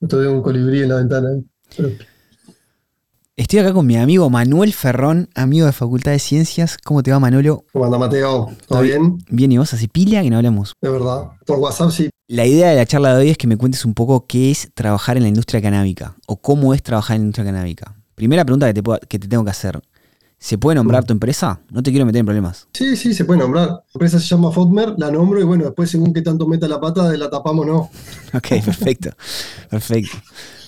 Estoy 0.00 0.26
un 0.26 0.40
colibrí 0.40 0.82
en 0.82 0.88
la 0.88 0.96
ventana. 0.96 1.28
¿eh? 1.78 1.98
Estoy 3.36 3.58
acá 3.58 3.74
con 3.74 3.86
mi 3.86 3.96
amigo 3.96 4.30
Manuel 4.30 4.72
Ferrón, 4.72 5.28
amigo 5.34 5.66
de 5.66 5.72
Facultad 5.72 6.12
de 6.12 6.18
Ciencias. 6.18 6.78
¿Cómo 6.82 7.02
te 7.02 7.10
va, 7.10 7.20
Manolo? 7.20 7.64
¿Cómo 7.70 7.84
anda, 7.84 7.98
Mateo? 7.98 8.50
¿Todo 8.66 8.80
bien? 8.80 9.18
Bien, 9.28 9.52
¿y 9.52 9.58
vos? 9.58 9.74
Hace 9.74 9.88
pila 9.88 10.22
que 10.22 10.30
no 10.30 10.38
hablamos. 10.38 10.74
De 10.80 10.88
verdad. 10.88 11.32
Por 11.44 11.58
WhatsApp 11.58 11.90
sí. 11.90 12.08
La 12.28 12.46
idea 12.46 12.70
de 12.70 12.76
la 12.76 12.86
charla 12.86 13.14
de 13.14 13.20
hoy 13.20 13.28
es 13.28 13.36
que 13.36 13.46
me 13.46 13.58
cuentes 13.58 13.84
un 13.84 13.92
poco 13.92 14.26
qué 14.26 14.50
es 14.50 14.70
trabajar 14.72 15.18
en 15.18 15.24
la 15.24 15.28
industria 15.28 15.60
canábica 15.60 16.16
o 16.26 16.40
cómo 16.40 16.72
es 16.72 16.82
trabajar 16.82 17.16
en 17.16 17.22
la 17.22 17.24
industria 17.26 17.44
canábica. 17.44 17.94
Primera 18.14 18.46
pregunta 18.46 18.72
que 18.72 18.80
te, 18.80 19.06
que 19.06 19.18
te 19.18 19.28
tengo 19.28 19.44
que 19.44 19.50
hacer. 19.50 19.82
¿Se 20.40 20.56
puede 20.56 20.76
nombrar 20.76 21.04
tu 21.04 21.12
empresa? 21.12 21.60
No 21.70 21.82
te 21.82 21.90
quiero 21.90 22.06
meter 22.06 22.20
en 22.20 22.26
problemas. 22.26 22.66
Sí, 22.72 22.96
sí, 22.96 23.12
se 23.12 23.26
puede 23.26 23.40
nombrar. 23.40 23.68
La 23.68 23.82
empresa 23.94 24.18
se 24.18 24.26
llama 24.26 24.50
Fodmer, 24.50 24.94
la 24.96 25.10
nombro 25.10 25.38
y 25.38 25.44
bueno, 25.44 25.64
después 25.64 25.90
según 25.90 26.14
qué 26.14 26.22
tanto 26.22 26.48
meta 26.48 26.66
la 26.66 26.80
pata, 26.80 27.14
la 27.14 27.28
tapamos 27.28 27.66
no. 27.66 27.90
Ok, 28.34 28.48
perfecto. 28.64 29.10
perfecto. 29.68 30.16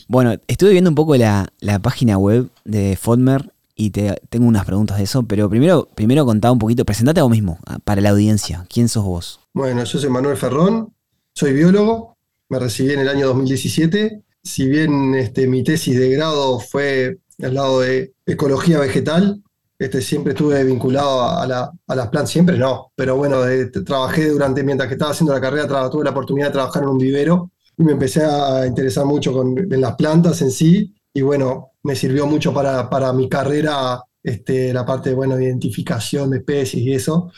Bueno, 0.09 0.35
estuve 0.47 0.73
viendo 0.73 0.91
un 0.91 0.95
poco 0.95 1.17
la, 1.17 1.51
página 1.83 2.19
web 2.19 2.51
de 2.67 2.99
Fodmer 3.01 3.51
y 3.75 3.91
te, 3.91 4.21
tengo 4.29 4.47
unas 4.47 4.67
preguntas 4.67 4.99
de 4.99 5.05
eso, 5.05 5.23
pero 5.23 5.49
primero, 5.49 5.89
primero 5.95 6.27
contá 6.27 6.53
un 6.53 6.59
poquito, 6.59 6.85
presentate 6.85 7.21
a 7.21 7.23
vos 7.23 7.33
mismo, 7.33 7.59
para 7.85 8.03
la 8.03 8.11
audiencia. 8.11 8.67
¿Quién 8.69 8.91
sos 8.91 9.05
vos? 9.05 9.41
Bueno, 9.55 9.83
yo 9.85 9.99
soy 9.99 10.11
Manuel 10.11 10.37
Ferrón, 10.37 10.93
soy 11.35 11.55
biólogo, 11.55 12.19
me 12.51 12.59
recibí 12.59 12.93
en 12.93 13.01
el 13.01 13.09
año 13.09 13.29
2017. 13.29 14.23
Si 14.43 14.69
bien 14.69 15.15
este, 15.15 15.47
mi 15.47 15.65
tesis 15.65 15.99
de 15.99 16.11
grado 16.11 16.61
fue 16.61 17.21
al 17.43 17.55
lado 17.55 17.81
de 17.81 18.13
ecología 18.27 18.79
vegetal, 18.79 19.43
este, 19.85 20.01
siempre 20.01 20.33
estuve 20.33 20.63
vinculado 20.65 21.23
a, 21.23 21.47
las 21.47 22.09
plantas, 22.09 22.31
siempre 22.31 22.57
no, 22.57 22.93
pero 22.95 23.17
bueno, 23.17 23.41
trabajé 23.85 24.29
durante, 24.29 24.63
mientras 24.63 24.89
que 24.89 24.95
estaba 24.95 25.11
haciendo 25.11 25.35
la 25.35 25.41
carrera, 25.41 25.91
tuve 25.91 26.05
la 26.05 26.11
oportunidad 26.11 26.47
de 26.47 26.53
trabajar 26.53 26.85
en 26.85 26.89
un 26.89 26.99
vivero 26.99 27.51
y 27.77 27.83
me 27.83 27.93
empecé 27.93 28.25
a 28.25 28.65
interesar 28.67 29.05
mucho 29.05 29.33
con, 29.33 29.59
en 29.59 29.81
las 29.81 29.97
plantas 29.97 30.41
en 30.43 30.53
sí 30.53 30.95
y 31.13 31.23
bueno, 31.23 31.73
me 31.83 31.97
sirvió 31.97 32.27
mucho 32.27 32.55
para, 32.55 32.89
para 32.89 33.13
mi 33.13 33.29
carrera 33.29 34.01
este, 34.23 34.73
la 34.73 34.87
parte 34.87 35.15
bueno, 35.15 35.37
de 35.37 35.47
identificación 35.47 36.31
de 36.31 36.39
especies 36.39 36.83
y 36.83 36.93
eso. 36.93 37.33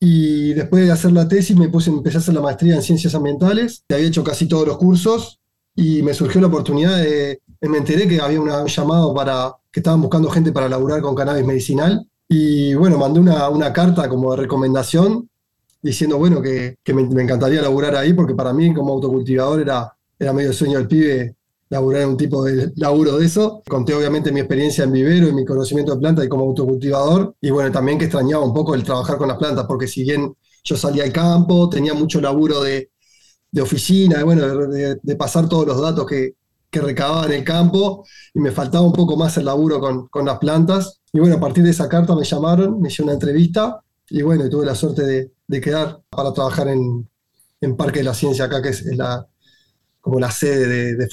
Y 0.00 0.54
después 0.54 0.84
de 0.84 0.92
hacer 0.92 1.12
la 1.12 1.28
tesis 1.28 1.56
me 1.56 1.68
puse, 1.68 1.90
empecé 1.90 2.16
a 2.16 2.20
hacer 2.20 2.34
la 2.34 2.40
maestría 2.40 2.74
en 2.74 2.82
ciencias 2.82 3.14
ambientales, 3.14 3.84
había 3.88 4.08
hecho 4.08 4.24
casi 4.24 4.46
todos 4.46 4.66
los 4.66 4.76
cursos 4.76 5.40
y 5.74 6.02
me 6.02 6.14
surgió 6.14 6.40
la 6.40 6.48
oportunidad 6.48 6.96
de, 6.98 7.40
me 7.60 7.78
enteré 7.78 8.06
que 8.08 8.20
había 8.20 8.40
un 8.40 8.66
llamado 8.66 9.14
para, 9.14 9.54
que 9.70 9.80
estaban 9.80 10.00
buscando 10.00 10.30
gente 10.30 10.52
para 10.52 10.68
laburar 10.68 11.00
con 11.00 11.14
cannabis 11.14 11.44
medicinal 11.44 12.06
y 12.28 12.74
bueno, 12.74 12.98
mandé 12.98 13.20
una, 13.20 13.48
una 13.48 13.72
carta 13.72 14.08
como 14.08 14.32
de 14.32 14.42
recomendación 14.42 15.28
diciendo, 15.86 16.18
bueno, 16.18 16.42
que, 16.42 16.76
me, 16.92 17.22
encantaría 17.22 17.62
laburar 17.62 17.94
ahí, 17.96 18.12
porque 18.12 18.34
para 18.34 18.52
mí 18.52 18.74
como 18.74 18.92
autocultivador 18.94 19.60
era, 19.60 19.96
era 20.18 20.32
medio 20.32 20.52
sueño 20.52 20.78
del 20.78 20.88
pibe 20.88 21.36
laburar 21.68 22.02
en 22.02 22.10
un 22.10 22.16
tipo 22.16 22.44
de 22.44 22.72
laburo 22.76 23.18
de 23.18 23.26
eso. 23.26 23.62
Conté 23.68 23.94
obviamente 23.94 24.32
mi 24.32 24.40
experiencia 24.40 24.84
en 24.84 24.92
vivero 24.92 25.28
y 25.28 25.32
mi 25.32 25.44
conocimiento 25.44 25.94
de 25.94 26.00
plantas 26.00 26.24
y 26.24 26.28
como 26.28 26.44
autocultivador, 26.44 27.34
y 27.40 27.50
bueno, 27.50 27.70
también 27.72 27.98
que 27.98 28.06
extrañaba 28.06 28.44
un 28.44 28.54
poco 28.54 28.74
el 28.74 28.84
trabajar 28.84 29.16
con 29.16 29.28
las 29.28 29.38
plantas, 29.38 29.64
porque 29.66 29.86
si 29.86 30.02
bien 30.02 30.34
yo 30.64 30.76
salía 30.76 31.04
al 31.04 31.12
campo, 31.12 31.68
tenía 31.68 31.94
mucho 31.94 32.20
laburo 32.20 32.62
de, 32.62 32.90
de 33.50 33.62
oficina, 33.62 34.22
bueno, 34.24 34.66
de, 34.68 35.16
pasar 35.16 35.48
todos 35.48 35.66
los 35.66 35.80
datos 35.80 36.06
que, 36.06 36.34
que 36.76 36.86
recababa 36.86 37.24
en 37.24 37.32
el 37.32 37.44
campo, 37.44 38.06
y 38.34 38.40
me 38.40 38.50
faltaba 38.50 38.84
un 38.84 38.92
poco 38.92 39.16
más 39.16 39.36
el 39.38 39.46
laburo 39.46 39.80
con, 39.80 40.08
con 40.08 40.26
las 40.26 40.38
plantas. 40.38 41.00
Y 41.10 41.18
bueno, 41.18 41.36
a 41.36 41.40
partir 41.40 41.64
de 41.64 41.70
esa 41.70 41.88
carta 41.88 42.14
me 42.14 42.24
llamaron, 42.24 42.80
me 42.80 42.88
hicieron 42.88 43.08
una 43.08 43.14
entrevista, 43.14 43.80
y 44.10 44.20
bueno, 44.20 44.48
tuve 44.50 44.66
la 44.66 44.74
suerte 44.74 45.02
de, 45.02 45.32
de 45.46 45.60
quedar 45.60 46.00
para 46.10 46.34
trabajar 46.34 46.68
en, 46.68 47.08
en, 47.62 47.76
Parque 47.76 48.00
de 48.00 48.04
la 48.04 48.12
Ciencia 48.14 48.44
acá, 48.44 48.60
que 48.60 48.68
es, 48.68 48.84
la, 48.94 49.26
como 50.02 50.20
la 50.20 50.30
sede 50.30 50.68
de, 50.68 50.96
de 50.96 51.08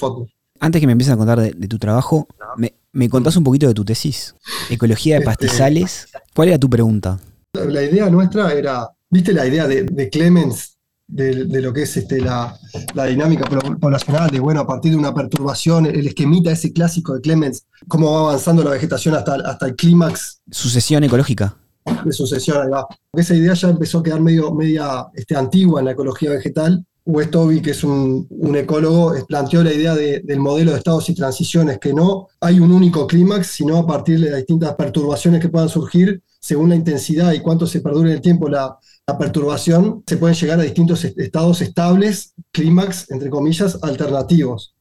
Antes 0.60 0.80
que 0.80 0.86
me 0.86 0.92
empieces 0.92 1.14
a 1.14 1.16
contar 1.16 1.40
de, 1.40 1.68
tu 1.68 1.78
trabajo, 1.78 2.28
me, 2.58 2.74
me, 2.92 3.08
contás 3.08 3.36
un 3.36 3.44
poquito 3.44 3.66
de 3.66 3.74
tu 3.74 3.86
tesis. 3.86 4.34
Ecología 4.68 5.14
de 5.14 5.20
este, 5.20 5.30
pastizales. 5.30 6.08
¿Cuál 6.34 6.48
era 6.48 6.58
tu 6.58 6.68
pregunta? 6.68 7.18
La 7.54 7.82
idea 7.82 8.10
nuestra 8.10 8.52
era, 8.52 8.90
¿viste 9.08 9.32
la 9.32 9.46
idea 9.46 9.66
de, 9.66 9.84
de 9.84 10.10
Clemens 10.10 10.73
de, 11.06 11.44
de, 11.44 11.60
lo 11.60 11.72
que 11.72 11.82
es 11.82 11.96
este, 11.96 12.20
la, 12.20 12.56
la, 12.94 13.04
dinámica 13.04 13.44
poblacional, 13.80 14.30
de 14.30 14.40
bueno, 14.40 14.60
a 14.60 14.66
partir 14.66 14.92
de 14.92 14.96
una 14.96 15.14
perturbación, 15.14 15.86
el 15.86 16.06
esquemita 16.06 16.50
ese 16.50 16.72
clásico 16.72 17.14
de 17.14 17.20
Clemens, 17.20 17.66
cómo 17.88 18.12
va 18.12 18.20
avanzando 18.30 18.64
la 18.64 18.70
vegetación 18.70 19.14
hasta, 19.14 19.34
hasta 19.34 19.66
el 19.66 19.76
clímax. 19.76 20.40
Sucesión 20.50 21.04
ecológica 21.04 21.56
de 22.04 22.12
sucesión, 22.12 22.62
ahí 22.62 22.68
va. 22.68 22.86
Esa 23.12 23.34
idea 23.34 23.54
ya 23.54 23.68
empezó 23.68 23.98
a 23.98 24.02
quedar 24.02 24.20
medio, 24.20 24.52
media 24.52 25.06
este, 25.14 25.36
antigua 25.36 25.80
en 25.80 25.86
la 25.86 25.92
ecología 25.92 26.30
vegetal. 26.30 26.84
West 27.06 27.34
que 27.62 27.72
es 27.72 27.84
un, 27.84 28.26
ecólogo, 28.56 29.12
planteó 29.28 29.62
la 29.62 29.74
idea 29.74 29.94
del 29.94 30.38
modelo 30.38 30.70
de 30.70 30.78
estados 30.78 31.10
y 31.10 31.14
transiciones, 31.14 31.78
que 31.78 31.92
no 31.92 32.28
hay 32.40 32.60
un 32.60 32.72
único 32.72 33.06
clímax, 33.06 33.48
sino 33.48 33.76
a 33.76 33.86
partir 33.86 34.20
de 34.20 34.30
las 34.30 34.38
distintas 34.38 34.74
perturbaciones 34.74 35.42
que 35.42 35.50
puedan 35.50 35.68
surgir, 35.68 36.22
según 36.44 36.68
la 36.68 36.74
intensidad 36.74 37.32
y 37.32 37.40
cuánto 37.40 37.66
se 37.66 37.80
perdure 37.80 38.10
en 38.10 38.16
el 38.16 38.20
tiempo 38.20 38.50
la, 38.50 38.78
perturbación, 39.18 40.02
se 40.06 40.18
pueden 40.18 40.36
llegar 40.36 40.60
a 40.60 40.62
distintos 40.62 41.02
estados 41.02 41.62
estables, 41.62 42.34
clímax, 42.52 43.10
entre 43.10 43.30
comillas, 43.30 43.78
alternativos. 43.82 44.74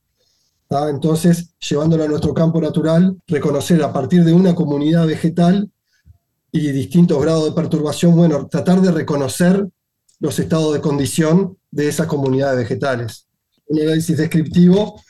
Entonces, 0.70 1.54
llevándolo 1.60 2.04
a 2.04 2.08
nuestro 2.08 2.34
campo 2.34 2.60
natural, 2.60 3.18
reconocer 3.28 3.82
a 3.82 3.94
partir 3.94 4.26
de 4.26 4.34
una 4.34 4.54
comunidad 4.54 5.08
vegetal 5.08 5.70
y 6.52 6.72
distintos 6.72 7.22
grados 7.22 7.46
de 7.46 7.52
perturbación, 7.52 8.14
bueno, 8.14 8.48
tratar 8.48 8.82
de 8.82 8.92
reconocer 8.92 9.66
los 10.20 10.40
estados 10.40 10.74
de 10.74 10.82
condición 10.82 11.58
de 11.72 11.88
esas 11.88 12.08
comunidades 12.08 12.58
vegetales. 12.58 13.28
Un 13.68 13.82
análisis 13.82 14.18
descriptivo 14.18 15.02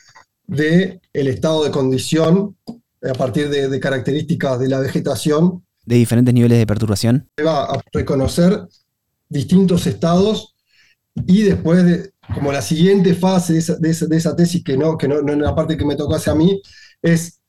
del 0.45 1.01
el 1.13 1.27
estado 1.27 1.63
de 1.63 1.71
condición 1.71 2.55
a 2.67 3.13
partir 3.13 3.49
de, 3.49 3.79
características 3.79 4.59
de 4.59 4.69
la 4.69 4.79
vegetación. 4.79 5.63
¿De 5.85 5.95
diferentes 5.95 6.33
niveles 6.33 6.57
de 6.57 6.67
perturbación? 6.67 7.29
Va 7.45 7.65
a 7.65 7.83
reconocer 7.91 8.67
distintos 9.29 9.85
estados 9.87 10.55
y 11.15 11.43
después, 11.43 11.83
de, 11.85 12.11
como 12.33 12.51
la 12.51 12.61
siguiente 12.61 13.13
fase 13.13 13.53
de 13.53 13.89
esa, 14.17 14.35
tesis, 14.35 14.63
que 14.63 14.77
no, 14.77 14.97
que 14.97 15.07
no, 15.07 15.21
no 15.21 15.33
es 15.33 15.39
la 15.39 15.55
parte 15.55 15.77
que 15.77 15.85
me 15.85 15.95
tocó 15.95 16.15
hacia 16.15 16.33
mí, 16.33 16.61
es 17.01 17.39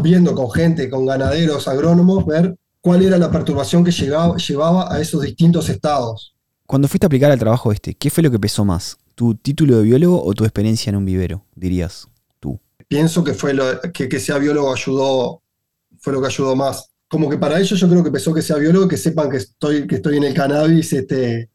viendo 0.00 0.34
con 0.34 0.50
gente, 0.50 0.88
con 0.88 1.04
ganaderos, 1.04 1.68
agrónomos, 1.68 2.24
ver 2.24 2.56
cuál 2.80 3.02
era 3.02 3.18
la 3.18 3.30
perturbación 3.30 3.84
que 3.84 3.90
llegaba, 3.90 4.36
llevaba 4.36 4.92
a 4.92 5.00
esos 5.00 5.22
distintos 5.22 5.68
estados. 5.68 6.34
Cuando 6.66 6.88
fuiste 6.88 7.06
a 7.06 7.08
aplicar 7.08 7.30
al 7.30 7.38
trabajo 7.38 7.72
este, 7.72 7.94
¿qué 7.94 8.08
fue 8.08 8.22
lo 8.22 8.30
que 8.30 8.38
pesó 8.38 8.64
más? 8.64 8.96
¿Tu 9.14 9.34
título 9.34 9.76
de 9.76 9.82
biólogo 9.82 10.24
o 10.24 10.32
tu 10.32 10.44
experiencia 10.44 10.90
en 10.90 10.96
un 10.96 11.04
vivero, 11.04 11.44
dirías 11.54 12.08
tú? 12.40 12.58
Pienso 12.88 13.22
que 13.22 13.34
fue 13.34 13.52
lo, 13.52 13.80
que, 13.92 14.08
que 14.08 14.18
sea 14.18 14.38
biólogo 14.38 14.72
ayudó, 14.72 15.42
fue 15.98 16.14
lo 16.14 16.20
que 16.20 16.28
ayudó 16.28 16.56
más. 16.56 16.91
Como 17.12 17.28
que 17.28 17.36
para 17.36 17.60
ellos 17.60 17.78
yo 17.78 17.90
creo 17.90 18.02
que 18.02 18.10
pesó 18.10 18.32
que 18.32 18.40
sea 18.40 18.56
biólogo, 18.56 18.88
que 18.88 18.96
sepan 18.96 19.28
que 19.28 19.36
estoy, 19.36 19.86
que 19.86 19.96
estoy 19.96 20.16
en 20.16 20.24
el 20.24 20.32
cannabis 20.32 20.94
este, 20.94 21.50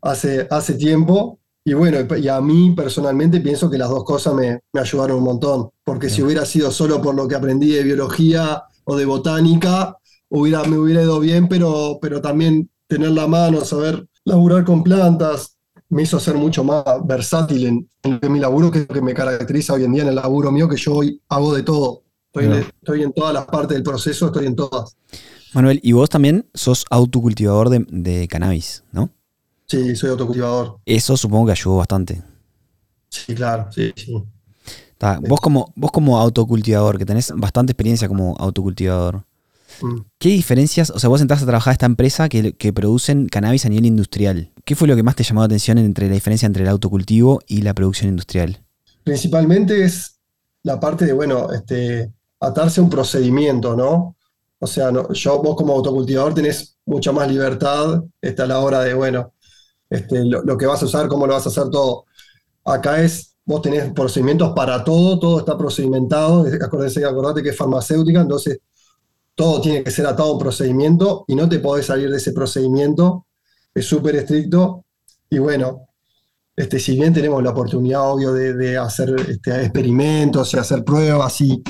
hace, 0.00 0.48
hace 0.50 0.74
tiempo. 0.76 1.40
Y 1.62 1.74
bueno, 1.74 1.98
y 2.16 2.28
a 2.28 2.40
mí 2.40 2.72
personalmente 2.74 3.42
pienso 3.42 3.68
que 3.68 3.76
las 3.76 3.90
dos 3.90 4.02
cosas 4.02 4.32
me, 4.32 4.60
ayudaron 4.72 5.18
un 5.18 5.24
montón, 5.24 5.68
porque 5.84 6.08
si 6.08 6.22
hubiera 6.22 6.46
sido 6.46 6.70
solo 6.70 7.02
por 7.02 7.14
lo 7.14 7.28
que 7.28 7.34
aprendí 7.34 7.70
de 7.72 7.82
biología 7.82 8.62
o 8.84 8.96
de 8.96 9.04
botánica, 9.04 9.98
hubiera, 10.30 10.64
me 10.64 10.78
hubiera 10.78 11.02
ido 11.02 11.20
bien, 11.20 11.48
pero, 11.48 11.98
pero 12.00 12.22
también 12.22 12.70
tener 12.86 13.10
la 13.10 13.26
mano, 13.26 13.66
saber 13.66 14.08
laburar 14.24 14.64
con 14.64 14.82
plantas, 14.82 15.58
me 15.90 16.04
hizo 16.04 16.18
ser 16.18 16.36
mucho 16.36 16.64
más 16.64 16.82
versátil 17.04 17.66
en, 17.66 17.90
en 18.04 18.32
mi 18.32 18.40
laburo, 18.40 18.70
que 18.70 18.78
es 18.78 18.88
lo 18.88 18.94
que 18.94 19.02
me 19.02 19.12
caracteriza 19.12 19.74
hoy 19.74 19.84
en 19.84 19.92
día 19.92 20.02
en 20.04 20.08
el 20.08 20.14
laburo 20.14 20.50
mío, 20.50 20.66
que 20.66 20.78
yo 20.78 20.94
hoy 20.94 21.20
hago 21.28 21.54
de 21.54 21.62
todo. 21.62 22.04
Estoy, 22.34 23.02
en 23.02 23.12
todas 23.12 23.34
las 23.34 23.46
partes 23.46 23.76
del 23.76 23.82
proceso, 23.82 24.26
estoy 24.26 24.46
en 24.46 24.56
todas. 24.56 24.96
Manuel, 25.52 25.80
y 25.82 25.92
vos 25.92 26.08
también 26.08 26.48
sos 26.54 26.84
autocultivador 26.90 27.68
de, 27.68 27.84
de 27.90 28.26
cannabis, 28.28 28.84
¿no? 28.92 29.10
Sí, 29.66 29.94
soy 29.96 30.10
autocultivador. 30.10 30.78
Eso 30.86 31.16
supongo 31.16 31.46
que 31.46 31.52
ayudó 31.52 31.76
bastante. 31.76 32.22
Sí, 33.10 33.34
claro, 33.34 33.70
sí, 33.70 33.92
sí. 33.94 34.12
vos, 35.28 35.40
como, 35.40 35.72
vos 35.76 35.92
como 35.92 36.18
autocultivador, 36.18 36.98
que 36.98 37.04
tenés 37.04 37.32
bastante 37.36 37.72
experiencia 37.72 38.08
como 38.08 38.34
autocultivador, 38.38 39.24
Mm. 39.80 40.00
¿Qué 40.18 40.28
diferencias? 40.30 40.90
O 40.90 40.98
sea, 40.98 41.08
vos 41.08 41.20
entraste 41.20 41.44
a 41.44 41.46
trabajar 41.46 41.70
a 41.70 41.74
esta 41.74 41.86
empresa 41.86 42.28
que, 42.28 42.52
que, 42.52 42.72
producen 42.72 43.28
cannabis 43.28 43.64
a 43.64 43.68
nivel 43.68 43.86
industrial. 43.86 44.50
¿Qué 44.64 44.74
fue 44.74 44.88
lo 44.88 44.96
que 44.96 45.02
más 45.02 45.16
te 45.16 45.24
llamó 45.24 45.40
la 45.40 45.46
atención 45.46 45.78
entre 45.78 46.08
la 46.08 46.14
diferencia 46.14 46.46
entre 46.46 46.62
el 46.62 46.68
autocultivo 46.68 47.40
y 47.46 47.62
la 47.62 47.74
producción 47.74 48.10
industrial? 48.10 48.62
Principalmente 49.04 49.84
es 49.84 50.18
la 50.62 50.78
parte 50.78 51.06
de, 51.06 51.12
bueno, 51.12 51.52
este, 51.52 52.12
atarse 52.42 52.80
a 52.80 52.84
un 52.84 52.90
procedimiento, 52.90 53.76
¿no? 53.76 54.16
O 54.58 54.66
sea, 54.66 54.90
yo, 55.10 55.42
vos 55.42 55.56
como 55.56 55.74
autocultivador 55.74 56.34
tenés 56.34 56.76
mucha 56.84 57.12
más 57.12 57.28
libertad 57.28 58.02
está 58.20 58.46
la 58.46 58.58
hora 58.58 58.80
de, 58.80 58.94
bueno, 58.94 59.32
este, 59.88 60.24
lo, 60.24 60.56
que 60.56 60.66
vas 60.66 60.82
a 60.82 60.86
usar, 60.86 61.08
cómo 61.08 61.26
lo 61.26 61.34
vas 61.34 61.46
a 61.46 61.50
hacer 61.50 61.70
todo. 61.70 62.04
Acá 62.64 63.00
es, 63.00 63.36
vos 63.44 63.62
tenés 63.62 63.92
procedimientos 63.92 64.52
para 64.54 64.82
todo, 64.82 65.18
todo 65.18 65.38
está 65.38 65.56
procedimentado. 65.56 66.46
Acuérdense, 66.64 67.04
acordate 67.04 67.42
que 67.42 67.50
es 67.50 67.56
farmacéutica, 67.56 68.20
entonces 68.20 68.58
todo 69.34 69.60
tiene 69.60 69.82
que 69.84 69.90
ser 69.90 70.06
atado 70.06 70.30
a 70.30 70.32
un 70.32 70.38
procedimiento 70.38 71.24
y 71.28 71.34
no 71.34 71.48
te 71.48 71.58
podés 71.58 71.86
salir 71.86 72.10
de 72.10 72.16
ese 72.16 72.32
procedimiento, 72.32 73.26
es 73.74 73.86
súper 73.86 74.16
estricto. 74.16 74.84
Y 75.30 75.38
bueno, 75.38 75.88
este, 76.56 76.78
si 76.78 76.96
bien 76.96 77.12
tenemos 77.12 77.42
la 77.42 77.50
oportunidad, 77.50 78.12
obvio, 78.12 78.32
de, 78.32 78.76
hacer 78.78 79.14
este, 79.28 79.62
experimentos 79.62 80.52
y 80.54 80.58
hacer 80.58 80.84
pruebas 80.84 81.40
y, 81.40 81.62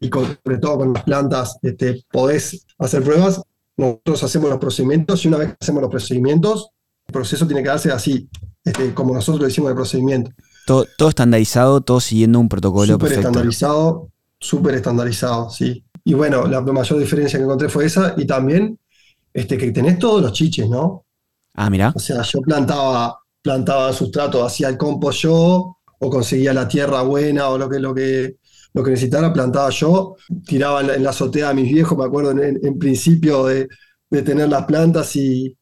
y 0.00 0.08
sobre 0.08 0.58
todo 0.58 0.78
con 0.78 0.92
las 0.94 1.04
plantas 1.04 1.58
este, 1.62 2.02
podés 2.10 2.66
hacer 2.78 3.02
pruebas, 3.02 3.42
nosotros 3.76 4.24
hacemos 4.24 4.50
los 4.50 4.58
procedimientos 4.58 5.24
y 5.24 5.28
una 5.28 5.38
vez 5.38 5.48
que 5.48 5.56
hacemos 5.60 5.82
los 5.82 5.90
procedimientos, 5.90 6.70
el 7.06 7.12
proceso 7.12 7.46
tiene 7.46 7.62
que 7.62 7.68
darse 7.68 7.92
así, 7.92 8.28
este, 8.64 8.94
como 8.94 9.14
nosotros 9.14 9.42
lo 9.42 9.48
hicimos 9.48 9.70
el 9.70 9.76
procedimiento. 9.76 10.30
Todo, 10.66 10.86
todo 10.96 11.08
estandarizado, 11.10 11.80
todo 11.80 12.00
siguiendo 12.00 12.40
un 12.40 12.48
protocolo 12.48 12.94
súper 12.94 13.12
estandarizado, 13.12 14.08
súper 14.38 14.74
estandarizado, 14.76 15.50
sí. 15.50 15.84
Y 16.04 16.14
bueno, 16.14 16.46
la 16.46 16.60
mayor 16.62 16.98
diferencia 16.98 17.38
que 17.38 17.44
encontré 17.44 17.68
fue 17.68 17.84
esa 17.84 18.14
y 18.16 18.26
también 18.26 18.78
este, 19.32 19.58
que 19.58 19.70
tenés 19.70 19.98
todos 19.98 20.22
los 20.22 20.32
chiches, 20.32 20.68
¿no? 20.68 21.04
Ah, 21.54 21.68
mira. 21.68 21.92
O 21.94 21.98
sea, 21.98 22.22
yo 22.22 22.40
plantaba, 22.40 23.20
plantaba 23.42 23.92
sustrato, 23.92 24.44
hacía 24.44 24.68
el 24.68 24.78
compost 24.78 25.20
yo, 25.20 25.76
o 25.98 26.10
conseguía 26.10 26.54
la 26.54 26.66
tierra 26.66 27.02
buena, 27.02 27.48
o 27.48 27.58
lo 27.58 27.68
que, 27.68 27.78
lo 27.78 27.94
que, 27.94 28.36
lo 28.72 28.82
que 28.82 28.90
necesitara, 28.90 29.32
plantaba 29.32 29.70
yo, 29.70 30.16
tiraba 30.46 30.80
en 30.80 31.02
la, 31.02 31.10
azotea 31.10 31.50
a 31.50 31.54
mis 31.54 31.72
viejos, 31.72 31.98
me 31.98 32.04
acuerdo 32.04 32.30
en, 32.30 32.78
principio 32.78 33.46
de, 33.46 33.68
tener 34.24 34.48
las 34.48 34.64
plantas 34.64 35.14
y, 35.16 35.56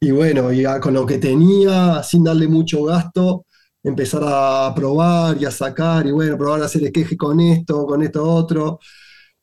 y 0.00 0.10
bueno, 0.10 0.48
con 0.80 0.94
lo 0.94 1.06
que 1.06 1.18
tenía, 1.18 2.02
sin 2.02 2.24
darle 2.24 2.48
mucho 2.48 2.84
gasto, 2.84 3.46
empezar 3.82 4.22
a 4.24 4.72
probar 4.74 5.36
y 5.40 5.44
a 5.44 5.50
sacar, 5.50 6.06
y 6.06 6.10
bueno, 6.10 6.36
probar 6.38 6.62
a 6.62 6.66
hacer 6.66 6.84
esqueje 6.84 7.16
con 7.16 7.38
esto, 7.40 7.86
con 7.86 8.02
esto 8.02 8.24
otro, 8.24 8.80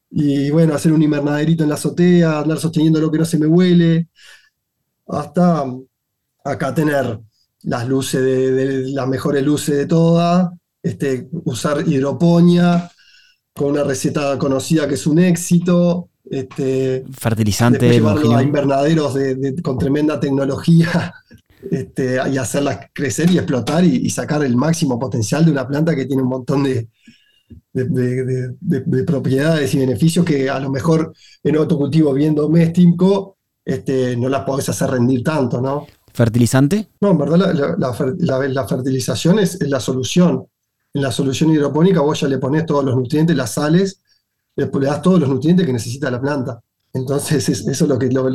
y 0.10 0.50
bueno, 0.50 0.74
hacer 0.74 0.92
un 0.92 1.02
invernaderito 1.02 1.64
en 1.64 1.70
la 1.70 1.76
azotea, 1.76 2.40
andar 2.40 2.60
sosteniendo 2.60 3.00
lo 3.00 3.12
que 3.12 3.20
no 3.20 3.26
se 3.26 3.38
me 3.38 3.48
huele, 3.48 4.10
hasta 5.08 5.66
acá 6.44 6.74
tener 6.74 7.20
las 7.64 7.88
luces 7.88 8.22
de, 8.22 8.92
las 8.92 9.08
mejores 9.08 9.44
luces 9.44 9.78
de 9.78 9.86
todas, 9.86 10.50
este, 10.84 11.30
usar 11.46 11.88
hidroponía 11.88 12.92
con 13.54 13.72
una 13.72 13.84
receta 13.84 14.38
conocida 14.38 14.88
que 14.88 14.96
es 14.96 15.08
un 15.08 15.20
éxito. 15.20 16.10
Este, 16.30 17.04
Fertilizante. 17.12 17.90
Llevarlo 17.90 18.36
a 18.36 18.44
invernaderos 18.44 19.18
con 19.64 19.78
tremenda 19.78 20.20
tecnología 20.20 21.14
este, 21.72 22.18
y 22.32 22.38
hacerlas 22.38 22.80
crecer 22.94 23.30
y 23.32 23.38
explotar 23.38 23.84
y, 23.84 24.10
sacar 24.10 24.44
el 24.44 24.56
máximo 24.56 25.00
potencial 25.00 25.46
de 25.46 25.52
una 25.52 25.68
planta 25.68 25.96
que 25.96 26.06
tiene 26.06 26.24
un 26.24 26.30
montón 26.30 26.64
de, 26.64 26.88
de, 27.74 29.04
propiedades 29.06 29.74
y 29.74 29.80
beneficios 29.80 30.26
que 30.26 30.50
a 30.50 30.60
lo 30.60 30.70
mejor 30.70 31.14
en 31.44 31.58
otro 31.58 31.78
cultivo 31.78 32.14
bien 32.14 32.36
doméstico 32.36 33.38
este, 33.66 34.16
no 34.18 34.30
las 34.30 34.44
podés 34.44 34.70
hacer 34.70 34.90
rendir 34.90 35.24
tanto, 35.24 35.62
¿no? 35.62 35.86
¿Fertilizante? 36.14 36.90
No, 37.00 37.12
en 37.12 37.18
verdad 37.18 37.78
la, 37.78 38.68
fertilización 38.68 39.40
es, 39.40 39.60
la 39.62 39.80
solución. 39.80 40.46
En 40.94 41.02
la 41.02 41.12
solución 41.12 41.52
hidropónica 41.52 42.02
vos 42.02 42.20
ya 42.20 42.28
le 42.28 42.38
pones 42.38 42.66
todos 42.66 42.84
los 42.84 42.96
nutrientes, 42.96 43.36
las 43.36 43.54
sales, 43.54 44.02
le, 44.56 44.66
le 44.66 44.86
das 44.86 45.02
todos 45.02 45.20
los 45.20 45.30
nutrientes 45.30 45.66
que 45.66 45.74
necesita 45.74 46.12
la 46.12 46.20
planta. 46.20 46.62
Entonces, 46.94 47.48
eso 47.48 47.66
es 47.68 47.82
lo 47.82 47.98
que 47.98 48.10
los, 48.10 48.26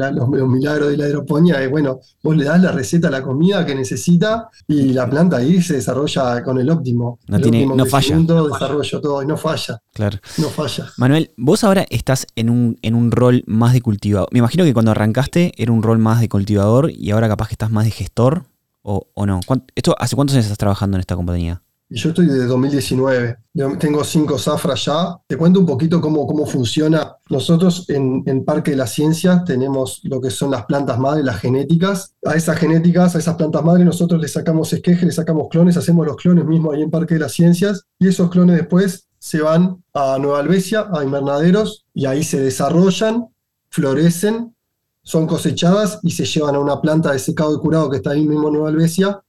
milagros 0.49 0.88
de 0.88 0.97
la 0.97 1.08
hidroponía 1.08 1.62
es, 1.62 1.70
bueno, 1.70 2.00
vos 2.23 2.37
le 2.37 2.44
das 2.44 2.61
la 2.62 2.73
receta 2.73 3.11
la 3.11 3.23
comida 3.23 3.67
que 3.67 3.75
necesita 3.75 4.49
y 4.67 4.94
la 4.94 5.08
planta 5.08 5.37
ahí 5.37 5.61
se 5.61 5.75
desarrolla 5.75 6.43
con 6.43 6.58
el 6.58 6.70
óptimo. 6.70 7.19
No, 7.29 7.38
tiene, 7.38 7.67
no 7.67 7.85
falla. 7.85 8.17
desarrollo, 8.17 9.00
todo, 9.00 9.23
y 9.23 9.26
no 9.26 9.37
falla. 9.37 9.79
Claro. 9.93 10.19
No 10.38 10.49
falla. 10.49 10.87
Manuel, 10.97 11.32
vos 11.37 11.64
ahora 11.64 11.85
estás 11.91 12.26
en 12.35 12.49
un, 12.49 12.79
en 12.81 12.94
un 12.94 13.11
rol 13.11 13.44
más 13.47 13.75
de 13.75 13.82
cultivador. 13.82 14.29
Me 14.32 14.38
imagino 14.38 14.64
que 14.64 14.73
cuando 14.73 14.91
arrancaste 14.91 15.52
era 15.56 15.70
un 15.70 15.82
rol 15.82 15.99
más 15.99 16.20
de 16.20 16.29
cultivador 16.29 16.91
y 16.91 17.11
ahora 17.11 17.29
capaz 17.29 17.49
que 17.49 17.55
estás 17.55 17.70
más 17.70 17.85
de 17.85 17.91
gestor, 17.91 18.47
¿o, 18.81 19.09
o 19.12 19.26
no? 19.26 19.41
¿Esto, 19.75 19.94
¿Hace 19.99 20.17
cuántos 20.17 20.35
años 20.35 20.47
estás 20.47 20.59
trabajando 20.59 20.97
en 20.97 21.00
esta 21.00 21.14
compañía? 21.14 21.62
Y 21.88 21.97
yo 21.97 22.09
estoy 22.09 22.27
desde 22.27 22.47
2019. 22.47 23.37
Yo 23.55 23.79
tengo 23.79 24.03
cinco 24.03 24.38
zafras 24.38 24.85
ya. 24.87 25.17
Te 25.29 25.37
cuento 25.37 25.61
un 25.61 25.67
poquito 25.67 26.00
cómo, 26.00 26.27
cómo 26.27 26.44
funciona. 26.44 27.17
Nosotros 27.31 27.88
en, 27.88 28.25
en, 28.27 28.44
Parque 28.44 28.73
de 28.73 28.77
la 28.77 28.88
Ciencia 28.88 29.44
tenemos 29.44 30.00
lo 30.03 30.21
que 30.21 30.31
son 30.31 30.50
las 30.50 30.67
plantas 30.67 30.99
madre, 30.99 31.23
las 31.23 31.38
genéticas. 31.38 32.15
A 32.25 32.35
esas 32.35 32.59
genéticas, 32.59 33.15
a 33.15 33.21
esas 33.21 33.37
plantas 33.37 33.62
madre, 33.62 33.85
nosotros 33.85 34.21
le 34.21 34.27
sacamos 34.27 34.73
esqueje, 34.73 35.06
le 35.06 35.12
sacamos 35.12 35.47
clones, 35.49 35.77
hacemos 35.77 36.05
los 36.05 36.17
clones 36.17 36.44
mismos 36.44 36.75
ahí 36.75 36.83
en 36.83 36.91
Parque 36.91 37.15
de 37.15 37.21
las 37.21 37.33
Ciencias. 37.33 37.85
Y 38.00 38.09
esos 38.09 38.31
clones 38.31 38.56
después 38.56 39.06
se 39.21 39.41
van 39.41 39.83
a 39.94 40.19
Nueva 40.19 40.41
Albesia, 40.41 40.88
a 40.93 41.05
invernaderos, 41.05 41.85
y 41.94 42.06
ahí 42.06 42.25
se 42.25 42.41
desarrollan, 42.41 43.29
florecen, 43.69 44.55
son 45.03 45.29
cosechadas 45.29 46.00
y 46.03 46.11
se 46.11 46.25
llevan 46.25 46.56
a 46.56 46.59
una 46.59 46.81
planta 46.81 47.12
de 47.12 47.21
secado 47.21 47.55
y 47.55 47.59
curado 47.61 47.88
que 47.88 47.99
está 47.99 48.11
ahí 48.11 48.27
mismo 48.27 48.49
en 48.49 48.55
Nueva 48.55 48.71
Albesia 48.71 49.23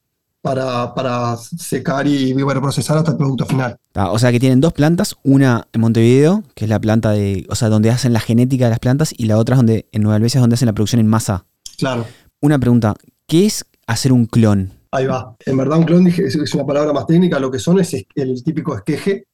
para, 0.54 1.38
secar 1.38 2.08
y 2.08 2.34
procesar 2.34 2.98
hasta 2.98 3.12
el 3.12 3.18
producto 3.18 3.46
final. 3.46 3.78
Ah, 3.94 4.12
o 4.12 4.20
sea 4.20 4.32
que 4.32 4.40
tienen 4.40 4.62
dos 4.62 4.74
plantas, 4.74 5.16
una 5.24 5.68
en 5.74 5.82
Montevideo, 5.82 6.44
que 6.56 6.66
es 6.66 6.70
la 6.70 6.80
planta 6.80 7.12
de, 7.12 7.46
o 7.50 7.56
sea, 7.56 7.70
donde 7.70 7.90
hacen 7.90 8.14
la 8.14 8.20
genética 8.20 8.66
de 8.66 8.72
las 8.72 8.80
plantas, 8.80 9.14
y 9.18 9.26
la 9.26 9.38
otra 9.38 9.56
es 9.56 9.58
donde, 9.60 9.88
en 9.92 10.02
Nueva 10.04 10.16
Albesia, 10.16 10.40
es 10.40 10.42
donde 10.42 10.56
hacen 10.56 10.68
la 10.68 10.74
producción 10.74 11.00
en 11.00 11.08
masa. 11.08 11.46
Claro. 11.78 12.06
Una 12.42 12.60
pregunta, 12.60 12.96
¿qué 13.26 13.46
es 13.46 13.66
hacer 13.86 14.12
un 14.12 14.26
clon? 14.26 14.74
Ahí 14.92 15.06
va. 15.06 15.36
En 15.46 15.58
verdad 15.58 15.80
un 15.80 15.84
clon 15.84 16.08
es 16.08 16.54
una 16.54 16.66
palabra 16.66 16.94
más 16.94 17.06
técnica, 17.06 17.40
lo 17.40 17.52
que 17.52 17.60
son 17.60 17.80
es 17.80 17.94
el 18.16 18.44
típico 18.44 18.76
esqueje, 18.76 19.28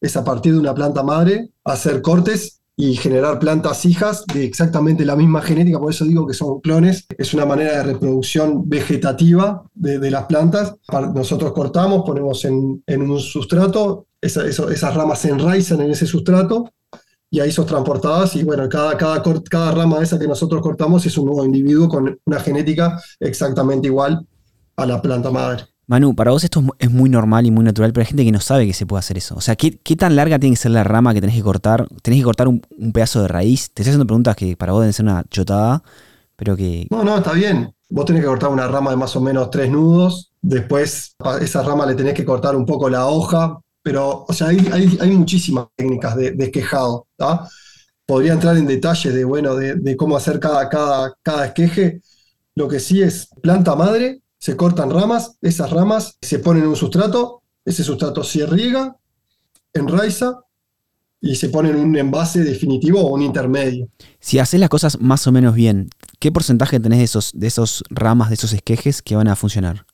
es 0.00 0.16
a 0.16 0.24
partir 0.24 0.52
de 0.52 0.58
una 0.58 0.74
planta 0.74 1.02
madre, 1.02 1.50
hacer 1.64 2.00
cortes 2.02 2.59
y 2.80 2.96
generar 2.96 3.38
plantas 3.38 3.84
hijas 3.84 4.24
de 4.32 4.42
exactamente 4.42 5.04
la 5.04 5.14
misma 5.14 5.42
genética, 5.42 5.78
por 5.78 5.90
eso 5.90 6.06
digo 6.06 6.26
que 6.26 6.32
son 6.32 6.60
clones, 6.60 7.06
es 7.18 7.34
una 7.34 7.44
manera 7.44 7.76
de 7.76 7.82
reproducción 7.82 8.66
vegetativa 8.66 9.62
de, 9.74 10.10
las 10.10 10.24
plantas. 10.24 10.76
Nosotros 11.14 11.52
cortamos, 11.52 12.04
ponemos 12.06 12.42
en, 12.46 12.82
un 12.88 13.20
sustrato, 13.20 14.06
esas 14.22 14.94
ramas 14.94 15.18
se 15.18 15.28
enraizan 15.28 15.82
en 15.82 15.90
ese 15.90 16.06
sustrato 16.06 16.72
y 17.30 17.40
ahí 17.40 17.52
son 17.52 17.66
transportadas 17.66 18.34
y 18.36 18.44
bueno, 18.44 18.66
cada, 18.66 18.96
cada, 18.96 19.22
cada 19.22 19.72
rama 19.72 20.02
esa 20.02 20.18
que 20.18 20.26
nosotros 20.26 20.62
cortamos 20.62 21.04
es 21.04 21.18
un 21.18 21.26
nuevo 21.26 21.44
individuo 21.44 21.86
con 21.86 22.18
una 22.24 22.40
genética 22.40 22.98
exactamente 23.20 23.88
igual 23.88 24.26
a 24.76 24.86
la 24.86 25.02
planta 25.02 25.30
madre. 25.30 25.64
Manu, 25.90 26.14
para 26.14 26.30
vos 26.30 26.44
esto 26.44 26.62
es 26.78 26.88
muy 26.88 27.10
normal 27.10 27.46
y 27.46 27.50
muy 27.50 27.64
natural, 27.64 27.92
pero 27.92 28.02
hay 28.02 28.06
gente 28.06 28.24
que 28.24 28.30
no 28.30 28.38
sabe 28.38 28.64
que 28.64 28.74
se 28.74 28.86
puede 28.86 29.00
hacer 29.00 29.18
eso. 29.18 29.34
O 29.34 29.40
sea, 29.40 29.56
¿qué, 29.56 29.72
tan 29.96 30.14
larga 30.14 30.38
tiene 30.38 30.54
que 30.54 30.62
ser 30.62 30.70
la 30.70 30.84
rama 30.84 31.12
que 31.12 31.20
tenés 31.20 31.34
que 31.34 31.42
cortar? 31.42 31.88
¿Tenés 32.00 32.20
que 32.20 32.24
cortar 32.24 32.46
un, 32.46 32.60
pedazo 32.94 33.22
de 33.22 33.26
raíz? 33.26 33.72
Te 33.72 33.82
estoy 33.82 33.90
haciendo 33.90 34.06
preguntas 34.06 34.36
que 34.36 34.56
para 34.56 34.70
vos 34.70 34.82
deben 34.82 34.92
ser 34.92 35.06
una 35.06 35.24
chotada, 35.28 35.82
pero 36.36 36.56
que... 36.56 36.86
No, 36.90 37.02
no, 37.02 37.16
está 37.16 37.32
bien. 37.32 37.74
Vos 37.88 38.04
tenés 38.04 38.22
que 38.22 38.28
cortar 38.28 38.50
una 38.50 38.68
rama 38.68 38.92
de 38.92 38.98
más 38.98 39.16
o 39.16 39.20
menos 39.20 39.50
tres 39.50 39.68
nudos, 39.68 40.30
después 40.40 41.16
a 41.18 41.38
esa 41.38 41.64
rama 41.64 41.86
le 41.86 41.96
tenés 41.96 42.14
que 42.14 42.24
cortar 42.24 42.54
un 42.54 42.66
poco 42.66 42.88
la 42.88 43.08
hoja, 43.08 43.58
pero, 43.82 44.26
o 44.28 44.32
sea, 44.32 44.46
hay, 44.46 45.10
muchísimas 45.10 45.66
técnicas 45.74 46.14
de, 46.14 46.30
de 46.30 46.44
esquejado, 46.44 47.08
Podría 48.06 48.34
entrar 48.34 48.56
en 48.56 48.66
detalles 48.68 49.12
de, 49.12 49.24
bueno, 49.24 49.56
de, 49.56 49.96
cómo 49.96 50.16
hacer 50.16 50.38
cada, 50.38 50.68
cada, 50.68 51.14
cada 51.20 51.46
esqueje. 51.46 52.00
Lo 52.54 52.68
que 52.68 52.78
sí 52.78 53.02
es 53.02 53.28
planta 53.42 53.74
madre, 53.74 54.20
se 54.40 54.56
cortan 54.56 54.90
ramas, 54.90 55.36
esas 55.42 55.70
ramas 55.70 56.16
se 56.22 56.38
ponen 56.38 56.62
en 56.62 56.70
un 56.70 56.76
sustrato, 56.76 57.42
ese 57.64 57.84
sustrato 57.84 58.24
se 58.24 58.46
riega, 58.46 58.96
enraiza 59.74 60.40
y 61.20 61.36
se 61.36 61.50
pone 61.50 61.68
en 61.68 61.76
un 61.76 61.94
envase 61.96 62.42
definitivo 62.42 63.02
o 63.02 63.14
un 63.14 63.20
intermedio. 63.20 63.88
Si 64.18 64.38
haces 64.38 64.58
las 64.58 64.70
cosas 64.70 64.98
más 64.98 65.26
o 65.26 65.32
menos 65.32 65.54
bien, 65.54 65.90
¿qué 66.18 66.32
porcentaje 66.32 66.80
tenés 66.80 66.98
de 67.00 67.04
esos, 67.04 67.32
de 67.34 67.46
esos 67.46 67.84
ramas, 67.90 68.30
de 68.30 68.36
esos 68.36 68.54
esquejes 68.54 69.02
que 69.02 69.14
van 69.14 69.28
a 69.28 69.36
funcionar? 69.36 69.84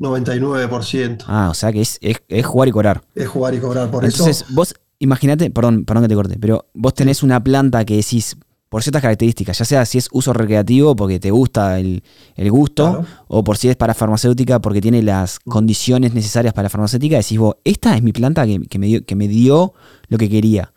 99%. 0.00 1.24
Ah, 1.28 1.48
o 1.48 1.54
sea 1.54 1.72
que 1.72 1.80
es, 1.80 2.00
jugar 2.44 2.68
y 2.68 2.72
cobrar. 2.72 3.04
Es 3.14 3.28
jugar 3.28 3.54
y 3.54 3.60
cobrar, 3.60 3.88
por 3.88 4.04
eso. 4.04 4.24
Entonces, 4.24 4.52
vos 4.52 4.74
imagínate, 4.98 5.48
perdón, 5.50 5.84
perdón 5.84 6.04
que 6.04 6.08
te 6.08 6.14
corte, 6.16 6.38
pero 6.40 6.66
vos 6.74 6.92
tenés 6.92 7.22
una 7.22 7.42
planta 7.42 7.84
que 7.84 7.94
decís, 7.94 8.36
por 8.72 8.82
ciertas 8.82 9.02
características, 9.02 9.58
ya 9.58 9.66
sea 9.66 9.84
si 9.84 9.98
es 9.98 10.08
uso 10.12 10.32
recreativo 10.32 10.96
porque 10.96 11.20
te 11.20 11.30
gusta 11.30 11.78
el, 11.78 12.02
gusto, 12.48 13.04
o 13.28 13.44
por 13.44 13.58
si 13.58 13.68
es 13.68 13.76
para 13.76 13.92
farmacéutica 13.92 14.62
porque 14.62 14.80
tiene 14.80 15.02
las 15.02 15.40
condiciones 15.40 16.14
necesarias 16.14 16.54
para 16.54 16.62
la 16.62 16.70
farmacéutica, 16.70 17.18
decís 17.18 17.38
vos, 17.38 17.56
esta 17.64 17.94
es 17.94 18.02
mi 18.02 18.12
planta 18.12 18.46
que, 18.46 18.78
me, 18.78 18.86
dio, 18.86 19.04
que 19.04 19.14
me 19.14 19.28
dio 19.28 19.74
lo 20.08 20.16
que 20.16 20.30
quería. 20.30 20.72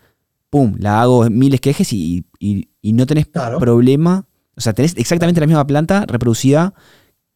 Pum, 0.49 0.75
la 0.77 1.01
hago 1.01 1.29
miles 1.29 1.61
quejes 1.61 1.93
y, 1.93 2.25
no 2.83 3.05
tenés 3.05 3.27
problema. 3.27 4.25
O 4.57 4.59
sea, 4.59 4.73
tenés 4.73 4.97
exactamente 4.97 5.39
la 5.39 5.47
misma 5.47 5.65
planta 5.65 6.03
reproducida 6.05 6.73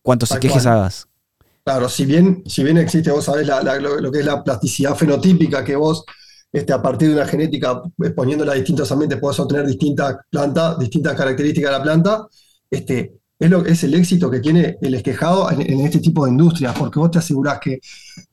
cuantos 0.01 0.29
quejes 0.41 0.65
hagas. 0.65 1.07
Claro, 1.63 1.87
si 1.87 2.03
bien, 2.03 2.43
si 2.45 2.65
bien 2.65 2.77
existe, 2.77 3.11
vos 3.11 3.23
sabés 3.23 3.47
lo, 3.47 4.11
que 4.11 4.19
es 4.19 4.25
la 4.25 4.43
plasticidad 4.43 4.93
fenotípica 4.93 5.63
que 5.63 5.77
vos 5.77 6.03
este, 6.51 6.73
a 6.73 6.81
partir 6.81 7.09
de 7.09 7.15
una 7.15 7.25
genética, 7.25 7.81
exponiéndola 7.99 8.53
a 8.53 8.55
distintos 8.55 8.91
ambientes, 8.91 9.19
puedes 9.19 9.39
obtener 9.39 9.67
distintas 9.67 10.17
plantas, 10.29 10.79
distintas 10.79 11.15
características 11.15 11.71
de 11.71 11.77
la 11.77 11.83
planta. 11.83 12.27
Este, 12.69 13.19
es, 13.37 13.49
lo, 13.49 13.65
es 13.65 13.83
el 13.83 13.93
éxito 13.93 14.29
que 14.29 14.39
tiene 14.39 14.77
el 14.81 14.95
esquejado 14.95 15.49
en, 15.51 15.79
este 15.79 15.99
tipo 15.99 16.25
de 16.25 16.31
industrias, 16.31 16.75
porque 16.77 16.99
vos 16.99 17.11
te 17.11 17.19
asegurás 17.19 17.59
que 17.59 17.79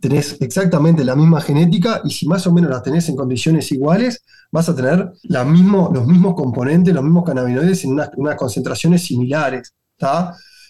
tenés 0.00 0.36
exactamente 0.40 1.04
la 1.04 1.14
misma 1.14 1.40
genética 1.40 2.00
y 2.04 2.10
si 2.10 2.26
más 2.26 2.46
o 2.46 2.52
menos 2.52 2.70
la 2.70 2.82
tenés 2.82 3.08
en 3.08 3.16
condiciones 3.16 3.70
iguales, 3.70 4.22
vas 4.50 4.68
a 4.68 4.74
tener 4.74 5.12
los 5.24 5.46
mismos 5.46 6.34
componentes, 6.34 6.92
los 6.92 7.04
mismos 7.04 7.24
cannabinoides 7.24 7.84
en 7.84 7.92
unas, 7.92 8.36
concentraciones 8.36 9.04
similares. 9.04 9.74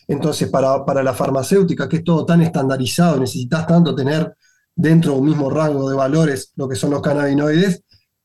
Entonces, 0.09 0.49
para, 0.49 0.85
para 0.85 1.03
la 1.03 1.15
farmacéutica, 1.15 1.89
que 1.89 1.97
es 1.97 2.05
todo 2.05 2.27
tan 2.27 2.43
estandarizado, 2.43 3.19
necesitas 3.19 3.67
tanto 3.67 3.95
tener 3.95 4.37
dentro 4.77 5.13
de 5.13 5.19
un 5.19 5.27
mismo 5.27 5.51
rango 5.51 5.89
de 5.89 5.97
valores 5.97 6.53
lo 6.55 6.69
que 6.69 6.77
son 6.77 6.91
los 6.91 7.03
cannabinoides, 7.03 7.83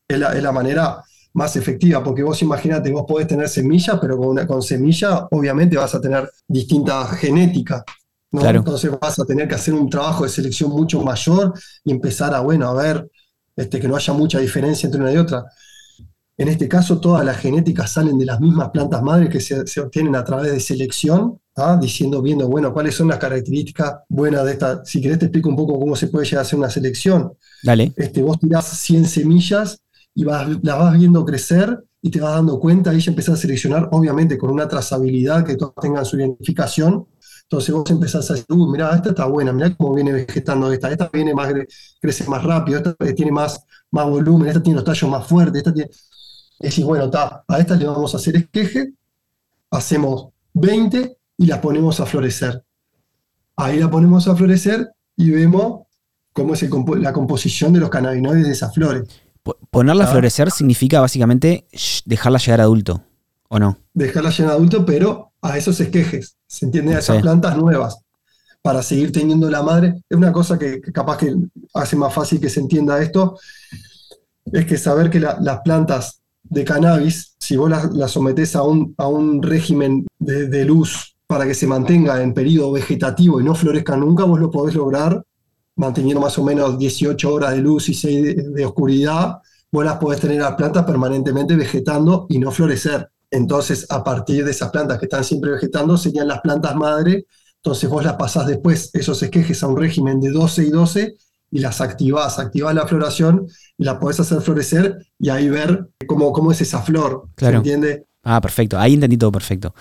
es 0.08 0.20
la, 0.20 0.36
es 0.36 0.44
la 0.44 0.52
manera 0.52 1.02
más 1.34 1.56
efectiva, 1.56 2.04
porque 2.04 2.24
vos 2.24 2.42
imagínate, 2.42 2.92
vos 2.92 3.06
podés 3.08 3.28
tener 3.28 3.48
semilla, 3.48 4.00
pero 4.00 4.18
con, 4.18 4.28
una, 4.28 4.46
con 4.46 4.62
semilla 4.62 5.28
obviamente 5.32 5.78
vas 5.78 5.96
a 5.96 6.02
tener 6.02 6.30
distinta 6.48 7.06
genética. 7.08 7.84
Entonces 8.34 8.92
vas 9.00 9.20
a 9.20 9.26
tener 9.26 9.48
que 9.48 9.56
hacer 9.56 9.74
un 9.74 9.90
trabajo 9.90 10.24
de 10.24 10.30
selección 10.30 10.70
mucho 10.70 11.02
mayor 11.02 11.54
y 11.84 11.92
empezar 11.92 12.34
a, 12.34 12.42
bueno, 12.42 12.68
a 12.70 12.74
ver 12.74 13.10
este, 13.56 13.80
que 13.80 13.88
no 13.88 13.96
haya 13.96 14.14
mucha 14.14 14.40
diferencia 14.40 14.88
entre 14.88 15.02
una 15.02 15.12
y 15.12 15.18
otra. 15.18 15.46
En 16.42 16.48
este 16.48 16.68
caso, 16.68 17.00
todas 17.00 17.24
las 17.24 17.38
genéticas 17.38 17.92
salen 17.92 18.18
de 18.18 18.26
las 18.26 18.40
mismas 18.40 18.72
plantas 18.72 19.04
madres 19.04 19.30
que 19.30 19.40
se, 19.40 19.80
obtienen 19.80 20.16
a 20.16 20.24
través 20.24 20.52
de 20.52 20.60
selección, 20.60 21.40
¿ah? 21.56 21.78
diciendo, 21.80 22.20
viendo, 22.20 22.50
bueno, 22.50 22.74
cuáles 22.74 22.96
son 22.96 23.10
las 23.10 23.20
características 23.20 23.98
buenas 24.10 24.44
de 24.46 24.54
esta. 24.54 24.84
Si 24.84 25.00
querés, 25.00 25.20
te 25.20 25.26
explico 25.26 25.50
un 25.50 25.56
poco 25.56 25.80
cómo 25.80 25.96
se 25.96 26.08
puede 26.08 26.26
llegar 26.26 26.40
a 26.40 26.42
hacer 26.42 26.58
una 26.58 26.72
selección. 26.72 27.34
Dale. 27.62 27.94
Este, 27.96 28.24
vos 28.24 28.40
tirás 28.40 28.66
100 28.66 29.06
semillas 29.06 29.84
y 30.16 30.24
vas, 30.24 30.48
las 30.64 30.80
vas 30.80 30.98
viendo 30.98 31.24
crecer 31.24 31.78
y 32.02 32.10
te 32.10 32.20
vas 32.20 32.34
dando 32.34 32.60
cuenta 32.60 32.92
y 32.92 33.00
ya 33.00 33.12
empezás 33.12 33.36
a 33.36 33.42
seleccionar, 33.44 33.90
obviamente 33.92 34.36
con 34.40 34.50
una 34.50 34.68
trazabilidad 34.68 35.46
que 35.46 35.56
todas 35.58 35.76
tengan 35.80 36.06
su 36.06 36.18
identificación. 36.18 37.06
Entonces 37.44 37.76
vos 37.76 37.88
empezás 37.92 38.32
a 38.32 38.34
decir, 38.34 38.48
uh, 38.50 38.72
mirá, 38.72 38.96
esta 38.96 39.10
está 39.10 39.26
buena, 39.26 39.54
mirá 39.54 39.76
cómo 39.76 39.94
viene 39.94 40.12
vegetando 40.12 40.74
esta, 40.74 40.90
esta 40.90 41.08
viene 41.14 41.36
más, 41.36 41.54
crece 42.02 42.28
más 42.28 42.44
rápido, 42.44 42.80
esta 42.80 42.96
tiene 43.14 43.32
más, 43.32 43.64
más 43.92 44.10
volumen, 44.10 44.48
esta 44.48 44.64
tiene 44.64 44.78
los 44.78 44.86
tallos 44.86 45.08
más 45.08 45.28
fuertes, 45.28 45.58
esta 45.60 45.72
tiene... 45.72 45.92
Decís, 46.62 46.86
bueno, 46.86 47.06
está, 47.06 47.44
a 47.48 47.60
esta 47.60 47.76
le 47.76 47.86
vamos 47.86 48.14
a 48.14 48.18
hacer 48.18 48.36
esqueje, 48.36 48.94
hacemos 49.72 50.28
20 50.54 51.18
y 51.38 51.46
las 51.48 51.60
ponemos 51.60 52.00
a 52.00 52.06
florecer. 52.06 52.64
Ahí 53.56 53.80
la 53.80 53.90
ponemos 53.90 54.28
a 54.28 54.36
florecer 54.36 54.92
y 55.16 55.32
vemos 55.32 55.88
cómo 56.34 56.54
es 56.54 56.64
la 57.00 57.14
composición 57.14 57.74
de 57.74 57.80
los 57.80 57.90
cannabinoides 57.90 58.46
de 58.46 58.54
esas 58.54 58.74
flores. 58.74 59.04
Ponerla 59.72 60.06
a 60.06 60.08
ah. 60.08 60.12
florecer 60.12 60.52
significa 60.52 61.00
básicamente 61.00 61.66
dejarla 62.06 62.38
llegar 62.38 62.62
a 62.62 62.64
adulto, 62.64 63.04
¿o 63.50 63.58
no? 63.58 63.78
Dejarla 63.94 64.30
llegar 64.30 64.52
a 64.52 64.56
adulto, 64.56 64.86
pero 64.86 65.32
a 65.42 65.58
esos 65.58 65.80
esquejes, 65.80 66.38
¿se 66.46 66.66
entiende? 66.66 66.96
A 66.96 67.00
esas 67.00 67.22
plantas 67.22 67.58
nuevas, 67.58 67.98
para 68.62 68.84
seguir 68.84 69.12
teniendo 69.12 69.50
la 69.50 69.64
madre. 69.64 70.04
Es 70.08 70.16
una 70.16 70.32
cosa 70.32 70.60
que, 70.60 70.80
capaz 70.80 71.18
que 71.18 71.36
hace 71.74 71.96
más 71.96 72.14
fácil 72.14 72.40
que 72.40 72.50
se 72.50 72.60
entienda 72.60 73.02
esto, 73.02 73.40
es 74.46 74.66
que 74.66 74.78
saber 74.78 75.10
que 75.10 75.20
las 75.20 75.60
plantas 75.64 76.21
de 76.52 76.66
cannabis, 76.66 77.36
si 77.40 77.56
vos 77.56 77.70
las, 77.70 78.12
sometés 78.12 78.58
a 78.58 78.64
un, 78.64 78.94
a 78.98 79.08
un 79.08 79.42
régimen 79.42 80.06
de, 80.20 80.66
luz 80.66 81.16
para 81.26 81.46
que 81.46 81.54
se 81.54 81.66
mantenga 81.66 82.22
en 82.22 82.34
periodo 82.34 82.74
vegetativo 82.74 83.40
y 83.40 83.44
no 83.46 83.56
florezca 83.56 83.96
nunca, 83.96 84.26
vos 84.26 84.38
lo 84.38 84.52
podés 84.52 84.76
lograr 84.76 85.24
manteniendo 85.78 86.20
más 86.20 86.38
o 86.38 86.44
menos 86.44 86.78
18 86.78 87.34
horas 87.34 87.52
de 87.52 87.62
luz 87.62 87.88
y 87.88 87.94
6 87.94 88.54
de, 88.54 88.66
oscuridad, 88.66 89.38
vos 89.72 89.86
las 89.86 89.98
podés 89.98 90.20
tener 90.20 90.42
las 90.42 90.56
plantas 90.56 90.84
permanentemente 90.84 91.56
vegetando 91.56 92.28
y 92.30 92.38
no 92.38 92.52
florecer. 92.52 93.10
Entonces, 93.32 93.88
a 93.90 94.04
partir 94.04 94.44
de 94.44 94.52
esas 94.52 94.72
plantas 94.72 95.00
que 95.00 95.06
están 95.06 95.24
siempre 95.24 95.52
vegetando, 95.52 95.96
serían 95.96 96.28
las 96.28 96.42
plantas 96.42 96.76
madre. 96.76 97.26
Entonces, 97.56 97.90
vos 97.90 98.04
las 98.04 98.16
pasás 98.16 98.46
después, 98.46 98.90
esos 98.92 99.24
esquejes, 99.24 99.64
a 99.64 99.68
un 99.68 99.78
régimen 99.78 100.20
de 100.20 100.32
12 100.32 100.66
y 100.66 100.70
12 100.70 101.16
y 101.52 101.60
las 101.60 101.82
activás, 101.82 102.40
activás 102.40 102.74
la 102.74 102.88
floración 102.88 103.46
y 103.78 103.84
la 103.84 104.00
podés 104.00 104.20
hacer 104.22 104.42
florecer 104.42 104.98
y 105.20 105.30
ahí 105.30 105.50
ver 105.50 105.90
cómo, 106.08 106.32
cómo 106.32 106.52
es 106.52 106.62
esa 106.62 106.82
flor. 106.82 107.28
Claro. 107.36 107.56
¿Se 107.56 107.58
entiende? 107.58 108.06
Ah, 108.24 108.40
perfecto. 108.40 108.80
Ahí 108.80 108.94
entendí 108.94 109.18
todo 109.18 109.32
perfecto. 109.32 109.76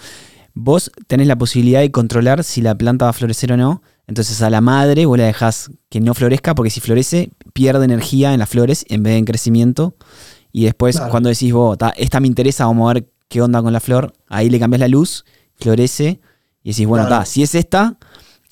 Vos 0.53 0.91
tenés 1.07 1.29
la 1.29 1.37
posibilidad 1.37 1.81
de 1.81 1.93
controlar 1.93 2.43
si 2.43 2.61
la 2.61 2.75
planta 2.75 3.07
va 3.07 3.11
a 3.11 3.15
florecer 3.15 3.53
o 3.53 3.57
no. 3.57 3.83
Entonces 4.09 4.43
a 4.43 4.51
la 4.51 4.61
madre 4.61 5.07
vos 5.07 5.17
la 5.17 5.25
dejás 5.25 5.71
que 5.89 6.01
no 6.01 6.15
florezca 6.15 6.57
porque 6.57 6.71
si 6.71 6.81
florece 6.81 7.31
pierde 7.53 7.85
energía 7.85 8.33
en 8.33 8.41
las 8.41 8.49
flores 8.49 8.85
en 8.89 9.05
vez 9.05 9.13
de 9.13 9.19
en 9.19 9.25
crecimiento. 9.25 9.95
Y 10.51 10.65
después 10.65 10.99
cuando 10.99 11.29
decís 11.29 11.53
vos, 11.53 11.79
esta 11.97 12.19
me 12.19 12.27
interesa, 12.27 12.67
vamos 12.67 12.91
a 12.91 12.95
ver 12.95 13.09
qué 13.29 13.41
onda 13.41 13.63
con 13.63 13.73
la 13.73 13.79
flor, 13.79 14.13
ahí 14.27 14.51
le 14.51 14.59
cambias 14.59 14.81
la 14.81 14.89
luz, 14.89 15.25
florece 15.55 16.21
y 16.65 16.71
decís, 16.71 16.87
bueno, 16.89 17.25
si 17.25 17.45
es 17.45 17.55
esta, 17.55 17.97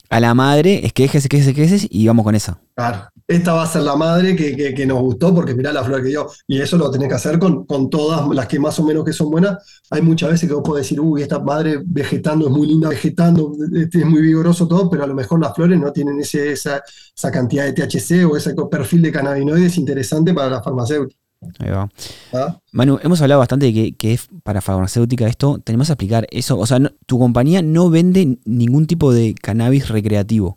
a 0.08 0.20
la 0.20 0.34
madre, 0.34 0.86
es 0.86 0.92
que 0.92 1.04
es 1.04 1.10
que 1.28 1.38
es 1.38 1.54
que 1.54 1.88
y 1.90 2.06
vamos 2.06 2.24
con 2.24 2.36
esa. 2.36 2.60
Claro 2.78 3.10
esta 3.28 3.52
va 3.52 3.62
a 3.62 3.66
ser 3.66 3.82
la 3.82 3.94
madre 3.94 4.34
que, 4.34 4.86
nos 4.86 5.00
gustó 5.00 5.34
porque 5.34 5.54
mirá 5.54 5.70
la 5.70 5.84
flor 5.84 6.02
que 6.02 6.08
dio. 6.08 6.30
Y 6.46 6.62
eso 6.62 6.78
lo 6.78 6.90
tenés 6.90 7.08
que 7.08 7.14
hacer 7.14 7.38
con, 7.38 7.66
con, 7.66 7.90
todas 7.90 8.26
las 8.34 8.48
que 8.48 8.58
más 8.58 8.78
o 8.78 8.84
menos 8.84 9.04
que 9.04 9.12
son 9.12 9.30
buenas. 9.30 9.82
Hay 9.90 10.00
muchas 10.00 10.30
veces 10.30 10.48
que 10.48 10.54
vos 10.54 10.64
podés 10.64 10.86
decir, 10.86 10.98
uy, 10.98 11.20
esta 11.20 11.38
madre 11.38 11.78
vegetando 11.84 12.46
es 12.46 12.52
muy 12.52 12.66
linda, 12.66 12.88
vegetando, 12.88 13.52
es 13.70 14.06
muy 14.06 14.22
vigoroso 14.22 14.66
todo, 14.66 14.88
pero 14.88 15.04
a 15.04 15.06
lo 15.06 15.14
mejor 15.14 15.40
las 15.40 15.54
flores 15.54 15.78
no 15.78 15.92
tienen 15.92 16.18
ese, 16.18 16.52
esa, 16.52 16.82
esa 17.14 17.30
cantidad 17.30 17.66
de 17.66 17.74
THC 17.74 18.24
o 18.26 18.34
ese 18.34 18.54
perfil 18.70 19.02
de 19.02 19.12
cannabinoides 19.12 19.76
interesante 19.76 20.32
para 20.32 20.48
la 20.48 20.62
farmacéutica. 20.62 21.20
Ahí 21.58 21.70
va. 21.70 21.86
¿Ah? 22.32 22.58
Manu, 22.72 22.98
hemos 23.02 23.20
hablado 23.20 23.40
bastante 23.40 23.70
de 23.70 23.92
que, 23.92 24.12
es 24.14 24.26
para 24.42 24.62
farmacéutica 24.62 25.26
esto. 25.26 25.60
Tenemos 25.62 25.88
que 25.88 25.92
explicar 25.92 26.26
eso. 26.30 26.58
O 26.58 26.66
sea, 26.66 26.80
tu 27.04 27.18
compañía 27.18 27.60
no 27.60 27.90
vende 27.90 28.38
ningún 28.46 28.86
tipo 28.86 29.12
de 29.12 29.34
cannabis 29.34 29.90
recreativo. 29.90 30.56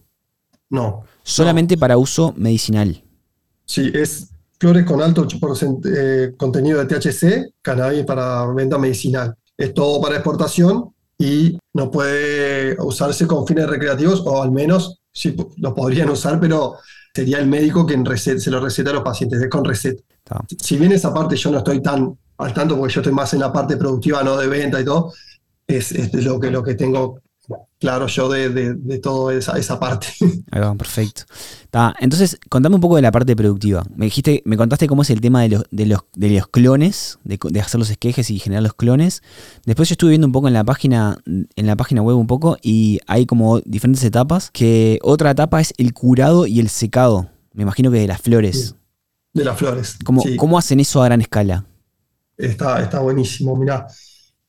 No. 0.70 1.04
Solamente 1.24 1.78
para 1.78 1.98
uso 1.98 2.34
medicinal. 2.38 3.04
Sí, 3.66 3.92
es 3.94 4.30
flores 4.60 4.86
con 4.86 5.01
alto 5.01 5.28
eh, 5.86 6.34
contenido 6.38 6.84
de 6.84 6.86
THC, 6.86 7.54
cannabis 7.62 8.06
para 8.06 8.46
venta 8.54 8.78
medicinal. 8.78 9.36
Es 9.58 9.74
todo 9.74 10.01
para 10.01 10.16
exportación 10.16 10.94
y 11.18 11.58
no 11.74 11.90
puede 11.90 12.75
usarse 12.82 13.28
con 13.28 13.46
fines 13.46 13.68
recreativos, 13.68 14.22
o 14.25 14.42
al 14.42 14.51
menos 14.51 15.01
sí 15.12 15.36
lo 15.58 15.74
podrían 15.74 16.10
usar, 16.10 16.40
pero 16.40 16.78
sería 17.13 17.40
el 17.40 17.48
médico 17.48 17.86
quien 17.86 18.06
se 18.18 18.51
lo 18.51 18.60
receta 18.60 18.90
a 18.92 18.94
los 18.94 19.04
pacientes, 19.04 19.42
es 19.42 19.50
con 19.50 19.66
receta. 19.66 20.04
Si 20.60 20.78
bien 20.78 20.92
esa 20.92 21.13
parte 21.13 21.36
yo 21.36 21.51
no 21.51 21.60
estoy 21.60 21.82
tan 21.82 22.18
al 22.38 22.54
tanto, 22.54 22.78
porque 22.78 22.94
yo 22.94 23.01
estoy 23.01 23.13
más 23.13 23.34
en 23.34 23.40
la 23.40 23.54
parte 23.54 23.78
productiva, 23.78 24.24
no 24.24 24.38
de 24.38 24.48
venta 24.48 24.82
y 24.82 24.86
todo, 24.86 25.13
es, 25.68 25.92
es 25.92 26.13
lo, 26.24 26.40
que, 26.40 26.50
lo 26.50 26.63
que 26.63 26.75
tengo 26.75 27.20
claro 27.79 28.08
yo 28.08 28.29
de, 28.29 28.50
de, 28.50 29.00
toda 29.00 29.34
esa, 29.34 29.58
esa, 29.58 29.79
parte. 29.79 30.08
Ahí 30.51 30.62
va, 30.62 30.75
perfecto. 30.75 31.24
entonces, 32.00 32.39
contame 32.50 32.75
un 32.75 32.81
poco 32.81 32.96
de 32.96 33.01
la 33.01 33.12
parte 33.12 33.36
productiva. 33.36 33.84
Me 33.96 34.05
dijiste, 34.05 34.41
me 34.46 34.58
contaste 34.58 34.88
cómo 34.88 35.01
es 35.01 35.10
el 35.10 35.22
tema 35.22 35.41
de 35.41 35.50
los, 35.50 35.63
de 35.72 35.86
los, 35.86 36.01
de 36.15 36.29
los 36.29 36.48
clones, 36.48 37.20
de, 37.24 37.60
hacer 37.60 37.79
los 37.79 37.89
esquejes 37.89 38.29
y 38.29 38.39
generar 38.39 38.63
los 38.63 38.74
clones. 38.74 39.24
Después 39.65 39.89
yo 39.89 39.93
estuve 39.93 40.12
viendo 40.12 40.27
un 40.27 40.34
poco 40.34 40.48
en 40.48 40.53
la 40.53 40.63
página, 40.63 41.17
en 41.25 41.67
la 41.67 41.75
página 41.75 42.01
web 42.01 42.17
un 42.17 42.27
poco, 42.27 42.58
y 42.62 43.00
hay 43.08 43.25
como 43.25 43.60
diferentes 43.62 44.03
etapas. 44.03 44.51
Que 44.51 45.00
otra 45.01 45.31
etapa 45.31 45.60
es 45.62 45.74
el 45.77 45.93
curado 45.93 46.48
y 46.48 46.60
el 46.60 46.70
secado. 46.70 47.29
Me 47.53 47.63
imagino 47.63 47.91
que 47.91 48.00
de 48.00 48.08
las 48.08 48.22
flores. 48.22 48.75
De 49.34 49.43
las 49.43 49.58
flores. 49.58 49.98
¿Cómo, 50.03 50.24
¿cómo 50.38 50.58
hacen 50.58 50.79
eso 50.79 51.01
a 51.01 51.05
gran 51.05 51.22
escala? 51.22 51.65
Está, 52.38 52.81
está 52.81 53.00
buenísimo. 53.00 53.55
Mirá, 53.55 53.88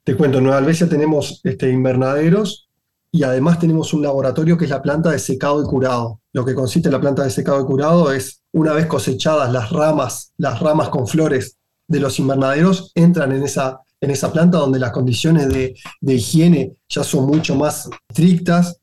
te 0.04 0.16
cuento, 0.16 0.38
en 0.38 0.44
Nueva 0.44 0.58
Albesia 0.58 0.88
tenemos 0.88 1.40
este, 1.44 1.70
invernaderos 1.70 2.68
y 3.14 3.24
además 3.24 3.58
tenemos 3.58 3.92
un 3.92 4.02
laboratorio 4.02 4.56
que 4.56 4.64
es 4.64 4.70
la 4.70 4.80
planta 4.80 5.10
de 5.10 5.18
secado 5.18 5.62
y 5.62 5.66
curado. 5.66 6.20
Lo 6.32 6.46
que 6.46 6.54
consiste 6.54 6.88
en 6.88 6.94
la 6.94 7.00
planta 7.00 7.22
de 7.22 7.30
secado 7.30 7.60
y 7.60 7.66
curado 7.66 8.10
es, 8.10 8.42
una 8.52 8.72
vez 8.72 8.86
cosechadas 8.86 9.52
las 9.52 9.70
ramas, 9.70 10.32
las 10.38 10.58
ramas 10.60 10.88
con 10.88 11.06
flores 11.06 11.58
de 11.86 12.00
los 12.00 12.18
invernaderos, 12.18 12.90
entran 12.94 13.32
en 13.32 13.42
esa, 13.42 13.80
en 14.00 14.10
esa 14.10 14.32
planta 14.32 14.56
donde 14.56 14.78
las 14.78 14.92
condiciones 14.92 15.50
de, 15.50 15.74
higiene 16.00 16.72
ya 16.88 17.04
son 17.04 17.26
mucho 17.26 17.54
más 17.54 17.90
estrictas. 18.08 18.80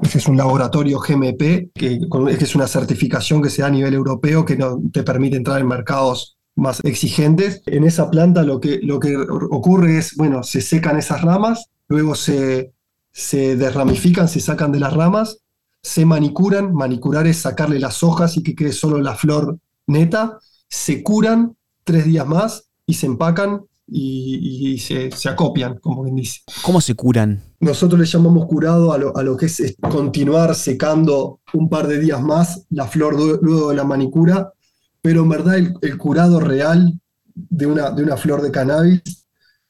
Ese 0.00 0.18
es 0.18 0.28
un 0.28 0.36
laboratorio 0.36 1.00
GMP, 1.00 1.72
que, 1.74 1.98
es 2.38 2.54
una 2.54 2.68
certificación 2.68 3.42
que 3.42 3.50
se 3.50 3.62
da 3.62 3.68
a 3.68 3.72
nivel 3.72 3.94
europeo 3.94 4.44
que 4.44 4.56
no, 4.56 4.80
te 4.92 5.02
permite 5.02 5.36
entrar 5.36 5.60
en 5.60 5.66
mercados 5.66 6.36
más 6.54 6.78
exigentes. 6.84 7.62
En 7.66 7.82
esa 7.82 8.08
planta 8.12 8.44
lo 8.44 8.60
que, 8.60 8.78
lo 8.80 9.00
que 9.00 9.16
ocurre 9.16 9.98
es, 9.98 10.14
bueno, 10.16 10.44
se 10.44 10.60
secan 10.60 10.98
esas 10.98 11.22
ramas, 11.22 11.66
luego 11.88 12.14
se, 12.14 12.72
se 13.12 13.56
desramifican, 13.56 14.28
se 14.28 14.40
sacan 14.40 14.72
de 14.72 14.80
las 14.80 14.92
ramas, 14.92 15.38
se 15.82 16.04
manicuran, 16.04 16.72
manicurar 16.72 17.26
es 17.26 17.38
sacarle 17.38 17.78
las 17.78 18.02
hojas 18.02 18.36
y 18.36 18.42
que 18.42 18.54
quede 18.54 18.72
solo 18.72 19.00
la 19.00 19.14
flor 19.14 19.58
neta, 19.86 20.38
se 20.68 21.02
curan 21.02 21.56
tres 21.84 22.04
días 22.06 22.26
más 22.26 22.70
y 22.86 22.94
se 22.94 23.06
empacan 23.06 23.62
y, 23.94 24.78
se, 24.78 25.28
acopian, 25.28 25.78
como 25.78 26.04
quien 26.04 26.16
dice. 26.16 26.40
¿Cómo 26.62 26.80
se 26.80 26.94
curan? 26.94 27.42
Nosotros 27.60 28.00
le 28.00 28.06
llamamos 28.06 28.46
curado 28.46 28.92
a 28.92 28.98
lo, 28.98 29.36
que 29.36 29.46
es, 29.46 29.76
continuar 29.80 30.54
secando 30.54 31.40
un 31.52 31.68
par 31.68 31.88
de 31.88 31.98
días 31.98 32.22
más 32.22 32.64
la 32.70 32.86
flor 32.86 33.14
luego 33.42 33.70
de 33.70 33.76
la 33.76 33.84
manicura, 33.84 34.52
pero 35.02 35.22
en 35.22 35.28
verdad 35.28 35.56
el, 35.58 35.98
curado 35.98 36.40
real 36.40 36.98
de 37.34 37.66
una, 37.66 37.90
de 37.90 38.02
una 38.04 38.16
flor 38.16 38.40
de 38.40 38.50
cannabis 38.50 39.02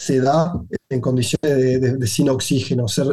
se 0.03 0.19
da 0.19 0.53
en 0.89 1.01
condiciones 1.01 1.81
de, 1.81 2.07
sin 2.09 2.29
oxígeno, 2.29 2.89
se, 2.89 3.05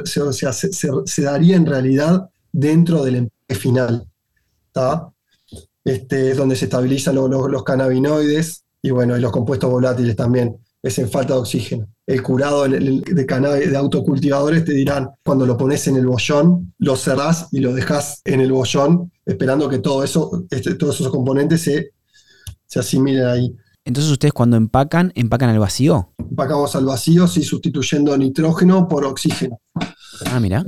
se, 1.05 1.21
daría 1.21 1.55
en 1.55 1.67
realidad 1.67 2.31
dentro 2.51 3.03
del 3.03 3.15
empaque 3.15 3.55
final. 3.55 4.07
Este, 5.85 6.31
es 6.31 6.37
donde 6.37 6.55
se 6.55 6.65
estabilizan 6.65 7.13
los, 7.13 7.63
cannabinoides 7.63 8.63
y 8.81 8.89
bueno, 8.89 9.15
y 9.15 9.21
los 9.21 9.31
compuestos 9.31 9.69
volátiles 9.69 10.15
también. 10.15 10.57
es 10.81 10.97
en 10.97 11.11
falta 11.11 11.35
de 11.35 11.41
oxígeno. 11.41 11.87
El 12.07 12.23
curado 12.23 12.67
de 12.67 12.79
de 12.79 13.77
autocultivadores 13.77 14.65
te 14.65 14.73
dirán, 14.73 15.11
cuando 15.23 15.45
lo 15.45 15.57
pones 15.57 15.87
en 15.87 15.95
el 15.95 16.07
bollón, 16.07 16.73
lo 16.79 16.95
cerrás 16.95 17.49
y 17.51 17.59
lo 17.59 17.71
dejas 17.71 18.21
en 18.25 18.41
el 18.41 18.51
bollón, 18.51 19.11
esperando 19.27 19.69
que 19.69 19.77
todo 19.77 20.03
eso, 20.03 20.43
este, 20.49 20.73
todos 20.73 20.99
esos 20.99 21.11
componentes 21.11 21.61
se, 21.61 21.91
se 22.65 22.79
asimilen 22.79 23.25
ahí. 23.27 23.55
Entonces 23.85 24.11
ustedes 24.11 24.33
cuando 24.33 24.57
empacan, 24.57 25.11
empacan 25.15 25.49
al 25.49 25.59
vacío. 25.59 26.13
Empacamos 26.17 26.75
al 26.75 26.85
vacío, 26.85 27.27
sí, 27.27 27.43
sustituyendo 27.43 28.17
nitrógeno 28.17 28.87
por 28.87 29.05
oxígeno. 29.05 29.59
Ah, 30.25 30.39
mira. 30.39 30.65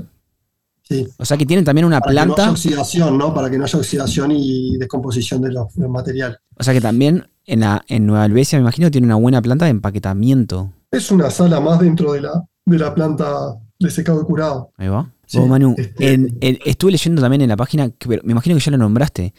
Sí. 0.84 1.08
O 1.18 1.26
sea 1.26 1.38
que 1.38 1.46
tienen 1.46 1.64
también 1.64 1.86
una 1.86 2.02
planta. 2.02 2.36
Para 2.36 2.36
que 2.36 2.42
no 2.42 2.44
haya 2.44 2.52
oxidación, 2.52 3.18
¿no? 3.18 3.34
Para 3.34 3.50
que 3.50 3.58
no 3.58 3.64
haya 3.66 3.80
oxidación 3.80 4.32
y 4.32 4.78
descomposición 4.78 5.42
de 5.42 5.52
los, 5.52 5.78
material. 5.78 6.40
O 6.58 6.64
sea 6.64 6.74
que 6.74 6.82
también 6.82 7.28
en, 7.46 7.62
la, 7.62 7.84
en 7.88 8.06
Nueva 8.06 8.24
Albesia, 8.24 8.58
me 8.58 8.64
imagino, 8.64 8.92
tiene 8.92 9.06
una 9.06 9.16
buena 9.16 9.42
planta 9.42 9.66
de 9.66 9.72
empaquetamiento. 9.72 10.74
Es 10.90 11.12
una 11.12 11.30
sala 11.30 11.60
más 11.60 11.80
dentro 11.80 12.14
de 12.14 12.22
la, 12.22 12.44
de 12.66 12.78
la 12.78 12.94
planta 12.94 13.56
de 13.80 13.90
secado 13.90 14.22
y 14.22 14.26
curado. 14.26 14.72
Ahí 14.78 14.88
va. 14.88 15.10
Manu, 15.40 15.76
este, 15.78 16.70
estuve 16.70 16.92
leyendo 16.92 17.22
también 17.22 17.42
en 17.42 17.50
la 17.50 17.56
página, 17.56 17.90
que, 17.90 18.10
me 18.24 18.32
imagino 18.32 18.56
que 18.56 18.62
ya 18.62 18.72
lo 18.72 18.78
nombraste, 18.78 19.34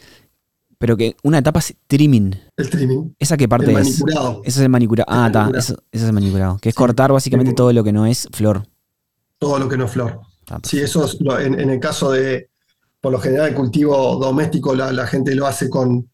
pero 0.83 0.97
que 0.97 1.15
una 1.23 1.39
etapa 1.39 1.61
es 1.61 1.77
trimming. 1.87 2.35
El 2.57 2.69
trimming. 2.69 3.15
¿Esa 3.17 3.37
qué 3.37 3.47
parte 3.47 3.71
el 3.71 3.77
es? 3.77 4.01
Manicurado. 4.01 4.43
Es 4.45 4.57
el 4.59 4.69
manicurado. 4.69 5.07
Ah, 5.09 5.29
está. 5.29 5.49
Eso, 5.57 5.77
es 5.93 6.03
el 6.03 6.13
manicurado. 6.13 6.59
Que 6.59 6.71
es 6.71 6.75
cortar 6.75 7.13
básicamente 7.13 7.53
todo 7.53 7.73
lo 7.73 7.85
que 7.85 7.93
no 7.93 8.05
es 8.05 8.29
flor. 8.33 8.67
Todo 9.39 9.61
lo 9.61 9.69
que 9.69 9.77
no 9.77 9.85
es 9.85 9.93
flor. 9.93 10.23
sí, 10.65 10.81
eso 10.81 11.05
es 11.05 11.19
en, 11.21 11.71
el 11.71 11.79
caso 11.79 12.11
de, 12.11 12.51
por 13.01 13.13
lo 13.13 13.21
general, 13.21 13.51
el 13.51 13.55
cultivo 13.55 14.17
doméstico, 14.17 14.75
la, 14.75 15.07
gente 15.07 15.37
lo 15.37 15.47
hace 15.47 15.71
con, 15.71 16.11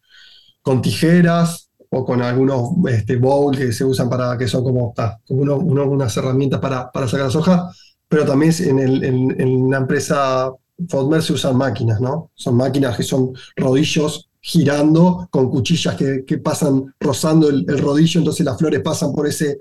con 0.61 0.83
tijeras 0.83 1.71
o 1.89 2.05
con 2.05 2.21
algunos 2.21 2.69
este, 2.89 3.15
bowls 3.15 3.57
que 3.57 3.73
se 3.73 3.83
usan 3.83 4.07
para, 4.07 4.37
que 4.37 4.47
son 4.47 4.63
como, 4.63 4.93
unas 5.29 6.15
herramientas 6.15 6.59
para, 6.59 6.91
para, 6.91 7.07
sacar 7.07 7.25
las 7.25 7.35
hojas, 7.35 7.95
pero 8.07 8.23
también 8.23 8.53
en, 8.59 8.77
el, 8.77 9.03
en, 9.03 9.71
la 9.71 9.77
empresa 9.77 10.51
Fodmer 10.87 11.23
se 11.23 11.33
usan 11.33 11.57
máquinas, 11.57 11.99
¿no? 11.99 12.29
Son 12.35 12.55
máquinas 12.55 12.95
que 12.95 13.01
son 13.01 13.33
rodillos 13.55 14.28
girando 14.41 15.27
con 15.31 15.49
cuchillas 15.49 15.95
que, 15.95 16.37
pasan 16.37 16.93
rozando 16.99 17.49
el, 17.49 17.65
rodillo, 17.77 18.19
entonces 18.19 18.45
las 18.45 18.57
flores 18.57 18.81
pasan 18.81 19.13
por 19.13 19.27
ese, 19.27 19.59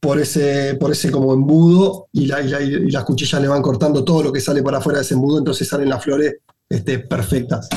por 0.00 0.18
ese, 0.18 0.76
por 0.80 0.92
ese 0.92 1.10
como 1.10 1.34
embudo 1.34 2.08
y, 2.12 2.26
las 2.26 3.04
cuchillas 3.04 3.40
le 3.40 3.48
van 3.48 3.62
cortando 3.62 4.04
todo 4.04 4.22
lo 4.22 4.32
que 4.32 4.40
sale 4.40 4.62
para 4.62 4.78
afuera 4.78 4.98
de 4.98 5.04
ese 5.04 5.14
embudo, 5.14 5.38
entonces 5.38 5.68
salen 5.68 5.88
las 5.88 6.02
flores 6.02 6.36
este, 6.68 6.98
perfectas. 6.98 7.68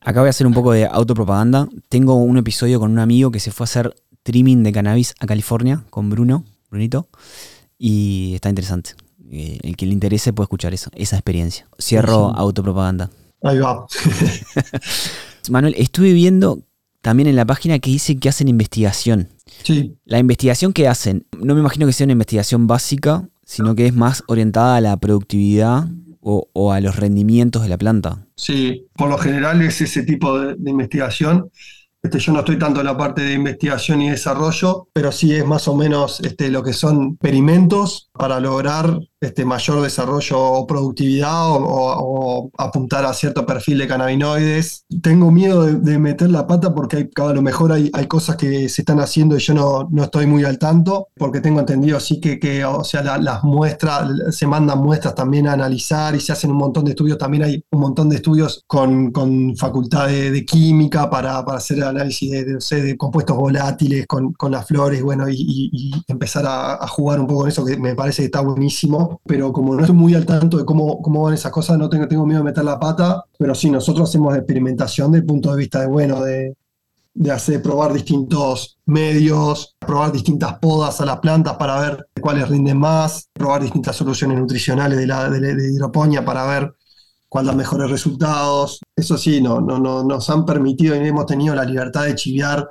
Acá 0.00 0.20
voy 0.20 0.28
a 0.28 0.30
hacer 0.30 0.46
un 0.46 0.54
poco 0.54 0.70
de 0.70 0.86
autopropaganda. 0.86 1.68
Tengo 1.88 2.14
un 2.14 2.38
episodio 2.38 2.78
con 2.78 2.92
un 2.92 3.00
amigo 3.00 3.32
que 3.32 3.40
se 3.40 3.50
fue 3.50 3.64
a 3.64 3.66
hacer 3.66 3.94
trimming 4.22 4.62
de 4.62 4.72
cannabis 4.72 5.14
a 5.18 5.26
California 5.26 5.84
con 5.90 6.10
Bruno, 6.10 6.44
Brunito, 6.70 7.08
y 7.76 8.32
está 8.36 8.48
interesante. 8.48 8.92
Eh, 9.30 9.58
el 9.62 9.76
que 9.76 9.86
le 9.86 9.92
interese 9.92 10.32
puede 10.32 10.44
escuchar 10.44 10.72
eso, 10.74 10.90
esa 10.94 11.16
experiencia. 11.16 11.66
Cierro 11.80 12.28
autopropaganda. 12.36 13.10
Ahí 13.42 13.58
va. 13.58 13.86
Manuel, 15.50 15.74
estuve 15.78 16.12
viendo 16.12 16.62
también 17.00 17.28
en 17.28 17.36
la 17.36 17.44
página 17.44 17.78
que 17.78 17.90
dice 17.90 18.16
que 18.16 18.28
hacen 18.28 18.48
investigación. 18.48 19.28
Sí. 19.62 19.96
La 20.04 20.18
investigación 20.18 20.72
que 20.72 20.88
hacen, 20.88 21.26
no 21.38 21.54
me 21.54 21.60
imagino 21.60 21.86
que 21.86 21.92
sea 21.92 22.04
una 22.04 22.12
investigación 22.12 22.66
básica, 22.66 23.28
sino 23.44 23.74
que 23.74 23.86
es 23.86 23.94
más 23.94 24.24
orientada 24.26 24.76
a 24.76 24.80
la 24.80 24.96
productividad 24.96 25.86
o, 26.20 26.72
a 26.72 26.80
los 26.80 26.96
rendimientos 26.96 27.62
de 27.62 27.68
la 27.68 27.78
planta. 27.78 28.26
Sí, 28.34 28.88
por 28.94 29.08
lo 29.08 29.16
general 29.16 29.62
es 29.62 29.80
ese 29.80 30.02
tipo 30.02 30.36
de 30.40 30.70
investigación 30.70 31.52
este, 32.06 32.20
yo 32.20 32.32
no 32.32 32.38
estoy 32.38 32.56
tanto 32.56 32.78
en 32.78 32.86
la 32.86 32.96
parte 32.96 33.22
de 33.22 33.32
investigación 33.32 34.00
y 34.00 34.10
desarrollo, 34.10 34.88
pero 34.92 35.10
sí 35.10 35.34
es 35.34 35.44
más 35.44 35.66
o 35.66 35.74
menos 35.74 36.20
este, 36.20 36.50
lo 36.50 36.62
que 36.62 36.72
son 36.72 37.14
experimentos 37.14 38.10
para 38.12 38.38
lograr 38.38 39.00
este, 39.20 39.44
mayor 39.44 39.82
desarrollo 39.82 40.38
o 40.38 40.66
productividad 40.66 41.48
o, 41.48 42.50
apuntar 42.58 43.04
a 43.04 43.14
cierto 43.14 43.46
perfil 43.46 43.78
de 43.78 43.88
cannabinoides. 43.88 44.84
Tengo 45.02 45.30
miedo 45.30 45.64
de, 45.64 45.98
meter 45.98 46.30
la 46.30 46.46
pata 46.46 46.74
porque 46.74 47.08
a 47.16 47.32
lo 47.32 47.42
mejor 47.42 47.72
hay, 47.72 47.90
hay, 47.94 48.06
cosas 48.06 48.36
que 48.36 48.68
se 48.68 48.82
están 48.82 49.00
haciendo 49.00 49.36
y 49.36 49.40
yo 49.40 49.54
no, 49.54 49.88
no 49.90 50.04
estoy 50.04 50.26
muy 50.26 50.44
al 50.44 50.58
tanto, 50.58 51.08
porque 51.16 51.40
tengo 51.40 51.60
entendido 51.60 51.98
sí 51.98 52.20
que, 52.20 52.38
que 52.38 52.64
o 52.64 52.84
sea, 52.84 53.02
las 53.18 53.42
muestras, 53.42 54.36
se 54.36 54.46
mandan 54.46 54.78
muestras 54.80 55.14
también 55.14 55.48
a 55.48 55.52
analizar 55.52 56.14
y 56.14 56.20
se 56.20 56.32
hacen 56.32 56.50
un 56.50 56.58
montón 56.58 56.84
de 56.84 56.90
estudios, 56.90 57.18
también 57.18 57.44
hay 57.44 57.64
un 57.70 57.80
montón 57.80 58.08
de 58.08 58.16
estudios 58.16 58.62
con, 58.66 59.10
con 59.12 59.54
de, 59.54 60.44
química 60.46 61.08
para, 61.08 61.44
para 61.44 61.58
hacer 61.58 61.82
análisis 61.82 62.30
de, 62.30 62.82
de, 62.82 62.96
compuestos 62.96 63.36
volátiles 63.36 64.06
con, 64.06 64.32
con, 64.34 64.52
las 64.52 64.66
flores, 64.66 65.02
bueno, 65.02 65.26
y, 65.28 65.92
empezar 66.06 66.46
a, 66.46 66.74
a 66.74 66.88
jugar 66.88 67.20
un 67.20 67.26
poco 67.26 67.40
con 67.40 67.48
eso 67.48 67.64
que 67.64 67.76
me 67.76 67.94
parece 67.94 68.22
que 68.22 68.26
está 68.26 68.40
buenísimo 68.40 69.05
pero 69.24 69.52
como 69.52 69.74
no 69.74 69.80
estoy 69.80 69.96
muy 69.96 70.14
al 70.14 70.26
tanto 70.26 70.58
de 70.58 70.64
cómo, 70.64 71.00
cómo 71.02 71.22
van 71.22 71.34
esas 71.34 71.52
cosas, 71.52 71.78
no 71.78 71.88
tengo, 71.88 72.06
tengo 72.08 72.26
miedo 72.26 72.40
de 72.40 72.44
meter 72.44 72.64
la 72.64 72.78
pata, 72.78 73.24
pero 73.38 73.54
sí, 73.54 73.70
nosotros 73.70 74.08
hacemos 74.08 74.36
experimentación 74.36 75.12
desde 75.12 75.22
el 75.22 75.26
punto 75.26 75.50
de 75.50 75.58
vista 75.58 75.80
de, 75.80 75.86
bueno, 75.86 76.22
de, 76.22 76.54
de 77.16 77.30
hacer, 77.30 77.62
probar 77.62 77.94
distintos 77.94 78.78
medios, 78.84 79.74
probar 79.78 80.12
distintas 80.12 80.58
podas 80.58 81.00
a 81.00 81.06
las 81.06 81.18
plantas 81.18 81.56
para 81.56 81.80
ver 81.80 82.08
cuáles 82.20 82.46
rinden 82.46 82.78
más, 82.78 83.30
probar 83.32 83.62
distintas 83.62 83.96
soluciones 83.96 84.38
nutricionales 84.38 84.98
de, 84.98 85.06
la, 85.06 85.30
de, 85.30 85.72
hidroponía 85.72 86.24
para 86.24 86.46
ver 86.46 86.74
cuáles 87.28 87.48
dan 87.48 87.56
mejores 87.56 87.90
resultados. 87.90 88.80
Eso 88.94 89.16
sí, 89.16 89.40
no, 89.40 89.62
no, 89.62 89.78
no, 89.78 90.04
nos 90.04 90.28
han 90.28 90.44
permitido 90.44 90.94
y 90.94 91.08
hemos 91.08 91.24
tenido 91.24 91.54
la 91.54 91.64
libertad 91.64 92.04
de 92.04 92.14
chiviar, 92.14 92.70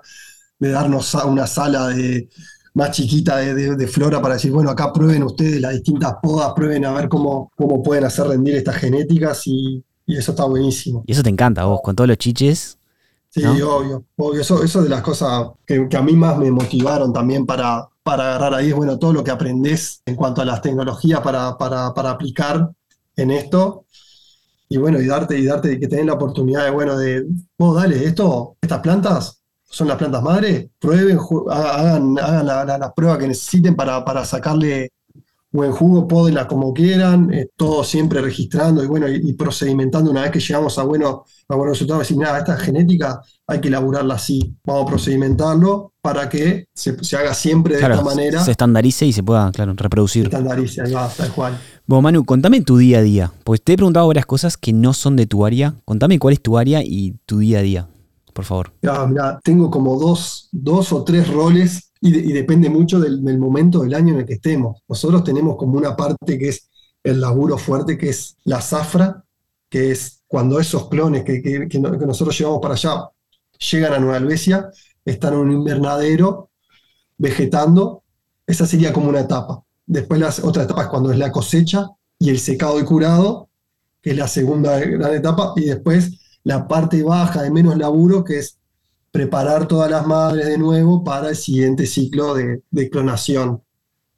de 0.59 0.69
darnos 0.69 1.15
una 1.15 1.47
sala 1.47 1.87
de, 1.87 2.29
más 2.75 2.91
chiquita 2.91 3.37
de, 3.37 3.87
flora 3.87 4.21
para 4.21 4.35
decir, 4.35 4.51
bueno, 4.51 4.69
acá 4.69 4.91
prueben 4.91 5.23
ustedes 5.23 5.61
las 5.61 5.73
distintas 5.73 6.15
podas, 6.21 6.53
prueben 6.53 6.85
a 6.85 6.91
ver 6.91 7.07
cómo, 7.07 7.51
cómo 7.55 7.81
pueden 7.81 8.03
hacer 8.03 8.27
rendir 8.27 8.55
estas 8.55 8.75
genéticas 8.75 9.47
y, 9.47 9.83
eso 10.07 10.31
está 10.31 10.45
buenísimo. 10.45 11.03
Y 11.07 11.13
eso 11.13 11.23
te 11.23 11.31
encanta 11.31 11.65
vos, 11.65 11.81
con 11.81 11.95
todos 11.95 12.07
los 12.07 12.17
chiches. 12.17 12.77
Sí, 13.31 13.43
obvio, 13.43 14.05
obvio. 14.17 14.39
Eso, 14.39 14.63
eso 14.63 14.83
de 14.83 14.89
las 14.89 15.01
cosas 15.01 15.47
que, 15.65 15.87
a 15.91 16.01
mí 16.03 16.13
más 16.13 16.37
me 16.37 16.51
motivaron 16.51 17.11
también 17.11 17.45
para, 17.45 17.87
para 18.03 18.35
agarrar 18.35 18.53
ahí 18.53 18.67
es, 18.67 18.75
bueno, 18.75 18.99
todo 18.99 19.13
lo 19.13 19.23
que 19.23 19.31
aprendés 19.31 20.03
en 20.05 20.15
cuanto 20.15 20.41
a 20.41 20.45
las 20.45 20.61
tecnologías 20.61 21.21
para, 21.21 21.57
para, 21.57 21.91
para 21.93 22.11
aplicar 22.11 22.69
en 23.15 23.31
esto 23.31 23.85
y 24.67 24.77
bueno, 24.77 24.99
y 24.99 25.07
darte, 25.07 25.37
y 25.37 25.45
darte, 25.45 25.79
que 25.79 25.87
tenés 25.87 26.05
la 26.05 26.13
oportunidad 26.13 26.65
de, 26.65 26.71
bueno, 26.71 26.97
de, 26.97 27.25
vos 27.57 27.75
dale, 27.75 28.03
esto, 28.03 28.57
estas 28.61 28.79
plantas, 28.79 29.41
son 29.75 29.89
las 29.89 29.97
plantas 29.97 30.23
madres, 30.23 30.69
prueben, 30.79 31.19
hagan, 31.51 32.17
hagan 32.17 32.79
la, 32.79 32.93
prueba 32.95 33.17
que 33.17 33.27
necesiten 33.27 33.75
para, 33.75 34.05
para 34.05 34.23
sacarle 34.23 34.93
buen 35.51 35.73
jugo, 35.73 36.07
pódenla 36.07 36.47
como 36.47 36.73
quieran, 36.73 37.29
eh, 37.33 37.49
todo 37.57 37.83
siempre 37.83 38.21
registrando 38.21 38.81
y 38.81 38.87
bueno, 38.87 39.09
y, 39.09 39.33
procedimentando 39.33 40.11
una 40.11 40.21
vez 40.21 40.31
que 40.31 40.39
llegamos 40.39 40.79
a, 40.79 40.83
bueno, 40.83 41.25
a 41.49 41.55
buenos 41.55 41.75
resultados, 41.75 42.03
decir, 42.03 42.17
nada, 42.17 42.37
esta 42.37 42.55
genética 42.55 43.21
hay 43.47 43.59
que 43.59 43.67
elaborarla 43.67 44.13
así, 44.13 44.55
vamos 44.63 44.83
a 44.83 44.87
procedimentarlo 44.87 45.91
para 46.01 46.29
que 46.29 46.69
se, 46.73 46.95
haga 47.17 47.33
siempre 47.33 47.75
de 47.75 47.81
esta 47.81 48.01
manera. 48.01 48.45
Se 48.45 48.51
estandarice 48.51 49.05
y 49.05 49.11
se 49.11 49.23
pueda, 49.23 49.51
claro, 49.51 49.73
reproducir. 49.75 50.23
Se 50.23 50.27
estandarice, 50.27 50.83
ahí 50.83 50.93
va, 50.93 51.09
tal 51.09 51.33
cual. 51.33 51.59
Bueno, 51.85 52.01
Manu, 52.01 52.23
contame 52.23 52.61
tu 52.61 52.77
día 52.77 52.99
a 52.99 53.01
día, 53.01 53.33
porque 53.43 53.61
te 53.61 53.73
he 53.73 53.75
preguntado 53.75 54.07
varias 54.07 54.25
cosas 54.25 54.55
que 54.55 54.71
no 54.71 54.93
son 54.93 55.17
de 55.17 55.25
tu 55.25 55.45
área. 55.45 55.75
Contame 55.83 56.17
cuál 56.17 56.33
es 56.33 56.41
tu 56.41 56.57
área 56.57 56.81
y 56.81 57.15
tu 57.25 57.39
día 57.39 57.59
a 57.59 57.61
día 57.61 57.87
por 58.35 58.43
favor? 58.43 58.73
tengo 59.43 59.71
como 59.71 59.97
dos, 59.97 60.49
dos, 60.51 60.91
o 60.91 61.05
tres 61.05 61.31
roles 61.31 61.93
y, 62.01 62.33
depende 62.33 62.69
mucho 62.69 62.99
del, 62.99 63.39
momento 63.39 63.79
del 63.79 63.93
año 63.93 64.13
en 64.13 64.19
el 64.19 64.25
que 64.25 64.33
estemos. 64.33 64.81
Nosotros 64.89 65.23
tenemos 65.23 65.55
como 65.55 65.77
una 65.77 65.95
parte 65.95 66.37
que 66.37 66.49
es 66.49 66.69
el 67.01 67.21
laburo 67.21 67.57
fuerte, 67.57 67.97
que 67.97 68.09
es 68.09 68.35
la 68.43 68.59
zafra, 68.59 69.23
que 69.69 69.91
es 69.91 70.21
cuando 70.27 70.59
esos 70.59 70.89
clones 70.89 71.23
que, 71.23 71.79
nosotros 71.79 72.37
llevamos 72.37 72.59
para 72.61 72.73
allá 72.73 73.07
llegan 73.71 73.93
a 73.93 73.99
Nueva 73.99 74.17
Albesia, 74.17 74.69
están 75.05 75.35
en 75.35 75.39
un 75.39 75.51
invernadero 75.53 76.49
vegetando, 77.17 78.03
esa 78.45 78.65
sería 78.65 78.91
como 78.91 79.07
una 79.07 79.21
etapa. 79.21 79.63
Después 79.85 80.19
la 80.19 80.33
otra 80.43 80.63
etapa 80.63 80.83
es 80.83 80.87
cuando 80.89 81.09
es 81.09 81.17
la 81.17 81.31
cosecha 81.31 81.87
y 82.19 82.31
el 82.31 82.39
secado 82.39 82.81
y 82.81 82.83
curado, 82.83 83.47
que 84.01 84.09
es 84.09 84.17
la 84.17 84.27
segunda 84.27 84.77
gran 84.77 85.13
etapa, 85.13 85.53
y 85.55 85.61
después 85.61 86.19
la 86.45 86.67
parte 86.67 87.03
baja 87.03 87.41
de 87.41 87.51
menos 87.51 87.75
laburo, 87.75 88.23
que 88.23 88.37
es 88.37 88.57
preparar 89.11 89.67
todas 89.67 89.89
las 89.89 90.05
madres 90.05 90.45
de 90.45 90.57
nuevo 90.57 91.03
para 91.03 91.29
el 91.29 91.35
siguiente 91.35 91.87
ciclo 91.87 92.35
de, 92.35 92.89
clonación. 92.89 93.61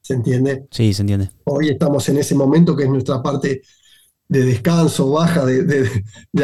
¿Se 0.01 0.13
entiende? 0.13 0.67
Sí, 0.71 0.93
se 0.93 1.03
entiende. 1.03 1.31
Hoy 1.45 1.69
estamos 1.69 2.07
en 2.09 2.17
ese 2.17 2.35
momento 2.35 2.75
que 2.75 2.83
es 2.83 2.89
nuestra 2.89 3.23
parte 3.23 3.61
de 4.27 4.43
descanso 4.43 5.09
baja 5.11 5.45
de, 5.45 5.89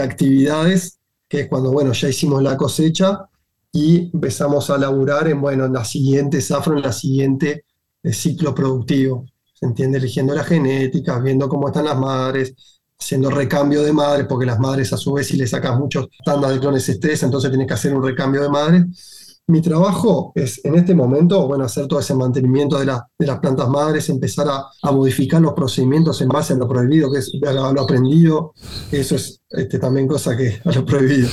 actividades, 0.02 1.00
que 1.28 1.42
es 1.42 1.48
cuando, 1.50 1.72
bueno, 1.72 1.92
ya 1.92 2.08
hicimos 2.08 2.42
la 2.42 2.56
cosecha 2.56 3.30
y 3.72 4.10
empezamos 4.14 4.70
a 4.70 4.78
laburar 4.78 5.28
en, 5.28 5.42
bueno, 5.42 5.66
en 5.66 5.74
la 5.74 5.84
siguiente 5.84 6.40
zafra, 6.40 6.78
en 6.78 6.82
la 6.82 6.94
siguiente 6.94 7.66
ciclo 8.06 8.56
productivo. 8.56 9.26
¿Se 9.54 9.66
entiende? 9.66 9.98
Eligiendo 9.98 10.34
las 10.34 10.48
genéticas, 10.48 11.22
viendo 11.22 11.50
cómo 11.50 11.68
están 11.68 11.86
las 11.86 12.00
madres, 12.00 12.73
haciendo 13.00 13.30
recambio 13.30 13.84
de 13.84 13.94
madres, 13.94 14.28
porque 14.28 14.46
las 14.46 14.60
madres 14.60 14.94
a 14.94 14.98
su 14.98 15.14
vez 15.14 15.28
si 15.28 15.38
le 15.38 15.48
sacas 15.48 15.78
muchos 15.78 16.08
tandas 16.24 16.52
de 16.52 16.60
clones 16.60 16.88
estrés, 16.88 17.24
entonces 17.24 17.50
tienes 17.50 17.68
que 17.68 17.74
hacer 17.74 17.94
un 17.94 18.04
recambio 18.04 18.42
de 18.42 18.50
madres. 18.50 19.42
mi 19.48 19.62
trabajo 19.62 20.32
es 20.36 20.64
en 20.64 20.76
este 20.76 20.96
momento, 20.96 21.46
bueno, 21.48 21.66
hacer 21.66 21.88
todo 21.88 22.00
ese 22.00 22.16
mantenimiento 22.16 22.80
de, 22.80 22.86
de 22.86 23.28
las 23.28 23.40
plantas 23.40 23.68
madres, 23.68 24.10
empezar 24.10 24.48
a, 24.48 24.92
modificar 24.92 25.42
los 25.42 25.54
procedimientos 25.54 26.22
en 26.22 26.30
base 26.30 26.54
a 26.54 26.56
lo 26.56 26.68
prohibido, 26.68 27.12
que 27.12 27.20
es 27.20 27.32
a 27.46 27.52
lo 27.52 27.82
aprendido. 27.82 28.54
Eso 28.92 29.16
es 29.16 29.42
este, 29.50 29.80
también 29.80 30.08
cosa 30.08 30.38
que, 30.38 30.62
a 30.64 30.72
lo 30.72 30.86
prohibido, 30.86 31.28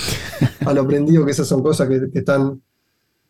a 0.66 0.72
lo 0.72 0.82
aprendido, 0.82 1.24
que 1.24 1.30
esas 1.30 1.46
son 1.46 1.62
cosas 1.62 1.88
que, 1.88 2.08
están, 2.14 2.60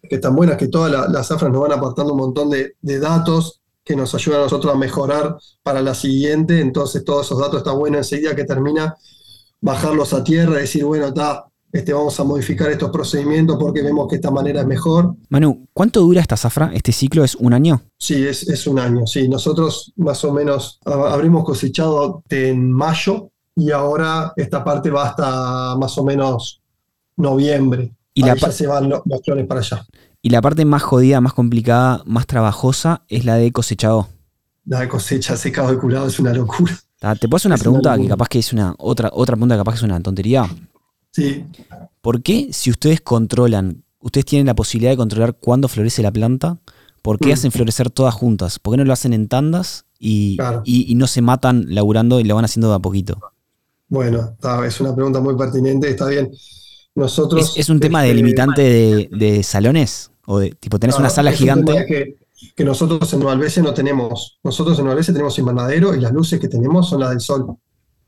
que 0.02 0.14
están 0.14 0.34
buenas, 0.34 0.56
que 0.56 0.68
todas 0.68 1.10
las 1.10 1.30
afras 1.30 1.52
nos 1.52 1.60
van 1.60 1.72
aportando 1.72 2.14
un 2.14 2.18
montón 2.18 2.48
de, 2.48 2.74
datos 2.80 3.59
que 3.84 3.96
nos 3.96 4.14
ayudan 4.14 4.40
a 4.40 4.44
nosotros 4.44 4.74
a 4.74 4.78
mejorar 4.78 5.36
para 5.62 5.82
la 5.82 5.94
siguiente. 5.94 6.60
Entonces, 6.60 7.04
todos 7.04 7.26
esos 7.26 7.38
datos 7.38 7.58
están 7.58 7.78
buenos 7.78 7.98
enseguida 7.98 8.36
que 8.36 8.44
termina 8.44 8.96
bajarlos 9.60 10.12
a 10.14 10.24
tierra 10.24 10.58
y 10.58 10.62
decir, 10.62 10.84
bueno, 10.84 11.08
está 11.08 11.50
este, 11.72 11.92
vamos 11.92 12.18
a 12.18 12.24
modificar 12.24 12.68
estos 12.70 12.90
procedimientos 12.90 13.56
porque 13.56 13.82
vemos 13.82 14.08
que 14.08 14.16
esta 14.16 14.30
manera 14.30 14.62
es 14.62 14.66
mejor. 14.66 15.14
Manu, 15.28 15.68
¿cuánto 15.72 16.00
dura 16.00 16.20
esta 16.20 16.36
zafra? 16.36 16.72
¿Este 16.74 16.90
ciclo 16.90 17.22
es 17.22 17.36
un 17.36 17.52
año? 17.52 17.82
Sí, 17.96 18.26
es, 18.26 18.66
un 18.66 18.78
año, 18.80 19.06
sí. 19.06 19.28
Nosotros 19.28 19.92
más 19.96 20.24
o 20.24 20.32
menos 20.32 20.80
habríamos 20.84 21.44
cosechado 21.44 22.24
en 22.28 22.72
mayo 22.72 23.30
y 23.54 23.70
ahora 23.70 24.32
esta 24.36 24.64
parte 24.64 24.90
va 24.90 25.08
hasta 25.08 25.76
más 25.76 25.96
o 25.96 26.04
menos 26.04 26.60
noviembre. 27.16 27.94
Y 28.14 28.24
Ahí 28.24 28.38
ya 28.38 28.50
se 28.50 28.66
van 28.66 28.88
los, 28.88 29.02
clones 29.22 29.46
para 29.46 29.60
allá. 29.60 29.86
Y 30.22 30.30
la 30.30 30.42
parte 30.42 30.64
más 30.64 30.82
jodida, 30.82 31.20
más 31.20 31.32
complicada, 31.32 32.02
más 32.04 32.26
trabajosa 32.26 33.02
es 33.08 33.24
la 33.24 33.36
de 33.36 33.52
cosechado. 33.52 34.08
La 34.66 34.80
de 34.80 34.88
cosecha, 34.88 35.36
secado 35.36 35.72
y 35.72 35.78
curado 35.78 36.06
es 36.06 36.18
una 36.18 36.32
locura. 36.32 36.78
¿Te 37.18 37.28
puedo 37.28 37.36
hacer 37.36 37.48
una 37.48 37.56
pregunta 37.56 37.96
que 37.96 38.06
capaz 38.06 38.28
que 38.28 38.38
es 38.38 38.52
una 38.52 38.74
otra, 38.78 39.10
otra 39.12 39.34
pregunta 39.34 39.54
que 39.54 39.60
capaz 39.60 39.72
que 39.72 39.78
es 39.78 39.82
una 39.82 40.00
tontería? 40.00 40.46
Sí. 41.12 41.46
¿Por 42.02 42.22
qué 42.22 42.50
si 42.52 42.70
ustedes 42.70 43.00
controlan, 43.00 43.84
ustedes 44.00 44.26
tienen 44.26 44.46
la 44.46 44.54
posibilidad 44.54 44.92
de 44.92 44.98
controlar 44.98 45.36
cuándo 45.38 45.68
florece 45.68 46.02
la 46.02 46.12
planta, 46.12 46.58
¿por 47.00 47.18
qué 47.18 47.30
mm. 47.30 47.32
hacen 47.32 47.52
florecer 47.52 47.90
todas 47.90 48.14
juntas? 48.14 48.58
¿Por 48.58 48.74
qué 48.74 48.78
no 48.78 48.84
lo 48.84 48.92
hacen 48.92 49.14
en 49.14 49.28
tandas 49.28 49.86
y, 49.98 50.36
no 50.94 51.06
se 51.06 51.22
matan 51.22 51.66
laburando 51.68 52.20
y 52.20 52.24
lo 52.24 52.34
van 52.34 52.44
haciendo 52.44 52.68
de 52.68 52.76
a 52.76 52.78
poquito? 52.80 53.18
Bueno, 53.88 54.36
es 54.66 54.80
una 54.80 54.94
pregunta 54.94 55.20
muy 55.20 55.36
pertinente, 55.36 55.88
está 55.88 56.06
bien. 56.06 56.30
Nosotros. 56.94 57.56
¿Es, 57.56 57.68
un 57.68 57.80
tema 57.80 58.02
de 58.02 58.08
este, 58.08 58.16
limitante 58.16 59.08
de, 59.10 59.42
salones? 59.42 60.10
¿O 60.26 60.38
de 60.38 60.50
tipo, 60.50 60.78
tenés 60.78 60.98
una 60.98 61.10
sala 61.10 61.32
gigante? 61.32 61.86
Que, 61.86 62.16
que, 62.54 62.64
nosotros 62.64 63.12
en 63.12 63.20
Nueva 63.20 63.40
no 63.62 63.74
tenemos. 63.74 64.38
Nosotros 64.42 64.78
en 64.78 64.86
tenemos 64.86 65.38
invernadero 65.38 65.94
y 65.94 66.00
las 66.00 66.12
luces 66.12 66.38
que 66.40 66.48
tenemos 66.48 66.88
son 66.88 67.00
las 67.00 67.10
del 67.10 67.20
sol 67.20 67.56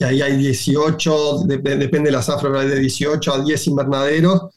y 0.02 0.04
ahí 0.04 0.22
hay 0.22 0.36
18, 0.36 1.44
depende 1.44 2.06
de 2.06 2.10
la 2.10 2.22
zafra, 2.22 2.64
de 2.64 2.80
18 2.80 3.34
a 3.34 3.44
10 3.44 3.66
invernaderos 3.68 4.48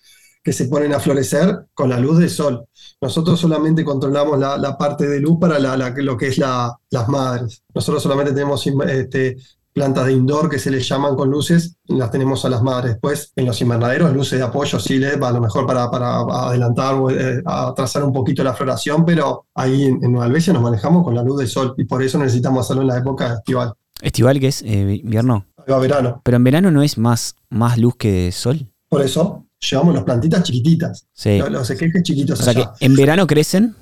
que 0.44 0.52
se 0.54 0.66
ponen 0.66 0.94
a 0.94 1.00
florecer 1.00 1.68
con 1.74 1.90
la 1.90 2.00
luz 2.00 2.18
del 2.18 2.30
sol. 2.30 2.66
Nosotros 3.02 3.40
solamente 3.40 3.86
controlamos 3.86 4.40
la, 4.40 4.78
parte 4.78 5.08
de 5.08 5.20
luz 5.20 5.38
para 5.40 5.60
lo 5.60 6.18
que 6.18 6.28
es 6.28 6.38
las 6.38 7.08
madres. 7.08 7.64
Nosotros 7.74 8.02
solamente 8.02 8.34
tenemos 8.34 8.66
este, 8.66 9.38
plantas 9.76 10.06
de 10.06 10.14
indoor 10.14 10.50
que 10.50 10.58
se 10.58 10.72
les 10.72 10.88
llaman 10.88 11.16
con 11.18 11.30
luces, 11.30 11.76
las 11.88 12.10
tenemos 12.10 12.46
a 12.46 12.50
las 12.50 12.64
madres. 12.64 12.94
Después, 12.94 13.34
en 13.36 13.46
los 13.46 13.60
invernaderos, 13.60 14.14
luces 14.14 14.40
de 14.40 14.46
apoyo 14.46 14.80
sí 14.80 14.98
LED, 14.98 15.22
a 15.22 15.32
lo 15.34 15.42
mejor 15.42 15.68
para, 15.68 15.92
para 15.92 16.22
adelantar 16.22 16.96
o 16.96 17.12
eh, 17.12 17.44
atrasar 17.46 18.06
un 18.06 18.14
poquito 18.14 18.42
la 18.42 18.54
floración, 18.54 19.04
pero 19.04 19.48
ahí 19.54 19.84
en, 19.84 20.00
Nueva 20.00 20.28
Albesia 20.28 20.54
nos 20.54 20.62
manejamos 20.62 21.04
con 21.04 21.14
la 21.14 21.24
luz 21.24 21.40
del 21.40 21.50
sol 21.50 21.76
y 21.78 21.84
por 21.84 22.02
eso 22.02 22.18
necesitamos 22.18 22.66
hacerlo 22.66 22.84
en 22.84 22.88
la 22.88 22.98
época 23.00 23.34
estival. 23.34 23.74
Estival 24.02 24.40
que 24.40 24.48
es 24.48 24.62
eh, 24.62 25.02
invierno. 25.04 25.46
A 25.68 25.78
verano. 25.78 26.22
Pero 26.24 26.38
en 26.38 26.44
verano 26.46 26.72
no 26.72 26.82
es 26.82 26.98
más, 26.98 27.36
más 27.50 27.78
luz 27.78 27.98
que 27.98 28.32
sol. 28.32 28.72
Por 28.88 29.02
eso 29.02 29.46
llevamos 29.60 29.94
las 29.94 30.06
plantitas 30.06 30.44
chiquititas. 30.44 31.06
Sí. 31.12 31.38
Los, 31.50 31.70
esquejes 31.70 32.02
chiquitos. 32.02 32.40
O 32.40 32.44
sea 32.44 32.54
que 32.54 32.66
en 32.80 32.96
verano 32.96 33.28
crecen. 33.28 33.76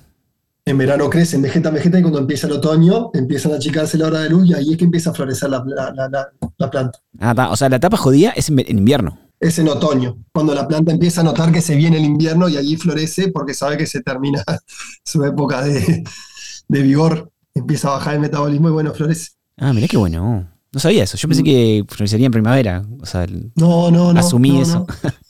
En 0.66 0.78
verano 0.78 1.10
crecen, 1.10 1.42
vegetan, 1.42 1.74
vegetan 1.74 2.00
y 2.00 2.04
cuando 2.04 2.20
empieza 2.20 2.48
el 2.48 2.54
otoño 2.54 3.12
empiezan 3.14 3.52
a 3.52 3.56
achicarse 3.56 3.98
la 3.98 4.08
hora 4.08 4.20
de 4.22 4.30
luz 4.30 4.48
y 4.48 4.54
ahí 4.54 4.72
es 4.72 4.78
que 4.78 4.86
empieza 4.86 5.10
a 5.10 5.14
florecer 5.14 5.50
la, 5.50 5.62
planta. 6.72 7.00
Ah, 7.20 7.50
o 7.52 7.56
sea, 7.58 7.68
la 7.68 7.76
etapa 7.76 7.98
jodida 7.98 8.30
es 8.32 8.48
en, 8.48 8.60
invierno. 8.60 9.20
Es 9.42 9.60
en 9.60 9.68
otoño, 9.68 10.18
cuando 10.32 10.56
la 10.56 10.66
planta 10.66 10.94
empieza 10.94 11.20
a 11.20 11.26
notar 11.26 11.52
que 11.52 11.62
se 11.62 11.76
viene 11.76 11.98
el 11.98 12.06
invierno 12.06 12.48
y 12.48 12.56
allí 12.56 12.78
florece 12.78 13.28
porque 13.28 13.54
sabe 13.54 13.76
que 13.76 13.86
se 13.86 14.02
termina 14.02 14.42
su 15.04 15.26
época 15.26 15.64
de, 15.64 16.04
de 16.70 16.82
vigor, 16.82 17.30
empieza 17.54 17.90
a 17.90 17.96
bajar 17.96 18.14
el 18.14 18.22
metabolismo 18.22 18.70
y 18.70 18.72
bueno, 18.72 18.94
florece. 18.94 19.32
Ah, 19.58 19.74
mirá 19.74 19.88
qué 19.90 19.98
bueno. 19.98 20.48
No 20.72 20.80
sabía 20.80 21.04
eso. 21.04 21.18
Yo 21.18 21.28
pensé 21.28 21.44
mm. 21.44 21.46
que 21.46 21.86
florecería 21.88 22.26
en 22.26 22.32
primavera. 22.32 22.84
O 23.00 23.06
sea, 23.06 23.28
no, 23.56 23.92
no, 23.92 24.14
no. 24.14 24.20
Asumí 24.20 24.62
eso. 24.62 24.88
No. 25.04 25.10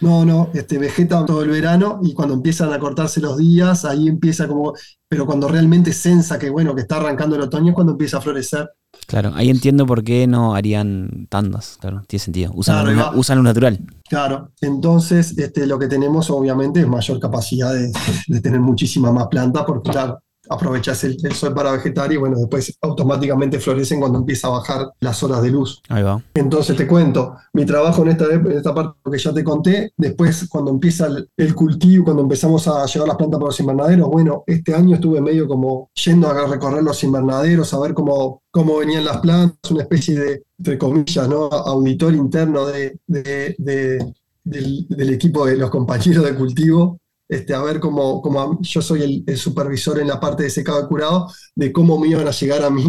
no, 0.00 0.50
este, 0.52 0.78
vegeta 0.78 1.24
todo 1.24 1.42
el 1.42 1.50
verano 1.50 2.00
y 2.02 2.12
cuando 2.12 2.34
empiezan 2.34 2.72
a 2.72 2.78
cortarse 2.78 3.20
los 3.20 3.38
días, 3.38 3.84
ahí 3.84 4.08
empieza 4.08 4.46
como. 4.46 4.74
Pero 5.08 5.24
cuando 5.24 5.48
realmente 5.48 5.92
sensa 5.92 6.38
que 6.38 6.50
bueno, 6.50 6.74
que 6.74 6.82
está 6.82 6.96
arrancando 6.96 7.36
el 7.36 7.42
otoño 7.42 7.70
es 7.70 7.74
cuando 7.74 7.92
empieza 7.92 8.18
a 8.18 8.20
florecer. 8.20 8.70
Claro, 9.06 9.32
ahí 9.34 9.50
entiendo 9.50 9.86
por 9.86 10.02
qué 10.02 10.26
no 10.26 10.54
harían 10.54 11.26
tandas, 11.28 11.78
claro, 11.80 12.02
tiene 12.06 12.24
sentido. 12.24 12.50
Usan, 12.54 12.96
lo, 12.96 13.42
natural. 13.42 13.78
Claro, 14.08 14.52
entonces 14.60 15.36
este, 15.38 15.66
lo 15.66 15.78
que 15.78 15.86
tenemos 15.86 16.30
obviamente 16.30 16.80
es 16.80 16.88
mayor 16.88 17.20
capacidad 17.20 17.72
de, 17.72 17.92
de 18.26 18.40
tener 18.40 18.60
muchísima 18.60 19.12
más 19.12 19.28
planta, 19.28 19.64
porque 19.64 19.90
claro, 19.90 20.18
aprovechas 20.48 21.02
el, 21.04 21.16
sol 21.32 21.54
para 21.54 21.72
vegetar 21.72 22.12
y 22.12 22.16
bueno, 22.16 22.38
después 22.38 22.76
automáticamente 22.80 23.58
florecen 23.58 24.00
cuando 24.00 24.18
empieza 24.18 24.48
a 24.48 24.52
bajar 24.52 24.90
las 25.00 25.22
horas 25.22 25.42
de 25.42 25.50
luz. 25.50 25.80
Ahí 25.88 26.02
va. 26.02 26.22
Entonces 26.34 26.76
te 26.76 26.86
cuento, 26.86 27.36
mi 27.52 27.64
trabajo 27.64 28.02
en 28.02 28.08
esta, 28.08 28.26
en 28.26 28.52
esta 28.52 28.74
parte 28.74 28.98
que 29.10 29.18
ya 29.18 29.32
te 29.32 29.44
conté, 29.44 29.92
después 29.96 30.48
cuando 30.48 30.70
empieza 30.70 31.08
el, 31.36 31.54
cultivo, 31.54 32.04
cuando 32.04 32.22
empezamos 32.22 32.66
a 32.68 32.84
llevar 32.86 33.08
las 33.08 33.16
plantas 33.16 33.38
para 33.38 33.48
los 33.48 33.60
invernaderos, 33.60 34.08
bueno, 34.08 34.44
este 34.46 34.74
año 34.74 34.96
estuve 34.96 35.20
medio 35.20 35.48
como 35.48 35.90
yendo 36.04 36.28
a 36.28 36.46
recorrer 36.46 36.82
los 36.82 37.02
invernaderos, 37.02 37.72
a 37.72 37.80
ver 37.80 37.94
cómo, 37.94 38.42
cómo 38.50 38.78
venían 38.78 39.04
las 39.04 39.18
plantas, 39.18 39.70
una 39.70 39.82
especie 39.82 40.18
de, 40.18 40.42
entre 40.58 40.78
comillas, 40.78 41.28
¿no? 41.28 41.44
auditor 41.44 42.14
interno 42.14 42.66
de, 42.66 42.98
del 43.06 45.10
equipo 45.10 45.46
de 45.46 45.56
los 45.56 45.70
compañeros 45.70 46.24
de 46.24 46.34
cultivo 46.34 46.98
este, 47.28 47.54
a 47.54 47.62
ver 47.62 47.80
cómo, 47.80 48.58
yo 48.60 48.80
soy 48.80 49.24
el, 49.26 49.36
supervisor 49.36 49.98
en 49.98 50.08
la 50.08 50.20
parte 50.20 50.44
de 50.44 50.50
secado 50.50 50.84
y 50.84 50.86
curado, 50.86 51.28
de 51.54 51.72
cómo 51.72 51.98
me 51.98 52.08
iban 52.08 52.28
a 52.28 52.30
llegar 52.30 52.62
a 52.62 52.70
mí 52.70 52.84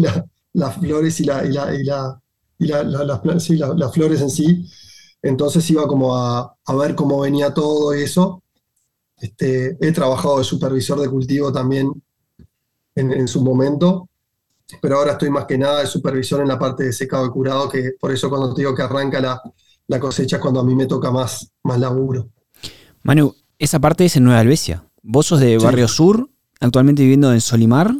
las 0.52 0.76
flores 0.76 1.20
y, 1.20 1.24
la, 1.24 1.44
y, 1.44 1.52
la, 1.52 2.20
las, 2.58 3.92
flores 3.92 4.20
en 4.20 4.30
sí. 4.30 4.66
Entonces 5.22 5.68
iba 5.70 5.86
como 5.86 6.16
a, 6.16 6.54
ver 6.78 6.94
cómo 6.94 7.20
venía 7.20 7.52
todo 7.52 7.92
eso. 7.92 8.42
Este, 9.16 9.76
he 9.80 9.92
trabajado 9.92 10.38
de 10.38 10.44
supervisor 10.44 11.00
de 11.00 11.08
cultivo 11.08 11.52
también 11.52 11.90
en, 12.94 13.28
su 13.28 13.42
momento, 13.42 14.08
pero 14.80 14.98
ahora 14.98 15.12
estoy 15.12 15.30
más 15.30 15.46
que 15.46 15.58
nada 15.58 15.80
de 15.80 15.86
supervisor 15.86 16.40
en 16.40 16.48
la 16.48 16.58
parte 16.58 16.84
de 16.84 16.92
secado 16.92 17.26
y 17.26 17.30
curado, 17.30 17.68
que 17.68 17.92
por 17.98 18.12
eso 18.12 18.28
cuando 18.28 18.52
te 18.54 18.62
digo 18.62 18.74
que 18.74 18.82
arranca 18.82 19.20
la, 19.20 20.00
cosecha 20.00 20.36
es 20.36 20.42
cuando 20.42 20.60
a 20.60 20.64
mí 20.64 20.74
me 20.74 20.86
toca 20.86 21.10
más, 21.10 21.50
más 21.62 21.78
laburo. 21.78 22.28
Manu, 23.04 23.32
esa 23.58 23.80
parte 23.80 24.04
es 24.04 24.16
en 24.16 24.24
Nueva 24.24 24.40
Albesia. 24.40 24.84
Vos 25.02 25.26
sos 25.26 25.40
de 25.40 25.58
Barrio 25.58 25.88
Sur, 25.88 26.28
actualmente 26.60 27.02
viviendo 27.02 27.32
en 27.32 27.40
Solimar. 27.40 27.92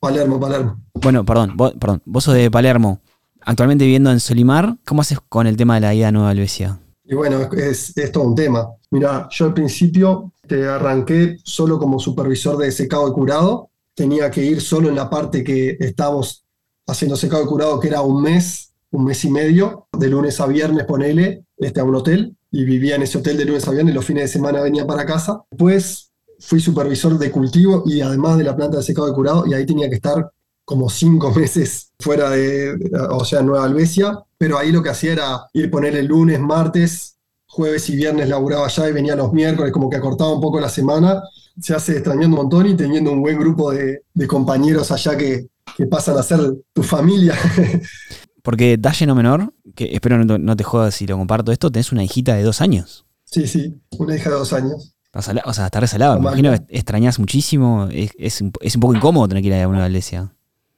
Palermo, 0.00 0.40
Palermo. 0.40 0.80
Bueno, 0.94 1.24
perdón, 1.24 1.56
vos, 1.56 1.74
perdón. 1.78 2.02
Vos 2.04 2.24
sos 2.24 2.34
de 2.34 2.50
Palermo, 2.50 3.00
actualmente 3.40 3.84
viviendo 3.84 4.10
en 4.10 4.20
Solimar. 4.20 4.76
¿Cómo 4.86 5.02
haces 5.02 5.18
con 5.28 5.46
el 5.46 5.56
tema 5.56 5.74
de 5.74 5.80
la 5.82 5.94
ida 5.94 6.08
a 6.08 6.12
Nueva 6.12 6.30
Albesia? 6.30 6.80
Y 7.04 7.14
bueno, 7.14 7.40
es, 7.52 7.94
todo 8.12 8.24
un 8.24 8.34
tema. 8.34 8.68
Mira, 8.90 9.28
yo 9.30 9.46
al 9.46 9.54
principio 9.54 10.32
te 10.46 10.66
arranqué 10.66 11.36
solo 11.44 11.78
como 11.78 11.98
supervisor 11.98 12.56
de 12.56 12.72
secado 12.72 13.08
y 13.08 13.12
curado. 13.12 13.70
Tenía 13.94 14.30
que 14.30 14.44
ir 14.44 14.60
solo 14.60 14.88
en 14.88 14.96
la 14.96 15.10
parte 15.10 15.44
que 15.44 15.76
estábamos 15.78 16.44
haciendo 16.86 17.16
secado 17.16 17.44
y 17.44 17.46
curado, 17.46 17.78
que 17.78 17.88
era 17.88 18.00
un 18.00 18.22
mes, 18.22 18.72
un 18.90 19.04
mes 19.04 19.24
y 19.24 19.30
medio, 19.30 19.88
de 19.98 20.08
lunes 20.08 20.40
a 20.40 20.46
viernes, 20.46 20.84
ponele, 20.84 21.44
este, 21.58 21.80
a 21.80 21.84
un 21.84 21.94
hotel 21.94 22.36
y 22.52 22.64
vivía 22.64 22.96
en 22.96 23.02
ese 23.02 23.18
hotel 23.18 23.38
de 23.38 23.46
lunes 23.46 23.66
a 23.66 23.72
viernes, 23.72 23.94
los 23.94 24.04
fines 24.04 24.24
de 24.24 24.28
semana 24.28 24.60
venía 24.60 24.86
para 24.86 25.06
casa. 25.06 25.42
Después 25.50 26.12
fui 26.38 26.60
supervisor 26.60 27.18
de 27.18 27.30
cultivo 27.30 27.82
y 27.86 28.02
además 28.02 28.36
de 28.36 28.44
la 28.44 28.54
planta 28.54 28.76
de 28.76 28.82
secado 28.82 29.08
de 29.08 29.14
curado, 29.14 29.46
y 29.46 29.54
ahí 29.54 29.64
tenía 29.64 29.88
que 29.88 29.96
estar 29.96 30.30
como 30.64 30.90
cinco 30.90 31.30
meses 31.34 31.92
fuera 31.98 32.30
de, 32.30 32.78
o 33.10 33.24
sea, 33.24 33.42
Nueva 33.42 33.64
Albesia, 33.64 34.18
pero 34.36 34.58
ahí 34.58 34.70
lo 34.70 34.82
que 34.82 34.90
hacía 34.90 35.12
era 35.12 35.46
ir 35.54 35.70
poner 35.70 35.96
el 35.96 36.06
lunes, 36.06 36.38
martes, 36.40 37.16
jueves 37.46 37.88
y 37.90 37.96
viernes 37.96 38.28
laburaba 38.28 38.66
allá 38.66 38.88
y 38.88 38.92
venía 38.92 39.16
los 39.16 39.32
miércoles, 39.32 39.72
como 39.72 39.88
que 39.88 39.96
acortaba 39.96 40.34
un 40.34 40.40
poco 40.40 40.60
la 40.60 40.68
semana. 40.68 41.22
Se 41.60 41.74
hace 41.74 41.92
extrañando 41.92 42.36
un 42.36 42.42
montón 42.42 42.66
y 42.66 42.74
teniendo 42.74 43.12
un 43.12 43.20
buen 43.20 43.38
grupo 43.38 43.70
de, 43.72 44.02
compañeros 44.26 44.90
allá 44.90 45.16
que, 45.16 45.48
que 45.76 45.86
pasan 45.86 46.16
a 46.16 46.22
ser 46.22 46.40
tu 46.72 46.82
familia. 46.82 47.34
Porque 48.42 48.76
Dalle 48.76 49.06
no 49.06 49.14
menor, 49.14 49.54
que 49.74 49.94
espero 49.94 50.22
no, 50.24 50.56
te 50.56 50.64
jodas 50.64 50.94
si 50.94 51.06
lo 51.06 51.16
comparto 51.16 51.52
esto, 51.52 51.70
tenés 51.70 51.92
una 51.92 52.02
hijita 52.04 52.34
de 52.34 52.42
dos 52.42 52.60
años. 52.60 53.06
Sí, 53.24 53.46
sí, 53.46 53.80
una 53.98 54.16
hija 54.16 54.30
de 54.30 54.36
dos 54.36 54.52
años. 54.52 54.94
O 55.14 55.22
sea, 55.22 55.66
está 55.66 55.80
resalado. 55.80 56.14
Me 56.14 56.20
imagino 56.20 56.52
que 56.52 56.76
extrañas 56.76 57.18
muchísimo. 57.18 57.88
Es, 57.90 58.40
un 58.40 58.50
poco 58.50 58.94
incómodo 58.94 59.28
tener 59.28 59.42
que 59.42 59.48
ir 59.48 59.54
a 59.54 59.68
una 59.68 59.86
iglesia. 59.86 60.32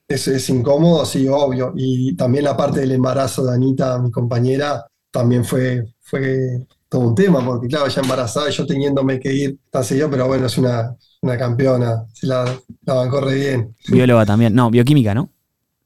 Es, 0.07 0.29
es 0.29 0.49
incómodo, 0.51 1.05
sí, 1.07 1.27
obvio. 1.29 1.73
Y 1.77 2.15
también 2.17 2.45
la 2.45 2.57
parte 2.57 2.81
del 2.81 2.93
embarazo 2.93 3.45
de 3.45 3.55
Anita, 3.55 3.99
mi 3.99 4.11
compañera, 4.11 4.85
también 5.11 5.45
fue, 5.45 5.95
fue 6.01 6.67
todo 6.89 7.09
un 7.09 7.15
tema, 7.15 7.45
porque 7.45 7.69
claro, 7.69 7.87
ella 7.87 8.03
embarazada 8.03 8.51
y 8.51 8.53
yo 8.53 8.67
teniéndome 8.67 9.19
que 9.19 9.33
ir 9.33 9.59
tan 9.71 9.85
seguido, 9.85 10.11
pero 10.11 10.27
bueno, 10.27 10.47
es 10.47 10.59
una, 10.59 10.97
campeona, 11.39 12.05
se 12.13 12.27
la, 12.27 12.45
la 12.83 12.95
bancó 12.95 13.21
re 13.21 13.35
bien. 13.35 13.75
Bióloga 13.89 14.27
también, 14.27 14.55
no, 14.55 14.71
bioquímica, 14.71 15.15
¿no? 15.15 15.31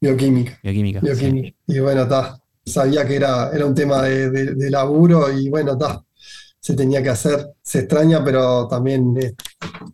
Bioquímica. 0.01 0.59
Bioquímica. 0.63 1.01
Bioquímica. 1.01 1.57
Y 1.67 1.79
bueno, 1.81 2.03
está, 2.03 2.41
sabía 2.65 3.07
que 3.07 3.17
era, 3.17 3.51
era 3.53 3.67
un 3.67 3.75
tema 3.75 4.03
de, 4.03 4.31
de 4.31 4.71
laburo 4.71 5.33
y 5.33 5.49
bueno, 5.49 5.73
está, 5.73 6.03
se 6.61 6.75
tenía 6.75 7.03
que 7.03 7.09
hacer. 7.09 7.55
Se 7.63 7.81
extraña, 7.81 8.23
pero 8.23 8.69
también 8.69 9.17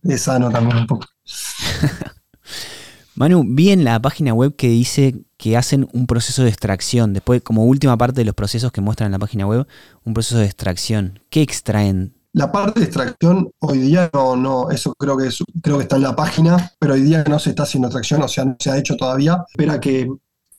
es, 0.03 0.21
sano 0.21 0.51
también 0.51 0.79
un 0.79 0.87
poco. 0.87 1.07
Manu, 3.14 3.45
vi 3.47 3.71
en 3.71 3.85
la 3.85 4.03
página 4.03 4.35
web 4.35 4.57
que 4.57 4.69
dice 4.69 5.14
que 5.37 5.57
hacen 5.57 5.88
un 5.93 6.09
proceso 6.09 6.43
de 6.43 6.49
extracción. 6.49 7.12
Después, 7.12 7.43
como 7.43 7.64
última 7.64 7.97
parte 7.97 8.23
de 8.23 8.25
los 8.25 8.35
procesos 8.35 8.73
que 8.73 8.81
muestran 8.81 9.07
en 9.07 9.12
la 9.12 9.21
página 9.21 9.47
web, 9.47 9.69
un 10.03 10.14
proceso 10.14 10.38
de 10.38 10.47
extracción. 10.47 11.21
¿Qué 11.31 11.43
extraen? 11.43 12.14
La 12.35 12.53
parte 12.53 12.81
de 12.81 12.87
extracción 12.87 13.51
hoy 13.61 13.79
día 13.79 14.11
no, 14.12 14.37
no, 14.37 14.70
eso 14.70 14.92
creo 14.94 15.16
que 15.16 15.31
creo 15.62 15.79
que 15.79 15.85
está 15.85 15.97
en 15.97 16.03
la 16.03 16.14
página, 16.14 16.73
pero 16.79 16.94
hoy 16.94 17.01
día 17.03 17.25
no 17.29 17.38
se 17.38 17.51
está 17.51 17.62
haciendo 17.62 17.88
extracción, 17.88 18.23
o 18.23 18.29
sea, 18.29 18.44
no 18.44 18.57
se 18.59 18.70
ha 18.70 18.77
hecho 18.77 18.97
todavía. 18.97 19.44
Espera 19.49 19.81
que, 19.81 20.09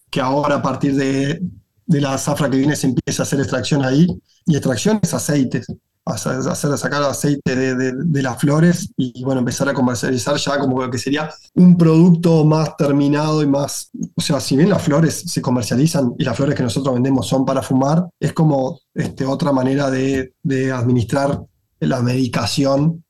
que 0.10 0.22
ahora 0.22 0.56
a 0.56 0.62
partir 0.62 0.96
de, 0.96 1.42
de 1.86 2.02
la 2.02 2.18
zafra 2.18 2.50
que 2.50 2.58
viene 2.58 2.76
se 2.76 2.88
empiece 2.88 3.22
a 3.22 3.24
hacer 3.24 3.40
extracción 3.40 3.86
ahí. 3.86 4.08
Y 4.46 4.56
extracción 4.56 5.00
es 5.04 5.14
aceites 5.14 5.68
hacer 6.06 6.78
sacar 6.78 7.02
aceite 7.04 7.56
de, 7.56 8.22
las 8.22 8.40
flores 8.40 8.92
y 8.96 9.24
bueno, 9.24 9.40
empezar 9.40 9.68
a 9.70 9.74
comercializar 9.74 10.38
ya 10.38 10.60
como 10.60 10.82
lo 10.82 10.92
que 10.92 11.00
sería 11.00 11.32
un 11.56 11.78
producto 11.78 12.46
más 12.46 12.78
terminado 12.78 13.42
y 13.42 13.48
más, 13.48 13.90
o 14.16 14.22
sea, 14.22 14.40
si 14.40 14.56
bien 14.56 14.70
las 14.70 14.84
flores 14.84 15.24
se 15.26 15.42
comercializan 15.42 16.14
y 16.18 16.24
las 16.24 16.38
flores 16.38 16.56
que 16.56 16.64
nosotros 16.64 16.94
vendemos 16.94 17.28
son 17.28 17.44
para 17.44 17.64
fumar, 17.64 18.08
es 18.20 18.34
como 18.34 18.80
este, 18.94 19.26
otra 19.26 19.52
manera 19.52 19.90
de, 19.90 20.32
administrar 20.72 21.42
la 21.80 22.02
medicación 22.02 23.04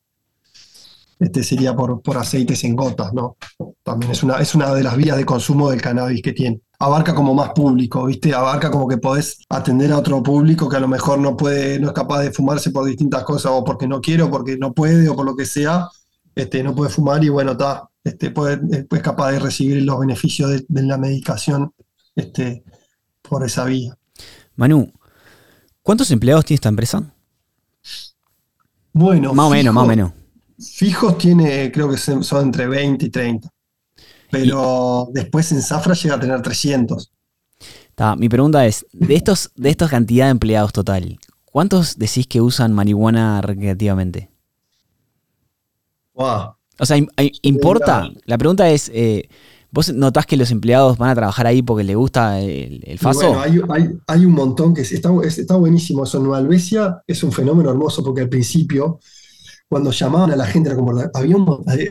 este 1.18 1.44
sería 1.44 1.74
por, 1.76 2.02
por 2.02 2.18
aceites 2.18 2.64
en 2.66 2.76
gotas, 2.76 3.14
¿no? 3.14 3.38
También 3.84 4.12
es 4.12 4.22
una, 4.22 4.36
es 4.40 4.54
una 4.54 4.74
de 4.74 4.84
las 4.84 4.98
vías 4.98 5.16
de 5.16 5.26
consumo 5.26 5.70
del 5.70 5.82
cannabis 5.82 6.22
que 6.22 6.34
tiene 6.34 6.62
abarca 6.80 7.16
como 7.16 7.34
más 7.34 7.52
público, 7.52 8.06
¿viste? 8.06 8.34
Abarca 8.34 8.70
como 8.70 8.88
que 8.88 8.98
podés 8.98 9.40
atender 9.50 9.92
a 9.92 9.98
otro 9.98 10.22
público 10.22 10.70
que 10.70 10.78
a 10.78 10.80
lo 10.80 10.88
mejor 10.88 11.20
no 11.20 11.38
puede, 11.38 11.80
no 11.80 11.88
es 11.88 11.94
capaz 11.94 12.22
de 12.22 12.32
fumarse 12.32 12.72
por 12.72 12.86
distintas 12.86 13.24
cosas, 13.24 13.52
o 13.54 13.64
porque 13.64 13.88
no 13.88 14.02
quiere, 14.02 14.24
o 14.24 14.32
porque 14.32 14.58
no 14.58 14.74
puede, 14.74 15.08
o 15.10 15.16
por 15.16 15.26
lo 15.26 15.36
que 15.36 15.46
sea, 15.46 15.88
este, 16.36 16.64
no 16.64 16.76
puede 16.76 16.92
fumar 16.92 17.24
y 17.24 17.30
bueno, 17.30 17.54
está, 17.54 17.90
este, 18.04 18.32
puede, 18.32 18.60
es 18.90 19.02
capaz 19.02 19.32
de 19.32 19.40
recibir 19.40 19.84
los 19.84 20.00
beneficios 20.00 20.52
de, 20.52 20.84
la 20.84 20.98
medicación 20.98 21.74
este, 22.16 22.64
por 23.22 23.46
esa 23.46 23.66
vía. 23.66 23.98
Manu, 24.56 24.92
¿cuántos 25.82 26.12
empleados 26.12 26.46
tiene 26.46 26.56
esta 26.56 26.70
empresa? 26.70 27.15
Bueno, 28.96 29.34
más 29.34 29.48
o 29.48 29.50
menos, 29.50 29.74
más 29.74 29.84
o 29.84 29.88
menos. 29.88 30.12
Fijos 30.58 31.18
tiene, 31.18 31.72
creo 31.72 31.90
que 31.90 31.98
son 31.98 32.24
entre 32.46 32.66
20 32.68 33.06
y 33.06 33.10
30 33.10 33.50
pero 34.36 35.10
después 35.14 35.52
en 35.52 35.62
Zafra 35.62 35.94
llega 35.94 36.16
a 36.16 36.20
tener 36.20 36.42
300. 36.42 37.12
mi 38.18 38.30
pregunta 38.30 38.66
es, 38.66 38.86
de 38.92 39.16
estos 39.16 39.52
de 39.56 39.70
esta 39.70 39.88
cantidad 39.88 40.26
de 40.26 40.32
empleados 40.32 40.74
total, 40.74 41.18
¿cuántos 41.46 41.98
decís 41.98 42.28
que 42.28 42.42
usan 42.42 42.74
marihuana 42.74 43.42
recreativamente? 43.42 44.30
Wow. 46.14 46.56
O 46.78 46.86
sea, 46.86 46.98
¿importa? 47.44 48.10
La 48.26 48.38
pregunta 48.38 48.70
es, 48.70 48.92
eh, 48.94 49.30
¿vos 49.76 49.94
notás 49.94 50.26
que 50.26 50.38
los 50.38 50.52
empleados 50.52 50.98
van 50.98 51.10
a 51.10 51.16
trabajar 51.16 51.46
ahí 51.48 51.62
porque 51.62 51.84
les 51.84 51.98
gusta 51.98 52.40
el, 52.40 52.82
el 52.86 52.98
faso? 52.98 53.34
Bueno, 53.34 53.68
hay, 54.08 54.26
un 54.26 54.32
montón 54.32 54.74
que 54.74 54.82
está, 54.82 55.12
está 55.28 55.56
buenísimo 55.58 56.06
eso. 56.06 56.18
Nueva 56.20 56.38
Albesia 56.38 57.02
es 57.06 57.22
un 57.24 57.34
fenómeno 57.34 57.70
hermoso 57.70 58.02
porque 58.02 58.22
al 58.22 58.30
principio 58.30 59.00
cuando 59.68 59.92
llamaban 59.92 60.32
a 60.32 60.36
la 60.38 60.46
gente, 60.46 60.70
era, 60.70 60.78
como, 60.78 60.98
había 61.16 61.38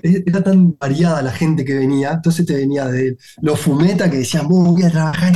era 0.03 0.43
tan 0.43 0.77
variada 0.79 1.21
la 1.21 1.33
gente 1.33 1.65
que 1.65 1.75
venía, 1.75 2.13
entonces 2.13 2.47
te 2.47 2.55
venía 2.55 2.87
de 2.87 3.19
los 3.43 3.61
fumetas 3.61 4.09
que 4.11 4.19
decían, 4.19 4.49
voy 4.49 4.83
a 4.85 4.91
trabajar 4.91 5.35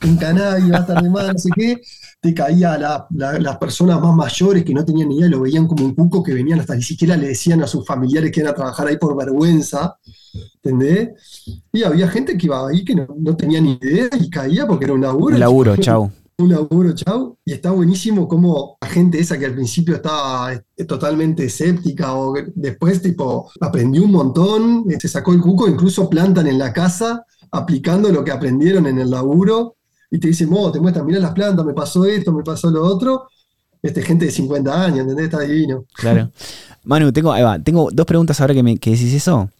en 0.00 0.16
cannabis, 0.16 0.72
va 0.72 0.78
a 0.78 0.80
estar 0.80 1.02
de 1.02 1.10
mal, 1.10 1.32
no 1.32 1.38
sé 1.38 1.50
qué, 1.54 1.82
te 2.20 2.32
caía 2.32 2.78
la, 2.78 3.06
las 3.10 3.56
personas 3.58 4.00
más 4.00 4.14
mayores 4.14 4.64
que 4.64 4.72
no 4.72 4.84
tenían 4.84 5.08
ni 5.08 5.18
idea, 5.18 5.28
lo 5.28 5.40
veían 5.40 5.66
como 5.66 5.84
un 5.84 5.94
cuco, 5.94 6.22
que 6.22 6.32
venían 6.32 6.60
hasta 6.60 6.76
ni 6.76 6.82
siquiera 6.82 7.16
le 7.16 7.28
decían 7.28 7.62
a 7.62 7.66
sus 7.66 7.84
familiares 7.84 8.30
que 8.30 8.40
iban 8.40 8.52
a 8.52 8.56
trabajar 8.56 8.86
ahí 8.86 8.96
por 8.96 9.16
vergüenza, 9.16 9.96
¿entendés? 10.56 11.10
Y 11.72 11.82
había 11.82 12.08
gente 12.08 12.36
que 12.36 12.46
iba 12.46 12.68
ahí 12.68 12.84
que 12.84 12.94
no, 12.94 13.06
no 13.16 13.36
tenía 13.36 13.60
ni 13.60 13.78
idea 13.80 14.08
y 14.20 14.30
caía 14.30 14.66
porque 14.66 14.84
era 14.84 14.94
un 14.94 15.02
laburo. 15.02 15.34
Un 15.34 15.40
laburo, 15.40 15.76
chau 15.76 16.10
un 16.42 16.50
laburo, 16.50 16.92
chau. 16.92 17.36
Y 17.44 17.52
está 17.52 17.70
buenísimo 17.70 18.28
como 18.28 18.76
la 18.80 18.88
gente 18.88 19.18
esa 19.18 19.38
que 19.38 19.46
al 19.46 19.54
principio 19.54 19.96
estaba 19.96 20.52
eh, 20.54 20.84
totalmente 20.84 21.44
escéptica 21.44 22.14
o 22.14 22.34
después 22.54 23.00
tipo 23.00 23.50
aprendió 23.60 24.04
un 24.04 24.12
montón, 24.12 24.84
se 24.98 25.08
sacó 25.08 25.32
el 25.32 25.40
cuco, 25.40 25.68
incluso 25.68 26.10
plantan 26.10 26.46
en 26.46 26.58
la 26.58 26.72
casa 26.72 27.24
aplicando 27.50 28.10
lo 28.10 28.24
que 28.24 28.30
aprendieron 28.30 28.86
en 28.86 28.98
el 28.98 29.10
laburo 29.10 29.76
y 30.10 30.18
te 30.18 30.28
dicen, 30.28 30.50
oh, 30.52 30.70
te 30.70 30.80
muestran, 30.80 31.06
mira 31.06 31.20
las 31.20 31.32
plantas, 31.32 31.64
me 31.64 31.74
pasó 31.74 32.04
esto, 32.04 32.32
me 32.32 32.42
pasó 32.42 32.70
lo 32.70 32.84
otro. 32.84 33.28
Este, 33.82 34.02
gente 34.02 34.26
de 34.26 34.30
50 34.30 34.84
años, 34.84 35.00
¿entendés? 35.00 35.24
Está 35.24 35.40
divino. 35.40 35.86
Claro. 35.94 36.30
Manu, 36.84 37.12
tengo, 37.12 37.34
tengo 37.64 37.88
dos 37.92 38.06
preguntas 38.06 38.40
ahora 38.40 38.54
que, 38.54 38.62
me, 38.62 38.76
que 38.76 38.90
decís 38.90 39.12
eso. 39.12 39.50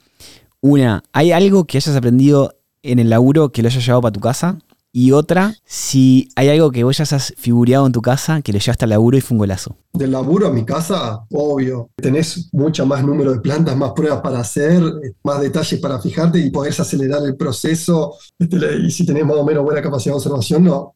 Una, 0.65 1.03
¿hay 1.13 1.33
algo 1.33 1.65
que 1.65 1.79
hayas 1.79 1.97
aprendido 1.97 2.55
en 2.85 3.01
el 3.01 3.11
laburo 3.11 3.51
que 3.51 3.63
lo 3.63 3.69
hayas 3.69 3.85
llevado 3.85 4.03
para 4.03 4.13
tu 4.13 4.21
casa? 4.21 4.59
Y 4.93 5.11
otra, 5.11 5.57
si 5.65 6.29
hay 6.37 6.51
algo 6.51 6.71
que 6.71 6.85
vos 6.85 6.97
ya 6.99 7.03
has 7.03 7.35
figureado 7.37 7.85
en 7.85 7.91
tu 7.91 8.01
casa, 8.01 8.43
que 8.43 8.53
lo 8.53 8.61
llevaste 8.61 8.85
al 8.85 8.91
laburo 8.91 9.17
y 9.17 9.21
fue 9.21 9.35
un 9.35 9.39
golazo. 9.41 9.75
Del 9.93 10.13
laburo 10.13 10.47
a 10.47 10.53
mi 10.53 10.65
casa, 10.65 11.27
obvio. 11.33 11.91
Tenés 11.97 12.49
mucho 12.53 12.87
más 12.87 13.05
número 13.05 13.33
de 13.33 13.41
plantas, 13.41 13.77
más 13.77 13.91
pruebas 13.91 14.21
para 14.21 14.39
hacer, 14.39 14.85
más 15.25 15.41
detalles 15.41 15.81
para 15.81 15.99
fijarte 15.99 16.39
y 16.39 16.51
podés 16.51 16.79
acelerar 16.79 17.25
el 17.25 17.37
proceso. 17.37 18.15
Este, 18.39 18.57
y 18.87 18.91
si 18.93 19.05
tenés 19.05 19.27
más 19.27 19.39
o 19.39 19.45
menos 19.45 19.65
buena 19.65 19.83
capacidad 19.83 20.13
de 20.13 20.19
observación, 20.19 20.63
no. 20.63 20.95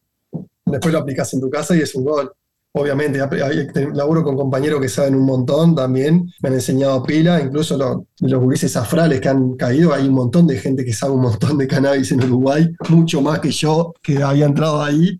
Después 0.64 0.92
lo 0.92 1.00
aplicás 1.00 1.35
en 1.35 1.40
tu 1.40 1.50
casa 1.50 1.74
y 1.74 1.81
es 1.81 1.92
un 1.96 2.05
gol 2.05 2.31
obviamente, 2.79 3.19
laburo 3.95 4.23
con 4.23 4.37
compañeros 4.37 4.81
que 4.83 4.89
saben 4.89 5.15
un 5.15 5.25
montón 5.25 5.75
también, 5.75 6.31
me 6.43 6.51
han 6.51 6.55
enseñado 6.57 7.03
pila, 7.03 7.41
incluso 7.41 7.77
los, 7.79 8.03
los 8.21 8.43
gurises 8.43 8.77
afrales 8.77 9.21
que 9.21 9.31
han 9.31 9.55
caído, 9.57 9.95
hay 9.95 10.07
un 10.07 10.15
montón 10.15 10.47
de 10.47 10.59
gente 10.59 10.85
que 10.85 10.93
sabe 10.93 11.15
un 11.15 11.23
montón 11.23 11.57
de 11.57 11.67
cannabis 11.67 12.12
en 12.12 12.23
Uruguay, 12.25 12.69
mucho 12.91 13.23
más 13.23 13.41
que 13.41 13.51
yo, 13.51 13.95
que 14.03 14.23
había 14.23 14.45
entrado 14.45 14.83
ahí, 14.83 15.19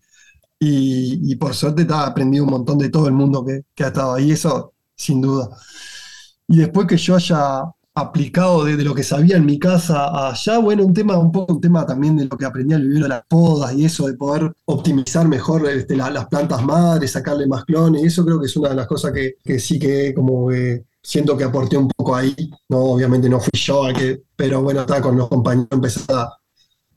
y, 0.59 1.35
por 1.37 1.55
suerte 1.55 1.87
he 1.89 1.95
aprendido 1.95 2.45
un 2.45 2.51
montón 2.51 2.79
de 2.79 2.91
todo 2.91 3.07
el 3.09 3.15
mundo 3.15 3.45
que, 3.45 3.63
que 3.75 3.85
ha 3.85 3.89
estado 3.89 4.15
ahí, 4.15 4.33
eso 4.33 4.73
sin 4.95 5.21
duda. 5.23 5.49
Y 6.49 6.59
después 6.59 6.87
que 6.87 6.97
yo 6.97 7.17
haya 7.17 7.63
aplicado 7.97 8.63
desde 8.63 8.85
lo 8.85 8.95
que 8.95 9.03
sabía 9.03 9.37
en 9.39 9.47
mi 9.47 9.59
casa 9.59 10.29
allá, 10.29 10.59
bueno, 10.59 10.85
un 10.85 10.93
tema, 10.93 11.17
un 11.17 11.33
poco 11.33 11.55
un 11.55 11.63
tema 11.63 11.87
también 11.87 12.15
de 12.15 12.27
lo 12.27 12.37
que 12.37 12.45
aprendí 12.45 12.75
al 12.75 12.83
vivir 12.83 13.03
de 13.03 13.09
las 13.09 13.23
podas 13.27 13.73
y 13.73 13.87
eso 13.87 14.07
de 14.07 14.13
poder 14.13 14.53
optimizar 14.67 15.27
mejor 15.27 15.67
este, 15.67 15.97
las 15.97 16.27
plantas 16.27 16.63
madres, 16.63 17.13
sacarle 17.13 17.47
más 17.47 17.65
clones, 17.65 18.03
y 18.03 18.07
eso 18.07 18.23
creo 18.23 18.39
que 18.39 18.47
es 18.47 18.57
una 18.57 18.69
de 18.69 18.75
las 18.75 18.87
cosas 18.87 19.13
que, 19.13 19.59
sí 19.59 19.79
que 19.79 20.13
como 20.13 20.51
siento 21.03 21.39
que 21.39 21.45
aporté 21.45 21.79
un 21.79 21.89
poco 21.89 22.15
ahí, 22.15 22.35
no, 22.69 22.81
obviamente 22.81 23.31
no 23.31 23.41
fui 23.41 23.59
yo, 23.59 23.85
que, 23.97 24.25
pero 24.37 24.61
bueno, 24.61 24.83
está 24.83 25.01
con 25.01 25.17
los 25.17 25.29
compañeros 25.29 25.69
empecé 25.73 26.05
a, 26.13 26.31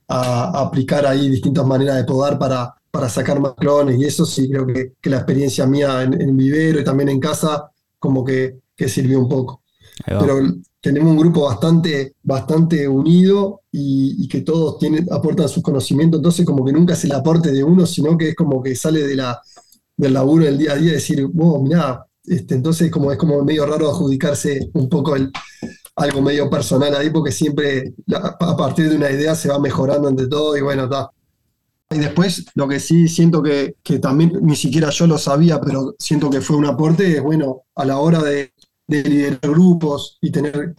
aplicar 0.10 1.06
ahí 1.06 1.30
distintas 1.30 1.66
maneras 1.66 1.96
de 1.96 2.04
podar 2.04 2.38
para, 2.38 2.74
para 2.92 3.08
sacar 3.08 3.40
más 3.40 3.54
clones 3.54 3.98
y 4.00 4.04
eso 4.04 4.26
sí 4.26 4.50
creo 4.50 4.66
que, 4.66 4.96
la 5.04 5.18
experiencia 5.18 5.66
mía 5.66 6.04
en, 6.04 6.20
en, 6.20 6.36
vivero 6.36 6.82
y 6.82 6.84
también 6.84 7.10
en 7.10 7.20
casa 7.20 7.70
como 8.00 8.26
que, 8.26 8.60
que 8.76 8.90
sirvió 8.90 9.20
un 9.20 9.30
poco. 9.30 9.62
Pero 10.06 10.40
tenemos 10.82 11.12
un 11.12 11.18
grupo 11.18 11.46
bastante, 11.46 12.16
bastante 12.24 12.88
unido 12.88 13.62
y, 13.72 14.28
que 14.28 14.42
todos 14.42 14.80
tienen, 14.80 15.08
aportan 15.12 15.50
sus 15.50 15.64
conocimientos, 15.64 16.20
entonces 16.20 16.46
como 16.46 16.64
que 16.64 16.72
nunca 16.72 16.94
es 16.94 17.04
el 17.04 17.12
aporte 17.12 17.52
de 17.52 17.64
uno, 17.64 17.86
sino 17.86 18.18
que 18.18 18.30
es 18.30 18.36
como 18.36 18.62
que 18.62 18.76
sale 18.76 19.06
de 19.06 19.16
la, 19.16 19.42
del 19.98 20.14
laburo 20.14 20.46
del 20.46 20.58
día 20.58 20.74
a 20.74 20.76
día, 20.76 20.94
decir, 20.94 21.26
wow, 21.26 21.62
mirá, 21.64 22.06
este, 22.24 22.56
entonces 22.56 22.92
como, 22.92 23.12
es 23.12 23.18
como 23.18 23.44
medio 23.44 23.66
raro 23.66 23.90
adjudicarse 23.90 24.70
un 24.74 24.88
poco 24.88 25.16
el, 25.16 25.32
algo 25.96 26.22
medio 26.22 26.50
personal 26.50 26.96
ahí, 26.96 27.10
porque 27.10 27.32
siempre 27.32 27.94
a 28.14 28.56
partir 28.56 28.90
de 28.90 28.96
una 28.96 29.12
idea 29.12 29.36
se 29.36 29.50
va 29.50 29.60
mejorando 29.60 30.08
entre 30.08 30.28
todo 30.28 30.56
y 30.56 30.62
bueno, 30.62 30.86
está. 30.86 31.12
Y 31.92 31.98
después, 31.98 32.46
lo 32.54 32.68
que 32.68 32.80
sí 32.80 33.08
siento 33.08 33.42
que, 33.42 33.76
que, 33.82 33.98
también 33.98 34.32
ni 34.44 34.56
siquiera 34.56 34.92
yo 34.92 35.08
lo 35.08 35.18
sabía, 35.18 35.60
pero 35.60 35.96
siento 35.98 36.30
que 36.30 36.40
fue 36.40 36.56
un 36.56 36.66
aporte, 36.66 37.18
es 37.18 37.22
bueno, 37.22 37.64
a 37.76 37.84
la 37.84 37.98
hora 37.98 38.22
de, 38.22 38.54
de 38.90 39.04
liderar 39.04 39.40
grupos 39.42 40.18
y 40.20 40.32
tener 40.32 40.76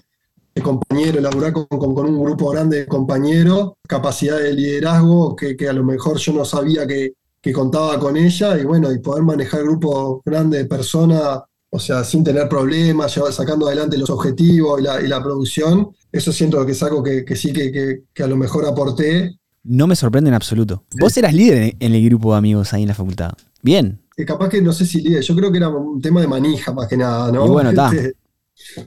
compañeros, 0.63 1.17
elaborar 1.17 1.53
con, 1.53 1.67
con, 1.67 2.07
un 2.07 2.23
grupo 2.23 2.51
grande 2.51 2.81
de 2.81 2.87
compañeros, 2.87 3.73
capacidad 3.89 4.39
de 4.39 4.53
liderazgo 4.53 5.35
que, 5.37 5.57
a 5.69 5.73
lo 5.73 5.85
mejor 5.85 6.19
yo 6.19 6.33
no 6.33 6.45
sabía 6.45 6.87
que, 6.87 7.15
contaba 7.55 7.99
con 7.99 8.17
ella 8.17 8.59
y 8.59 8.65
bueno, 8.65 8.93
y 8.93 8.99
poder 8.99 9.23
manejar 9.23 9.63
grupos 9.63 10.21
grandes 10.25 10.61
de 10.61 10.67
personas, 10.67 11.41
o 11.71 11.79
sea, 11.79 12.05
sin 12.05 12.23
tener 12.23 12.49
problemas, 12.49 13.19
sacando 13.31 13.67
adelante 13.67 13.97
los 13.97 14.11
objetivos 14.11 14.79
y 14.79 14.85
la, 14.85 15.01
y 15.01 15.09
la 15.09 15.23
producción, 15.23 15.89
eso 16.13 16.33
siento 16.33 16.65
que 16.67 16.73
es 16.73 16.83
algo 16.83 17.03
que, 17.03 17.25
sí 17.37 17.53
que, 17.53 18.03
a 18.23 18.27
lo 18.27 18.37
mejor 18.37 18.67
aporté. 18.67 19.37
No 19.63 19.87
me 19.87 19.97
sorprende 19.97 20.29
en 20.29 20.35
absoluto. 20.35 20.85
Vos 21.01 21.17
eras 21.17 21.33
líder 21.33 21.77
en 21.79 21.95
el 21.95 22.05
grupo 22.05 22.33
de 22.33 22.39
amigos 22.39 22.73
ahí 22.75 22.83
en 22.83 22.89
la 22.89 22.95
facultad. 22.95 23.33
Bien. 23.63 24.01
Que 24.21 24.27
capaz 24.27 24.51
que 24.51 24.61
no 24.61 24.73
sé 24.73 24.85
si 24.85 25.03
yo 25.23 25.35
creo 25.35 25.51
que 25.51 25.57
era 25.57 25.71
un 25.71 26.01
tema 26.01 26.21
de 26.21 26.27
manija 26.27 26.73
más 26.73 26.87
que 26.89 26.97
nada, 26.97 27.33
¿no? 27.33 27.47
Y 27.47 27.49
bueno, 27.49 27.71
está. 27.71 27.91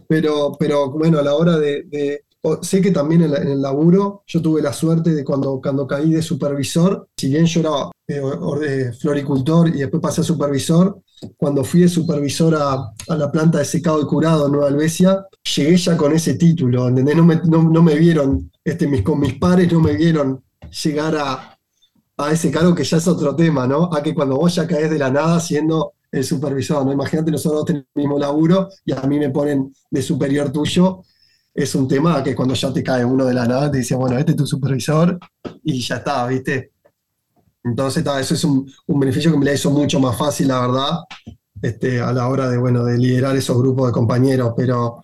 pero, 0.08 0.56
pero 0.60 0.92
bueno, 0.92 1.18
a 1.18 1.24
la 1.24 1.34
hora 1.34 1.58
de, 1.58 2.22
sé 2.62 2.82
que 2.82 2.92
también 2.92 3.24
en, 3.24 3.34
el 3.34 3.62
laburo 3.62 4.24
yo 4.28 4.42
tuve 4.44 4.62
la 4.62 4.72
suerte 4.72 5.16
de 5.16 5.24
cuando, 5.24 5.60
cuando 5.60 5.88
caí 5.88 6.12
de 6.14 6.22
supervisor, 6.22 7.08
si 7.18 7.30
bien 7.30 7.48
yo 7.48 7.62
era 7.62 7.72
eh, 8.08 8.92
floricultor 9.00 9.70
y 9.70 9.80
después 9.80 10.02
pasé 10.02 10.22
a 10.22 10.24
supervisor, 10.24 11.02
cuando 11.36 11.64
fui 11.64 11.82
de 11.82 11.88
supervisor 11.88 12.54
a, 12.56 12.94
la 13.16 13.32
planta 13.32 13.58
de 13.58 13.66
secado 13.66 14.02
y 14.02 14.06
curado 14.06 14.46
en 14.46 14.52
Nueva 14.52 14.68
Albesia, 14.68 15.26
llegué 15.56 15.78
ya 15.78 15.98
con 15.98 16.14
ese 16.14 16.36
título, 16.36 16.90
¿entendés? 16.90 17.16
No 17.16 17.26
me, 17.26 17.42
no, 17.44 17.82
me 17.82 17.96
vieron, 17.96 18.52
este, 18.64 18.88
mis, 18.88 19.02
con 19.02 19.20
mis 19.20 19.34
pares 19.40 19.72
no 19.74 19.80
me 19.80 19.96
vieron 19.98 20.44
llegar 20.84 21.16
a, 21.18 21.53
a 22.18 22.32
ese 22.32 22.52
cargo 22.52 22.76
que 22.76 22.84
ya 22.84 22.98
es 22.98 23.08
otro 23.08 23.36
tema, 23.36 23.68
¿no? 23.68 23.90
A 23.94 24.02
que 24.04 24.14
cuando 24.14 24.38
vos 24.38 24.54
ya 24.56 24.68
caes 24.68 24.90
de 24.90 25.00
la 25.00 25.10
nada 25.10 25.40
siendo 25.40 25.94
el 26.12 26.24
supervisor, 26.24 26.86
¿no? 26.86 26.94
Imagínate, 26.94 27.32
nosotros 27.32 27.66
tenemos 27.66 27.88
el 27.96 28.02
mismo 28.02 28.20
laburo 28.20 28.70
y 28.86 28.92
a 28.94 29.02
mí 29.02 29.18
me 29.18 29.30
ponen 29.30 29.74
de 29.90 30.02
superior 30.02 30.52
tuyo. 30.52 31.02
Es 31.54 31.74
un 31.76 31.88
tema 31.88 32.24
que 32.24 32.36
cuando 32.36 32.54
ya 32.54 32.72
te 32.72 32.84
cae 32.84 33.04
uno 33.06 33.26
de 33.26 33.34
la 33.34 33.46
nada, 33.48 33.72
te 33.72 33.80
dice, 33.80 33.96
bueno, 33.96 34.18
este 34.18 34.32
es 34.32 34.38
tu 34.38 34.46
supervisor 34.48 35.20
y 35.64 35.82
ya 35.82 35.98
está, 35.98 36.28
¿viste? 36.28 36.74
Entonces, 37.64 38.06
eso 38.20 38.34
es 38.34 38.44
un, 38.44 38.72
beneficio 38.88 39.32
que 39.32 39.38
me 39.38 39.46
la 39.46 39.54
hizo 39.54 39.72
mucho 39.72 40.00
más 40.00 40.18
fácil, 40.18 40.50
la 40.50 40.60
verdad, 40.60 41.00
este, 41.62 42.02
a 42.02 42.12
la 42.12 42.28
hora 42.28 42.50
de, 42.50 42.58
bueno, 42.58 42.84
de 42.84 42.98
liderar 42.98 43.36
esos 43.38 43.58
grupos 43.58 43.88
de 43.88 43.94
compañeros, 43.94 44.54
pero, 44.56 45.02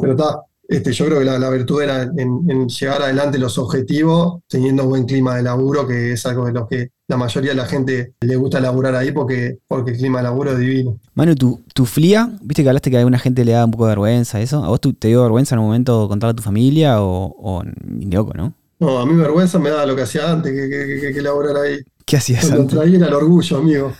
pero 0.00 0.12
está, 0.12 0.40
este, 0.68 0.92
yo 0.92 1.06
creo 1.06 1.18
que 1.20 1.24
la, 1.24 1.50
virtud 1.50 1.82
era 1.82 2.02
en, 2.02 2.68
llevar 2.68 3.02
adelante 3.02 3.38
los 3.38 3.56
objetivos 3.58 4.40
teniendo 4.48 4.82
un 4.84 4.88
buen 4.90 5.04
clima 5.04 5.36
de 5.36 5.42
laburo, 5.42 5.86
que 5.86 6.12
es 6.12 6.26
algo 6.26 6.46
de 6.46 6.52
lo 6.52 6.66
que 6.66 6.90
la 7.08 7.16
mayoría 7.16 7.50
de 7.50 7.56
la 7.56 7.66
gente 7.66 8.14
le 8.20 8.36
gusta 8.36 8.58
laburar 8.58 8.96
ahí 8.96 9.12
porque, 9.12 9.58
porque 9.68 9.92
el 9.92 9.98
clima 9.98 10.18
de 10.18 10.24
laburo 10.24 10.52
es 10.52 10.58
divino. 10.58 10.98
Manu, 11.14 11.36
¿tu, 11.36 11.60
tu 11.72 11.86
flia? 11.86 12.30
¿Viste 12.42 12.62
que 12.62 12.68
hablaste 12.68 12.90
que 12.90 12.96
a 12.96 13.00
alguna 13.00 13.18
gente 13.18 13.44
le 13.44 13.52
da 13.52 13.64
un 13.64 13.70
poco 13.70 13.84
de 13.84 13.90
vergüenza 13.90 14.40
eso? 14.40 14.64
¿A 14.64 14.68
vos 14.68 14.80
te 14.80 15.08
dio 15.08 15.22
vergüenza 15.22 15.54
en 15.54 15.60
un 15.60 15.66
momento 15.66 16.08
contar 16.08 16.30
a 16.30 16.34
tu 16.34 16.42
familia 16.42 17.00
o, 17.00 17.34
o 17.38 17.62
ni 17.84 18.06
loco, 18.06 18.34
no? 18.34 18.52
No, 18.78 18.98
a 18.98 19.06
mí 19.06 19.14
vergüenza 19.14 19.58
me 19.58 19.70
da 19.70 19.86
lo 19.86 19.94
que 19.96 20.02
hacía 20.02 20.30
antes 20.30 20.52
que, 20.52 21.00
que, 21.00 21.14
que, 21.14 21.22
laburar 21.22 21.56
ahí. 21.56 21.78
¿Qué 22.04 22.16
hacías 22.16 22.40
Cuando 22.40 22.62
antes? 22.62 22.78
traía 22.78 23.06
el 23.06 23.14
orgullo, 23.14 23.56
amigo. 23.56 23.92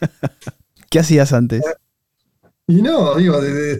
¿Qué 0.90 0.98
hacías 0.98 1.32
antes? 1.32 1.62
Y 2.66 2.80
no, 2.80 3.14
digo, 3.14 3.40
de, 3.40 3.78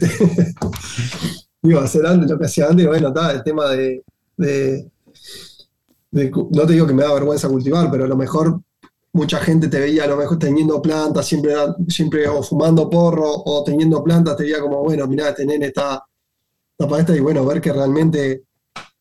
digo, 1.68 1.81
hacer 1.81 2.07
antes 2.07 2.31
lo 2.31 2.38
que 2.38 2.44
hacía 2.44 2.66
antes, 2.68 2.87
bueno, 2.87 3.09
está, 3.09 3.33
el 3.33 3.42
tema 3.42 3.70
de, 3.70 4.05
no 6.12 6.66
te 6.66 6.72
digo 6.72 6.87
que 6.87 6.92
me 6.92 7.03
da 7.03 7.14
vergüenza 7.14 7.48
cultivar, 7.48 7.90
pero 7.90 8.05
a 8.05 8.09
lo 8.09 8.16
mejor 8.16 8.61
mucha 9.12 9.38
gente 9.38 9.68
te 9.68 9.81
veía 9.81 10.05
a 10.05 10.09
lo 10.09 10.16
mejor 10.16 10.38
teniendo 10.38 10.83
plantas, 10.83 11.27
siempre, 11.27 11.55
siempre 11.88 12.29
o 12.29 12.42
fumando 12.42 12.90
porro 12.90 13.31
o 13.31 13.64
teniendo 13.64 14.05
plantas, 14.05 14.37
te 14.37 14.42
veía 14.42 14.61
como, 14.61 14.83
bueno, 14.83 15.07
mirá, 15.07 15.31
este 15.31 15.46
nene 15.46 15.66
está, 15.66 16.05
para 16.77 16.98
esta 16.98 17.16
y 17.16 17.20
bueno, 17.20 17.44
ver 17.46 17.61
que 17.61 17.72
realmente 17.72 18.44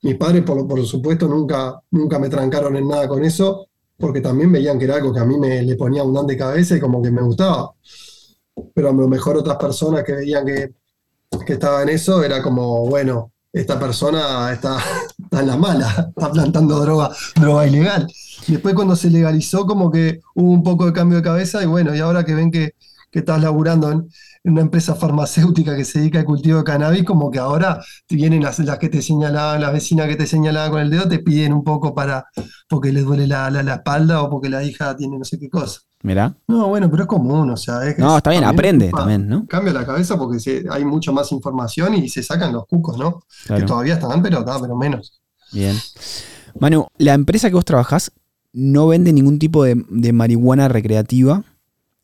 mis 0.04 0.16
padres, 0.16 0.44
por, 0.44 0.66
por 0.68 0.86
supuesto, 0.86 1.28
nunca, 1.28 1.82
nunca 1.92 2.18
me 2.18 2.30
trancaron 2.30 2.76
en 2.78 2.88
nada 2.88 3.08
con 3.08 3.24
eso, 3.26 3.68
porque 3.98 4.22
también 4.22 4.52
veían 4.52 4.80
que 4.80 4.86
era 4.86 4.96
algo 4.96 5.14
que 5.14 5.20
a 5.20 5.26
mí 5.26 5.38
me 5.38 5.62
le 5.62 5.76
ponía 5.76 6.04
un 6.04 6.28
de 6.28 6.38
cabeza 6.38 6.78
y 6.78 6.80
como 6.80 7.02
que 7.02 7.12
me 7.12 7.22
gustaba. 7.22 7.72
Pero 8.74 8.90
a 8.90 8.94
lo 8.94 9.08
mejor 9.08 9.38
otras 9.38 9.58
personas 9.58 10.04
que 10.04 10.14
veían 10.14 10.46
que 10.46 10.74
que 11.46 11.54
estaba 11.54 11.82
en 11.84 11.90
eso 11.90 12.24
era 12.24 12.42
como, 12.42 12.88
bueno, 12.88 13.34
esta 13.52 13.80
persona 13.80 14.52
está, 14.52 14.78
en 15.32 15.48
la 15.48 15.58
mala, 15.58 16.12
está 16.16 16.32
plantando 16.32 16.80
droga, 16.80 17.12
droga 17.36 17.68
ilegal. 17.68 18.08
Después 18.48 18.74
cuando 18.74 18.96
se 18.96 19.10
legalizó 19.10 19.66
como 19.66 19.92
que 19.92 20.20
hubo 20.36 20.52
un 20.52 20.64
poco 20.64 20.86
de 20.86 20.94
cambio 20.94 21.18
de 21.18 21.24
cabeza 21.24 21.64
y 21.64 21.68
bueno, 21.68 21.96
y 21.96 22.00
ahora 22.00 22.26
que 22.26 22.34
ven 22.34 22.52
que, 22.52 22.72
que 23.12 23.20
estás 23.20 23.42
laburando 23.42 23.92
en, 23.92 24.10
una 24.46 24.60
empresa 24.60 24.96
farmacéutica 24.96 25.74
que 25.74 25.86
se 25.86 26.00
dedica 26.00 26.20
al 26.20 26.26
cultivo 26.26 26.58
de 26.58 26.64
cannabis, 26.66 27.06
como 27.06 27.32
que 27.32 27.40
ahora 27.40 27.82
vienen 28.10 28.44
las, 28.44 28.60
las 28.60 28.78
que 28.78 28.90
te 28.90 29.02
señalaban, 29.02 29.62
las 29.62 29.72
vecinas 29.72 30.10
que 30.10 30.18
te 30.18 30.28
señalaban 30.28 30.72
con 30.72 30.82
el 30.82 30.90
dedo, 30.90 31.08
te 31.08 31.20
piden 31.20 31.54
un 31.54 31.64
poco 31.64 31.96
para, 31.96 32.26
porque 32.68 32.92
les 32.92 33.06
duele 33.06 33.26
la, 33.26 33.50
la 33.50 33.76
espalda 33.76 34.22
o 34.22 34.30
porque 34.30 34.50
la 34.50 34.62
hija 34.62 34.98
tiene 34.98 35.18
no 35.18 35.24
sé 35.24 35.40
qué 35.40 35.50
cosa. 35.50 35.80
Mira. 36.04 36.36
No, 36.48 36.68
bueno, 36.68 36.92
pero 36.92 37.04
es 37.04 37.08
común, 37.08 37.50
o 37.50 37.58
sea. 37.58 37.88
Es 37.88 37.98
no, 37.98 38.18
está 38.18 38.30
bien, 38.32 38.44
aprende 38.44 38.92
también, 38.92 39.28
¿no? 39.28 39.48
Cambia 39.48 39.72
la 39.74 39.86
cabeza 39.86 40.18
porque 40.18 40.66
hay 40.70 40.84
mucha 40.84 41.14
más 41.14 41.32
información 41.32 41.96
y 41.96 42.10
se 42.10 42.22
sacan 42.22 42.52
los 42.52 42.68
cucos, 42.68 42.98
¿no? 42.98 43.24
Que 43.48 43.64
todavía 43.64 43.94
están, 43.94 44.22
pero, 44.22 44.44
pero 44.44 44.76
menos. 44.76 45.22
Bien. 45.54 45.76
Manu, 46.60 46.88
la 46.98 47.14
empresa 47.14 47.50
que 47.50 47.56
vos 47.56 47.64
trabajás 47.64 48.12
no 48.52 48.88
vende 48.88 49.14
ningún 49.14 49.40
tipo 49.40 49.64
de, 49.64 49.76
marihuana 50.14 50.68
recreativa 50.68 51.44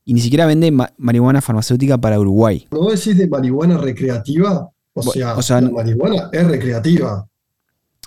y 0.06 0.14
ni 0.14 0.22
siquiera 0.22 0.46
vende 0.46 0.72
marihuana 0.98 1.42
farmacéutica 1.42 1.98
para 1.98 2.20
Uruguay. 2.20 2.68
¿No 2.72 2.80
vos 2.80 2.94
decís 2.94 3.18
de 3.18 3.28
marihuana 3.28 3.78
recreativa? 3.78 4.70
O 4.94 5.04
sea, 5.04 5.62
la 5.62 5.70
marihuana 5.70 6.30
es 6.32 6.48
recreativa. 6.48 7.28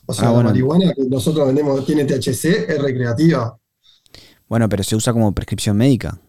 O 0.07 0.15
sea, 0.15 0.31
ah, 0.31 0.33
la 0.33 0.43
marihuana 0.45 0.93
que 0.95 1.05
nosotros 1.05 1.47
vendemos 1.47 1.85
tiene 1.85 2.05
THC 2.05 2.69
es 2.69 2.83
recreativa. 2.83 3.57
Bueno, 4.53 4.69
pero 4.69 4.83
se 4.83 4.95
usa 4.95 5.15
como 5.15 5.33
prescripción 5.33 5.79
médica. 5.79 6.21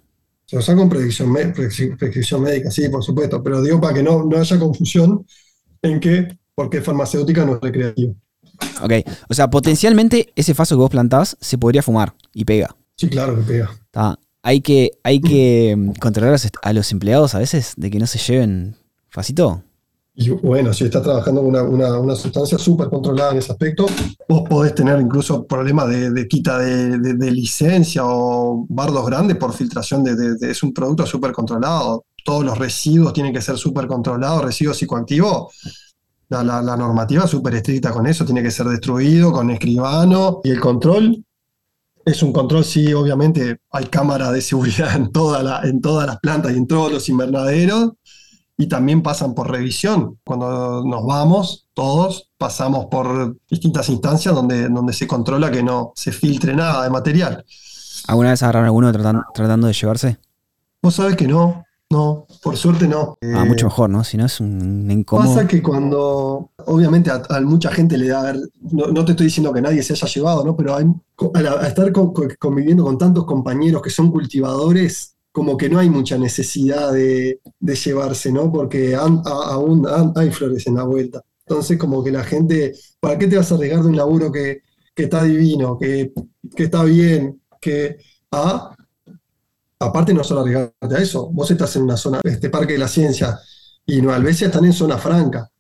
Se 0.46 0.58
usa 0.58 0.74
como 0.74 0.88
prescripción, 0.88 1.30
médica, 1.30 2.72
sí, 2.72 2.88
por 2.88 3.04
supuesto. 3.04 3.44
Pero 3.44 3.62
digo 3.62 3.82
para 3.82 3.96
que 3.96 4.02
no, 4.02 4.24
no 4.24 4.38
haya 4.38 4.58
confusión 4.58 5.26
en 5.82 6.00
que, 6.00 6.30
porque 6.56 6.80
farmacéutica 6.80 7.46
no 7.46 7.56
es 7.56 7.62
recreativa. 7.62 8.14
Ok, 8.82 8.94
o 9.28 9.34
sea, 9.34 9.50
potencialmente 9.50 10.32
ese 10.38 10.54
faso 10.54 10.78
que 10.78 10.80
vos 10.80 10.90
plantás 10.90 11.36
se 11.42 11.58
podría 11.58 11.84
fumar 11.84 12.16
y 12.34 12.46
pega. 12.46 12.74
Sí, 12.96 13.10
claro 13.10 13.36
que 13.36 13.42
pega. 13.42 14.18
Hay 14.42 14.62
que, 14.62 14.92
hay 15.04 15.20
que 15.20 15.76
mm, 15.78 15.92
controlar 16.00 16.40
a 16.62 16.72
los 16.72 16.92
empleados 16.94 17.36
a 17.36 17.40
veces 17.40 17.74
de 17.76 17.92
que 17.92 18.00
no 18.00 18.08
se 18.08 18.20
lleven 18.20 18.78
facito. 19.10 19.66
Y 20.16 20.30
bueno, 20.30 20.72
si 20.74 20.84
estás 20.84 21.02
trabajando 21.02 21.42
con 21.42 21.56
una, 21.56 22.16
sustancia 22.16 22.60
súper 22.60 22.88
controlada 22.88 23.32
en 23.32 23.40
ese 23.40 23.52
aspecto, 23.52 23.88
vos 24.30 24.44
podés 24.48 24.76
tener 24.76 25.00
incluso 25.02 25.48
problemas 25.48 25.90
de, 25.90 26.28
quita 26.28 26.60
de, 26.60 27.32
licencia 27.32 28.04
o 28.06 28.66
bardos 28.70 29.08
grandes 29.08 29.38
por 29.38 29.54
filtración 29.54 30.04
de, 30.04 30.38
es 30.48 30.62
un 30.62 30.72
producto 30.72 31.06
súper 31.08 31.32
controlado. 31.32 32.06
Todos 32.24 32.46
los 32.46 32.58
residuos 32.58 33.12
tienen 33.14 33.34
que 33.34 33.42
ser 33.42 33.58
súper 33.58 33.88
controlados, 33.88 34.46
residuos 34.46 34.78
psicoactivos. 34.78 35.52
La, 36.30 36.44
la, 36.44 36.78
normativa 36.78 37.26
es 37.26 37.32
súper 37.32 37.56
estricta 37.56 37.92
con 37.92 38.06
eso, 38.06 38.24
tiene 38.24 38.44
que 38.44 38.52
ser 38.52 38.68
destruido 38.68 39.32
con 39.32 39.50
escribano. 39.50 40.42
Y 40.44 40.52
el 40.52 40.60
control 40.60 41.24
es 42.06 42.22
un 42.22 42.34
control, 42.34 42.64
sí, 42.64 42.94
obviamente 42.94 43.62
hay 43.72 43.86
cámara 43.86 44.32
de 44.32 44.42
seguridad 44.42 44.96
en, 44.96 45.12
toda 45.12 45.42
la, 45.42 45.62
en 45.64 45.82
todas 45.82 46.06
las 46.06 46.20
plantas 46.20 46.54
y 46.54 46.58
en 46.58 46.68
todos 46.68 46.92
los 46.92 47.10
invernaderos 47.10 47.94
y 48.58 48.68
también 48.68 49.02
pasan 49.02 49.34
por 49.34 49.52
revisión. 49.52 50.20
Cuando 50.24 50.84
nos 50.86 51.06
vamos, 51.06 51.68
todos 51.74 52.30
pasamos 52.38 52.86
por 52.86 53.38
distintas 53.50 53.90
instancias 53.90 54.36
donde, 54.36 54.70
donde 54.70 54.94
se 54.94 55.08
controla 55.08 55.52
que 55.52 55.64
no 55.64 55.92
se 55.96 56.12
filtre 56.12 56.56
nada 56.56 56.84
de 56.84 56.90
material. 56.90 57.46
¿Alguna 58.08 58.32
vez 58.32 58.44
agarraron 58.44 58.66
alguno 58.66 58.92
tratando, 58.92 59.68
de 59.68 59.74
llevarse? 59.74 60.18
Vos 60.82 60.96
sabés 60.96 61.16
que 61.16 61.28
no, 61.28 61.64
no, 61.90 62.28
por 62.42 62.58
suerte 62.58 62.88
no. 62.88 63.18
Ah, 63.34 63.46
mucho 63.46 63.68
mejor, 63.68 63.90
¿no? 63.90 64.04
Si 64.04 64.18
no 64.18 64.26
es 64.26 64.40
un 64.40 64.90
incómodo. 64.92 65.34
Pasa 65.34 65.48
que 65.48 65.64
cuando, 65.64 66.52
obviamente 66.66 67.10
a, 67.12 67.42
mucha 67.42 67.72
gente 67.72 67.98
le 67.98 68.10
da, 68.10 68.34
no, 68.72 68.88
no, 68.88 69.06
te 69.06 69.12
estoy 69.12 69.28
diciendo 69.28 69.54
que 69.54 69.62
nadie 69.62 69.82
se 69.82 69.94
haya 69.94 70.08
llevado, 70.08 70.44
¿no? 70.44 70.56
Pero 70.58 70.76
hay, 70.76 70.86
a, 71.36 71.68
estar 71.68 71.92
conviviendo 72.40 72.84
con 72.84 72.98
tantos 72.98 73.26
compañeros 73.26 73.82
que 73.82 73.90
son 73.90 74.12
cultivadores, 74.12 75.13
como 75.34 75.58
que 75.58 75.68
no 75.68 75.80
hay 75.80 75.90
mucha 75.90 76.16
necesidad 76.18 76.94
de, 76.94 77.40
llevarse, 77.60 78.32
¿no? 78.32 78.52
Porque 78.52 78.96
aún 78.96 79.86
hay 80.16 80.32
flores 80.32 80.68
en 80.68 80.76
la 80.76 80.84
vuelta. 80.84 81.24
Entonces, 81.40 81.78
como 81.78 82.04
que 82.04 82.12
la 82.12 82.24
gente, 82.24 82.74
¿para 83.00 83.18
qué 83.18 83.28
te 83.28 83.36
vas 83.36 83.52
a 83.52 83.56
arriesgar 83.56 83.82
de 83.82 83.90
un 83.90 83.98
laburo 83.98 84.32
que, 84.32 84.62
está 84.96 85.24
divino, 85.24 85.78
que, 85.78 86.14
está 86.56 86.84
bien, 86.84 87.42
que... 87.60 87.98
Ah, 88.32 88.76
aparte 89.80 90.14
no 90.14 90.24
solo 90.24 90.42
arriesgarte 90.42 90.96
a 90.96 91.00
eso, 91.00 91.30
vos 91.32 91.50
estás 91.50 91.76
en 91.76 91.84
una 91.84 91.98
zona, 91.98 92.22
este 92.24 92.50
Parque 92.50 92.74
de 92.74 92.80
la 92.80 92.88
Ciencia 92.88 93.38
y 93.86 94.02
Nueva 94.02 94.18
Albesia 94.18 94.48
están 94.48 94.66
en 94.66 94.74
zona 94.74 95.00
franca. 95.00 95.52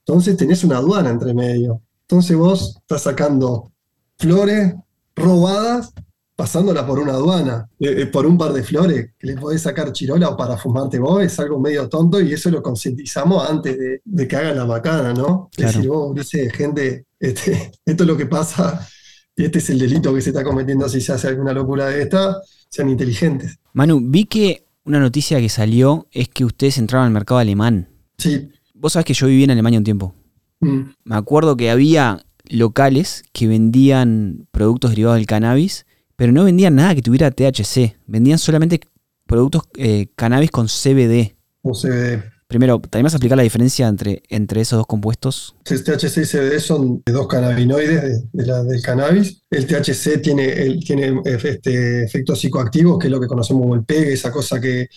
Entonces 0.00 0.36
tenés 0.36 0.64
una 0.64 0.76
aduana 0.76 1.08
entre 1.08 1.32
medio. 1.32 1.82
Entonces 2.02 2.36
vos 2.36 2.76
estás 2.78 3.02
sacando 3.02 3.72
flores 4.18 4.74
robadas 5.16 5.92
pasándola 6.38 6.86
por 6.86 7.00
una 7.00 7.14
aduana, 7.14 7.68
eh, 7.80 8.02
eh, 8.02 8.06
por 8.06 8.24
un 8.24 8.38
par 8.38 8.52
de 8.52 8.62
flores, 8.62 9.10
que 9.18 9.26
le 9.26 9.36
podés 9.36 9.60
sacar 9.60 9.92
chirola 9.92 10.28
o 10.28 10.36
para 10.36 10.56
fumarte 10.56 11.00
vos, 11.00 11.20
es 11.20 11.36
algo 11.40 11.58
medio 11.58 11.88
tonto 11.88 12.20
y 12.20 12.32
eso 12.32 12.48
lo 12.48 12.62
concientizamos 12.62 13.50
antes 13.50 13.76
de, 14.04 14.28
que 14.28 14.36
hagan 14.36 14.56
la 14.56 14.64
macana, 14.64 15.12
¿no? 15.12 15.50
Claro. 15.52 15.72
Decir, 15.72 15.88
vos, 15.88 16.14
dice 16.14 16.48
gente, 16.50 17.06
este, 17.18 17.72
esto 17.84 18.04
es 18.04 18.06
lo 18.06 18.16
que 18.16 18.26
pasa 18.26 18.86
y 19.34 19.46
este 19.46 19.58
es 19.58 19.68
el 19.70 19.80
delito 19.80 20.14
que 20.14 20.20
se 20.20 20.30
está 20.30 20.44
cometiendo 20.44 20.88
si 20.88 21.00
se 21.00 21.12
hace 21.12 21.26
alguna 21.26 21.52
locura 21.52 21.86
de 21.86 22.02
esta, 22.02 22.40
sean 22.70 22.88
inteligentes. 22.88 23.58
Manu, 23.72 24.00
vi 24.00 24.24
que 24.26 24.64
una 24.84 25.00
noticia 25.00 25.40
que 25.40 25.48
salió 25.48 26.06
es 26.12 26.28
que 26.28 26.44
ustedes 26.44 26.78
entraron 26.78 27.06
al 27.06 27.12
mercado 27.12 27.40
alemán. 27.40 27.88
Sí. 28.16 28.48
Vos 28.74 28.92
sabés 28.92 29.06
que 29.06 29.14
yo 29.14 29.26
viví 29.26 29.42
en 29.42 29.50
Alemania 29.50 29.80
un 29.80 29.84
tiempo. 29.84 30.14
Mm. 30.60 30.82
Me 31.02 31.16
acuerdo 31.16 31.56
que 31.56 31.68
había 31.68 32.22
locales 32.48 33.24
que 33.32 33.48
vendían 33.48 34.46
productos 34.52 34.90
derivados 34.92 35.16
del 35.16 35.26
cannabis 35.26 35.84
pero 36.18 36.32
no 36.32 36.42
vendían 36.42 36.74
nada 36.74 36.96
que 36.96 37.00
tuviera 37.00 37.30
THC, 37.30 37.94
vendían 38.08 38.40
solamente 38.40 38.80
productos 39.24 39.62
eh, 39.76 40.08
cannabis 40.16 40.50
con 40.50 40.66
CBD. 40.66 41.36
O 41.62 41.72
CBD. 41.72 42.24
Primero, 42.48 42.80
¿también 42.80 43.04
vas 43.04 43.12
a 43.14 43.18
explicar 43.18 43.36
la 43.36 43.44
diferencia 43.44 43.86
entre, 43.86 44.24
entre 44.28 44.62
esos 44.62 44.78
dos 44.78 44.86
compuestos? 44.88 45.54
El 45.64 45.84
THC 45.84 46.16
y 46.16 46.26
CBD 46.26 46.58
son 46.58 47.02
dos 47.06 47.28
cannabinoides 47.28 48.24
del 48.32 48.82
cannabis. 48.82 49.44
El 49.48 49.64
THC 49.68 50.20
tiene, 50.20 50.80
tiene 50.84 51.20
este, 51.24 52.02
efectos 52.02 52.40
psicoactivos, 52.40 52.98
que 52.98 53.06
es 53.06 53.12
lo 53.12 53.20
que 53.20 53.28
conocemos 53.28 53.62
como 53.62 53.76
el 53.76 53.84
PEG, 53.84 54.08
esa 54.08 54.32
cosa 54.32 54.60
que, 54.60 54.88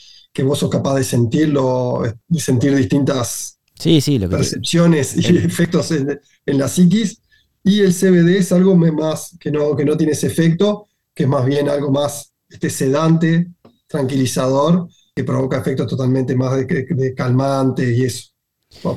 vos 0.43 0.57
sos 0.57 0.72
capaz 0.72 0.95
de 0.95 1.03
sentirlo, 1.03 2.01
y 2.30 2.39
sentir 2.39 2.76
distintas 2.76 3.59
sí, 3.78 4.01
sí, 4.01 4.17
lo 4.17 4.28
percepciones 4.28 5.15
y 5.17 5.38
efectos 5.38 5.91
en, 5.91 6.19
la 6.57 6.67
psiquis. 6.67 7.22
Y 7.63 7.82
el 7.82 7.93
CBD 7.93 8.38
es 8.38 8.51
algo 8.51 8.76
más 8.76 9.38
que 9.39 9.51
no, 9.51 9.76
que 9.76 9.86
no 9.86 9.95
tiene 9.95 10.13
ese 10.13 10.26
efecto, 10.26 10.88
que 11.14 11.24
es 11.24 11.30
más 11.30 11.45
bien 11.45 11.70
algo 11.70 11.91
más 11.91 12.34
este, 12.49 12.70
sedante, 12.70 13.51
tranquilizador 13.88 14.88
que 15.14 15.24
provoca 15.24 15.57
efectos 15.57 15.88
totalmente 15.88 16.36
más 16.36 16.55
de, 16.55 17.14
calmante 17.16 17.93
y 17.93 18.03
eso, 18.03 18.30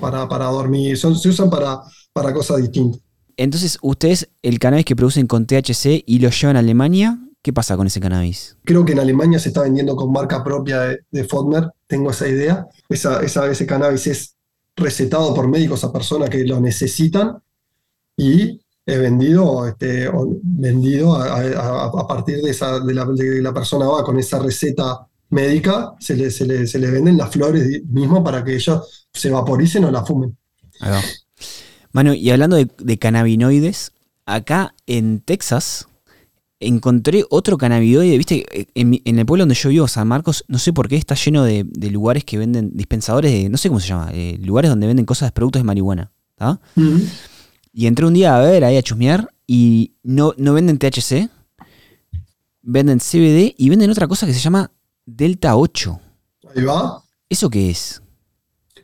para, 0.01 0.29
para 0.29 0.47
dormir, 0.47 0.97
Son, 0.97 1.17
se 1.19 1.29
usan 1.29 1.51
para, 1.51 1.81
para 2.13 2.33
cosas 2.33 2.59
distintas. 2.59 3.01
Entonces, 3.37 3.79
ustedes, 3.83 4.29
el 4.43 4.61
cannabis 4.61 4.85
que 4.85 4.95
producen 4.95 5.27
con 5.27 5.47
THC 5.47 6.05
y 6.07 6.21
lo 6.21 6.31
llevan 6.31 6.57
a 6.57 6.61
Alemania, 6.61 7.19
¿qué 7.43 7.53
pasa 7.53 7.77
con 7.77 7.89
ese 7.89 7.99
cannabis? 7.99 8.57
Creo 8.65 8.85
que 8.85 8.93
en 8.93 9.01
Alemania 9.01 9.41
se 9.41 9.49
está 9.49 9.63
vendiendo 9.63 9.97
con 9.97 10.13
marca 10.13 10.45
propia 10.45 10.81
de, 10.83 11.01
de 11.11 11.25
Fodmer, 11.25 11.69
tengo 11.89 12.11
esa 12.11 12.29
idea. 12.29 12.69
Esa, 12.89 13.23
esa, 13.23 13.51
ese 13.51 13.67
cannabis 13.67 14.07
es 14.07 14.37
recetado 14.77 15.35
por 15.35 15.49
médicos 15.49 15.83
a 15.83 15.93
personas 15.93 16.31
que 16.31 16.45
lo 16.45 16.61
necesitan 16.61 17.39
y 18.17 18.61
es 18.87 18.99
vendido, 18.99 19.67
este, 19.67 20.11
vendido 20.43 21.17
a, 21.17 22.07
partir 22.07 22.43
de, 22.43 22.51
esa, 22.51 22.81
de 22.81 22.95
la, 22.95 23.07
de 23.07 23.41
la 23.41 23.55
persona 23.55 23.87
va 23.87 24.05
con 24.05 24.19
esa 24.19 24.39
receta 24.39 25.07
médica, 25.31 25.95
se 25.99 26.17
le, 26.17 26.31
se 26.31 26.47
le, 26.47 26.91
venden 26.91 27.17
las 27.17 27.31
flores 27.31 27.83
mismo 27.87 28.23
para 28.23 28.45
que 28.45 28.55
ellos 28.55 29.07
se 29.13 29.31
vaporicen 29.31 29.85
o 29.85 29.91
la 29.91 30.05
fumen. 30.05 30.37
Mano, 31.93 32.13
y 32.13 32.31
hablando 32.31 32.57
de, 32.57 32.99
cannabinoides, 32.99 33.93
acá 34.27 34.75
en 34.87 35.21
Texas 35.21 35.89
encontré 36.61 37.25
otro 37.31 37.59
cannabinoide, 37.59 38.17
viste, 38.17 38.69
en, 38.75 39.19
el 39.19 39.27
pueblo 39.27 39.43
donde 39.43 39.55
yo 39.55 39.71
vivo, 39.71 39.89
San 39.89 40.09
Marcos, 40.09 40.45
no 40.49 40.59
sé 40.59 40.73
por 40.73 40.89
qué 40.89 40.97
está 40.97 41.15
lleno 41.15 41.43
de, 41.45 41.67
lugares 41.91 42.25
que 42.25 42.37
venden 42.39 42.71
dispensadores 42.75 43.33
de, 43.33 43.49
no 43.49 43.57
sé 43.57 43.69
cómo 43.69 43.81
se 43.81 43.89
llama, 43.89 44.11
eh, 44.13 44.39
lugares 44.41 44.71
donde 44.71 44.87
venden 44.87 45.07
cosas, 45.07 45.33
productos 45.33 45.61
de 45.61 45.65
marihuana. 45.65 46.11
Y 47.77 47.89
entré 47.89 48.07
un 48.07 48.15
día 48.15 48.37
a 48.37 48.41
ver, 48.41 48.63
ahí 48.63 48.77
a 48.77 48.83
chusmear, 48.83 49.35
y 49.49 49.97
no, 50.05 50.33
no 50.39 50.55
venden 50.55 50.79
THC, 50.79 51.29
venden 52.63 53.01
CBD 53.01 53.53
y 53.59 53.69
venden 53.69 53.91
otra 53.91 54.07
cosa 54.07 54.27
que 54.27 54.33
se 54.33 54.39
llama 54.39 54.71
Delta 55.05 55.57
8. 55.57 56.01
Ahí 56.55 56.63
va. 56.63 57.03
¿Eso 57.29 57.51
qué 57.51 57.71
es? 57.71 58.01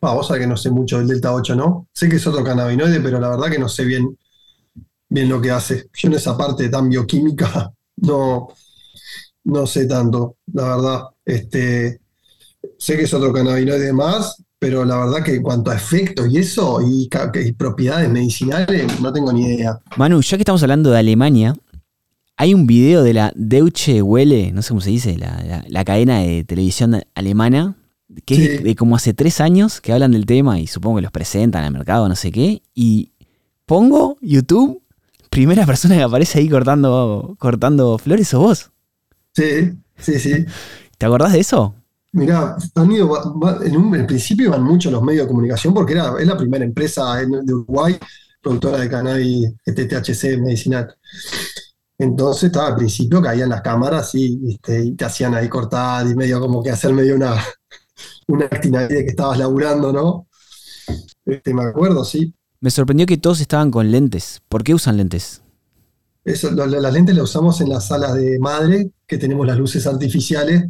Ah, 0.03 0.15
vos 0.15 0.27
sabés 0.27 0.43
que 0.43 0.49
no 0.49 0.57
sé 0.57 0.71
mucho 0.71 0.99
del 0.99 1.07
Delta 1.07 1.33
8, 1.33 1.55
¿no? 1.55 1.87
Sé 1.93 2.09
que 2.09 2.17
es 2.17 2.27
otro 2.27 2.43
cannabinoide, 2.43 3.01
pero 3.01 3.21
la 3.21 3.31
verdad 3.31 3.49
que 3.49 3.61
no 3.61 3.69
sé 3.69 3.85
bien, 3.85 4.19
bien 5.09 5.29
lo 5.29 5.41
que 5.41 5.53
hace. 5.53 5.89
Yo 5.95 6.09
en 6.09 6.15
esa 6.15 6.37
parte 6.37 6.69
tan 6.69 6.89
bioquímica 6.89 7.73
no, 7.97 8.49
no 9.45 9.67
sé 9.69 9.87
tanto, 9.87 10.39
la 10.53 10.65
verdad. 10.65 11.03
Este, 11.25 12.01
sé 12.77 12.97
que 12.97 13.05
es 13.05 13.15
otro 13.15 13.33
cannabinoide 13.33 13.93
más, 13.93 14.43
pero 14.61 14.85
la 14.85 14.99
verdad 14.99 15.25
que 15.25 15.35
en 15.35 15.43
cuanto 15.43 15.71
a 15.71 15.75
efectos 15.75 16.29
y 16.31 16.37
eso, 16.37 16.81
y, 16.83 17.09
y 17.45 17.53
propiedades 17.53 18.11
medicinales, 18.11 19.01
no 19.01 19.11
tengo 19.11 19.33
ni 19.33 19.47
idea. 19.47 19.81
Manu, 19.97 20.21
ya 20.21 20.37
que 20.37 20.43
estamos 20.43 20.63
hablando 20.63 20.91
de 20.91 20.99
Alemania, 20.99 21.55
hay 22.37 22.53
un 22.53 22.67
video 22.67 23.03
de 23.03 23.15
la 23.15 23.33
Deutsche 23.35 24.03
Welle, 24.03 24.53
no 24.53 24.61
sé 24.61 24.69
cómo 24.69 24.83
se 24.83 24.91
dice, 24.91 25.17
la, 25.17 25.85
cadena 25.85 26.21
de 26.21 26.45
televisión 26.45 27.03
alemana, 27.15 27.75
que 28.27 28.57
es 28.57 28.63
de 28.63 28.77
como 28.77 28.97
hace 28.97 29.15
tres 29.15 29.41
años 29.41 29.81
que 29.81 29.95
hablan 29.95 30.13
del 30.13 30.27
tema 30.27 30.61
y 30.61 30.67
supongo 30.67 30.97
que 30.97 31.03
los 31.03 31.13
presentan 31.13 31.65
al 31.65 31.73
mercado, 31.73 32.07
no 32.07 32.17
sé 32.17 32.31
qué. 32.31 32.61
Y 32.75 33.13
pongo 33.65 34.19
YouTube, 34.21 34.83
primera 35.31 35.65
persona 35.65 35.97
que 35.97 36.03
aparece 36.03 36.39
ahí 36.39 36.51
cortando, 36.51 37.35
cortando 37.39 37.97
flores, 37.97 38.35
o 38.35 38.41
vos? 38.41 38.71
Sí, 39.35 39.73
sí, 39.97 40.19
sí. 40.19 40.45
¿Te 40.99 41.07
acordás 41.07 41.33
de 41.33 41.41
eso? 41.41 41.75
Mirá, 42.13 42.57
han 42.75 42.93
ido, 42.93 43.63
en, 43.63 43.77
un, 43.77 44.07
principio 44.07 44.47
iban 44.47 44.65
mucho 44.65 44.91
los 44.91 45.03
medios 45.03 45.25
de 45.25 45.29
comunicación 45.29 45.73
porque 45.73 45.93
era, 45.93 46.15
es 46.19 46.27
la 46.27 46.37
primera 46.37 46.65
empresa 46.65 47.17
de 47.17 47.55
Uruguay 47.55 47.97
productora 48.41 48.79
de 48.79 48.89
cannabis 48.89 49.53
THC 49.65 50.39
medicinal. 50.39 50.95
Entonces 51.99 52.45
estaba 52.45 52.69
al 52.69 52.77
principio 52.77 53.21
caían 53.21 53.51
las 53.51 53.61
cámaras 53.61 54.15
y, 54.15 54.59
te 54.59 55.05
hacían 55.05 55.35
ahí 55.35 55.49
cortar 55.49 56.07
y 56.07 56.15
medio 56.15 56.41
como 56.41 56.63
que 56.63 56.71
hacer 56.71 56.93
medio 56.93 57.15
una, 57.15 57.35
una 58.29 58.49
de 58.49 59.05
que 59.05 59.11
estabas 59.11 59.39
laburando, 59.39 59.93
¿no? 59.93 60.27
Este, 61.27 61.53
me 61.53 61.63
acuerdo, 61.63 62.05
sí. 62.05 62.35
Me 62.61 62.71
sorprendió 62.71 63.07
que 63.07 63.19
todos 63.19 63.41
estaban 63.41 63.71
con 63.71 63.91
lentes. 63.91 64.41
¿Por 64.49 64.65
qué 64.65 64.75
usan 64.75 64.97
lentes? 64.97 65.43
Eso, 66.25 66.51
las 66.51 66.93
lentes 66.93 67.15
las 67.15 67.25
usamos 67.25 67.61
en 67.61 67.69
la 67.71 67.81
sala 67.81 68.13
de 68.15 68.39
madre, 68.39 68.91
que 69.07 69.19
tenemos 69.19 69.47
las 69.47 69.59
luces 69.59 69.87
artificiales, 69.87 70.65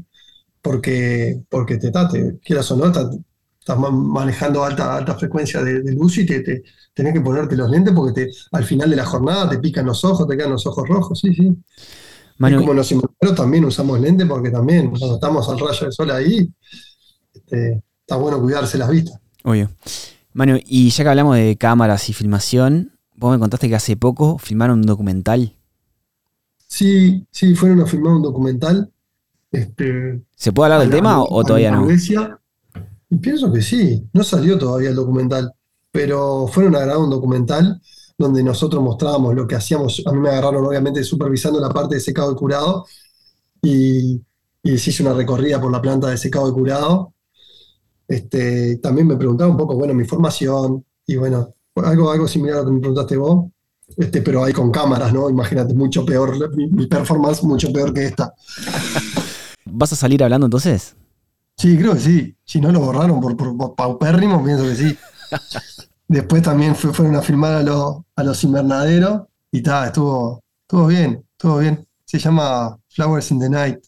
porque, 0.62 1.42
porque 1.48 1.76
te, 1.76 1.90
te 1.90 2.38
quieras 2.44 2.70
o 2.70 2.76
no, 2.76 2.86
estás 2.86 3.78
manejando 3.78 4.64
alta, 4.64 4.96
alta 4.96 5.14
frecuencia 5.14 5.62
de, 5.62 5.92
luz 5.92 6.18
y 6.18 6.26
te, 6.26 6.40
te, 6.40 6.62
tenés 6.94 7.12
que 7.12 7.20
ponerte 7.20 7.56
los 7.56 7.70
lentes 7.70 7.94
porque 7.94 8.12
te, 8.12 8.30
al 8.52 8.64
final 8.64 8.90
de 8.90 8.96
la 8.96 9.04
jornada 9.04 9.48
te 9.48 9.58
pican 9.58 9.86
los 9.86 10.04
ojos, 10.04 10.26
te 10.26 10.36
quedan 10.36 10.50
los 10.50 10.66
ojos 10.66 10.88
rojos, 10.88 11.20
sí, 11.20 11.34
sí. 11.34 11.56
y 12.38 12.54
como 12.56 12.74
los 12.74 12.90
inmobiliarios 12.90 13.36
también 13.36 13.64
usamos 13.64 14.00
lentes 14.00 14.26
porque 14.26 14.50
también 14.50 14.90
cuando 14.90 15.14
estamos 15.14 15.48
al 15.48 15.58
rayo 15.58 15.80
del 15.80 15.92
sol 15.92 16.10
ahí, 16.10 16.50
este, 17.34 17.82
está 18.00 18.16
bueno 18.16 18.40
cuidarse 18.40 18.78
las 18.78 18.90
vistas. 18.90 19.20
Obvio. 19.44 19.70
Manu, 20.32 20.58
y 20.64 20.90
ya 20.90 21.04
que 21.04 21.10
hablamos 21.10 21.36
de 21.36 21.56
cámaras 21.56 22.08
y 22.08 22.12
filmación, 22.12 22.92
vos 23.16 23.32
me 23.32 23.38
contaste 23.38 23.68
que 23.68 23.74
hace 23.74 23.96
poco 23.96 24.38
filmaron 24.38 24.80
un 24.80 24.86
documental. 24.86 25.54
Sí, 26.66 27.26
sí, 27.30 27.54
fueron 27.54 27.80
a 27.80 27.86
filmar 27.86 28.12
un 28.12 28.22
documental. 28.22 28.92
Este, 29.50 30.22
¿Se 30.36 30.52
puede 30.52 30.72
hablar 30.72 30.88
del 30.88 30.96
tema 30.96 31.22
o, 31.22 31.42
todavía 31.42 31.72
no? 31.72 31.86
Pienso 33.20 33.52
que 33.52 33.60
sí, 33.60 34.06
no 34.12 34.22
salió 34.22 34.56
todavía 34.56 34.90
el 34.90 34.94
documental, 34.94 35.52
pero 35.90 36.46
fueron 36.46 36.76
a 36.76 36.80
grabar 36.80 36.98
un 36.98 37.10
documental 37.10 37.80
donde 38.16 38.42
nosotros 38.44 38.82
mostrábamos 38.82 39.34
lo 39.34 39.46
que 39.48 39.56
hacíamos. 39.56 40.02
A 40.06 40.12
mí 40.12 40.20
me 40.20 40.28
agarraron 40.28 40.64
obviamente 40.64 41.02
supervisando 41.02 41.58
la 41.58 41.70
parte 41.70 41.96
de 41.96 42.00
secado 42.00 42.32
y 42.32 42.36
curado 42.36 42.86
y, 43.62 44.20
y 44.62 44.78
se 44.78 44.90
hizo 44.90 45.02
una 45.02 45.14
recorrida 45.14 45.60
por 45.60 45.72
la 45.72 45.82
planta 45.82 46.08
de 46.08 46.18
secado 46.18 46.48
y 46.48 46.52
curado. 46.52 47.14
Este, 48.06 48.76
también 48.76 49.06
me 49.06 49.16
preguntaba 49.16 49.50
un 49.50 49.56
poco, 49.56 49.74
bueno, 49.74 49.94
mi 49.94 50.04
formación 50.04 50.84
y 51.06 51.16
bueno, 51.16 51.48
algo, 51.76 52.10
algo 52.10 52.28
similar 52.28 52.58
a 52.58 52.60
lo 52.60 52.66
que 52.66 52.72
me 52.72 52.80
preguntaste 52.80 53.16
vos, 53.16 53.50
este, 53.96 54.22
pero 54.22 54.44
ahí 54.44 54.52
con 54.52 54.70
cámaras, 54.70 55.12
¿no? 55.12 55.28
Imagínate, 55.28 55.74
mucho 55.74 56.04
peor, 56.04 56.54
mi, 56.56 56.68
mi 56.68 56.86
performance 56.86 57.42
mucho 57.42 57.72
peor 57.72 57.92
que 57.92 58.06
esta. 58.06 58.32
¿Vas 59.72 59.92
a 59.92 59.96
salir 59.96 60.22
hablando 60.22 60.46
entonces? 60.46 60.96
Sí, 61.56 61.76
creo 61.76 61.94
que 61.94 62.00
sí. 62.00 62.36
Si 62.44 62.60
no 62.60 62.72
lo 62.72 62.80
borraron 62.80 63.20
por, 63.20 63.36
por, 63.36 63.74
paupérrimo, 63.74 64.42
pienso 64.42 64.64
que 64.64 64.74
sí. 64.74 64.96
Después 66.08 66.42
también 66.42 66.74
fueron 66.74 67.14
a 67.16 67.22
filmar 67.22 67.52
a, 67.52 67.62
los, 67.62 67.98
a 68.16 68.24
los 68.24 68.42
invernaderos 68.42 69.22
y 69.52 69.58
está, 69.58 69.86
estuvo, 69.86 70.42
estuvo 70.62 70.86
bien, 70.86 71.24
estuvo 71.32 71.58
bien. 71.58 71.86
Se 72.04 72.18
llama 72.18 72.76
Flowers 72.88 73.30
in 73.30 73.38
the 73.38 73.48
Night, 73.48 73.78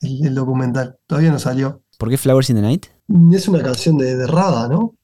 el, 0.00 0.34
documental. 0.34 0.96
Todavía 1.06 1.32
no 1.32 1.38
salió. 1.38 1.82
¿Por 1.98 2.10
qué 2.10 2.18
Flowers 2.18 2.50
in 2.50 2.56
the 2.56 2.62
Night? 2.62 2.86
Es 3.32 3.48
una 3.48 3.62
canción 3.62 3.98
de, 3.98 4.26
Rada, 4.26 4.68
¿no? 4.68 4.94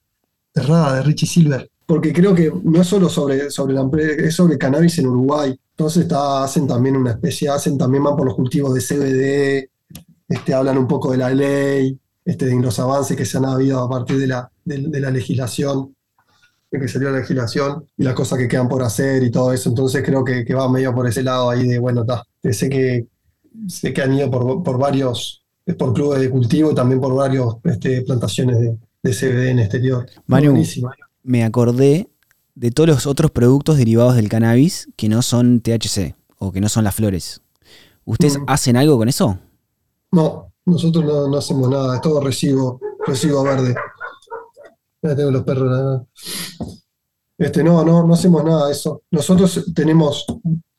De 0.53 0.61
Rada, 0.61 0.95
de 0.95 1.03
Richie 1.03 1.27
Silver. 1.27 1.69
Porque 1.85 2.13
creo 2.13 2.33
que 2.33 2.51
no 2.63 2.81
es 2.81 2.87
solo 2.87 3.09
sobre, 3.09 3.49
sobre 3.49 3.73
la 3.73 3.89
es 4.17 4.35
sobre 4.35 4.57
cannabis 4.57 4.97
en 4.99 5.07
Uruguay. 5.07 5.59
Entonces 5.71 6.03
está, 6.03 6.43
hacen 6.43 6.67
también 6.67 6.95
una 6.95 7.11
especie, 7.11 7.49
hacen 7.49 7.77
también 7.77 8.03
van 8.03 8.15
por 8.15 8.25
los 8.25 8.35
cultivos 8.35 8.73
de 8.73 8.81
CBD, 8.81 9.69
este, 10.27 10.53
hablan 10.53 10.77
un 10.77 10.87
poco 10.87 11.11
de 11.11 11.17
la 11.17 11.29
ley, 11.29 11.97
este, 12.23 12.45
de 12.45 12.59
los 12.59 12.79
avances 12.79 13.15
que 13.15 13.25
se 13.25 13.37
han 13.37 13.45
habido 13.45 13.79
a 13.79 13.89
partir 13.89 14.17
de 14.17 14.27
la, 14.27 14.51
de, 14.63 14.99
la 14.99 15.11
legislación, 15.11 15.95
de 16.71 16.79
que 16.79 16.87
salió 16.87 17.11
la 17.11 17.19
legislación 17.19 17.85
y 17.97 18.03
las 18.03 18.15
cosas 18.15 18.39
que 18.39 18.47
quedan 18.47 18.67
por 18.67 18.83
hacer 18.83 19.23
y 19.23 19.31
todo 19.31 19.53
eso. 19.53 19.69
Entonces 19.69 20.03
creo 20.03 20.23
que, 20.23 20.45
va 20.53 20.69
medio 20.69 20.93
por 20.93 21.07
ese 21.07 21.23
lado 21.23 21.49
ahí 21.49 21.67
de, 21.67 21.79
bueno, 21.79 22.01
está. 22.01 22.23
Sé 22.51 22.69
que, 22.69 23.07
sé 23.67 23.93
que 23.93 24.01
han 24.01 24.13
ido 24.13 24.29
por, 24.31 24.63
por 24.63 24.77
varios, 24.77 25.43
por 25.77 25.93
clubes 25.93 26.19
de 26.19 26.29
cultivo 26.29 26.71
y 26.71 26.75
también 26.75 26.99
por 26.99 27.13
varios 27.13 27.57
este, 27.63 28.01
plantaciones 28.01 28.59
de, 28.59 28.77
de 29.03 29.11
CBD 29.11 29.49
en 29.49 29.59
exterior. 29.59 30.07
Manu, 30.25 30.61
me 31.23 31.43
acordé 31.43 32.09
de 32.55 32.71
todos 32.71 32.89
los 32.89 33.05
otros 33.05 33.31
productos 33.31 33.77
derivados 33.77 34.15
del 34.15 34.29
cannabis 34.29 34.89
que 34.95 35.09
no 35.09 35.21
son 35.21 35.61
THC 35.61 36.15
o 36.37 36.51
que 36.51 36.61
no 36.61 36.69
son 36.69 36.83
las 36.83 36.95
flores. 36.95 37.41
¿Ustedes 38.05 38.39
mm. 38.39 38.43
hacen 38.47 38.77
algo 38.77 38.97
con 38.97 39.09
eso? 39.09 39.39
No, 40.15 40.53
nosotros 40.65 41.03
no, 41.03 41.37
hacemos 41.37 41.69
nada, 41.69 41.95
es 41.95 42.01
todo 42.01 42.21
recibo, 42.21 42.79
recibo 43.05 43.43
verde. 43.43 43.75
Ya 45.01 45.13
tengo 45.13 45.29
los 45.29 45.43
perros. 45.43 46.03
Este, 47.37 47.61
no, 47.61 47.83
no, 47.83 48.07
no 48.07 48.13
hacemos 48.13 48.45
nada 48.45 48.67
de 48.67 48.71
eso. 48.71 49.03
Nosotros 49.11 49.73
tenemos 49.75 50.25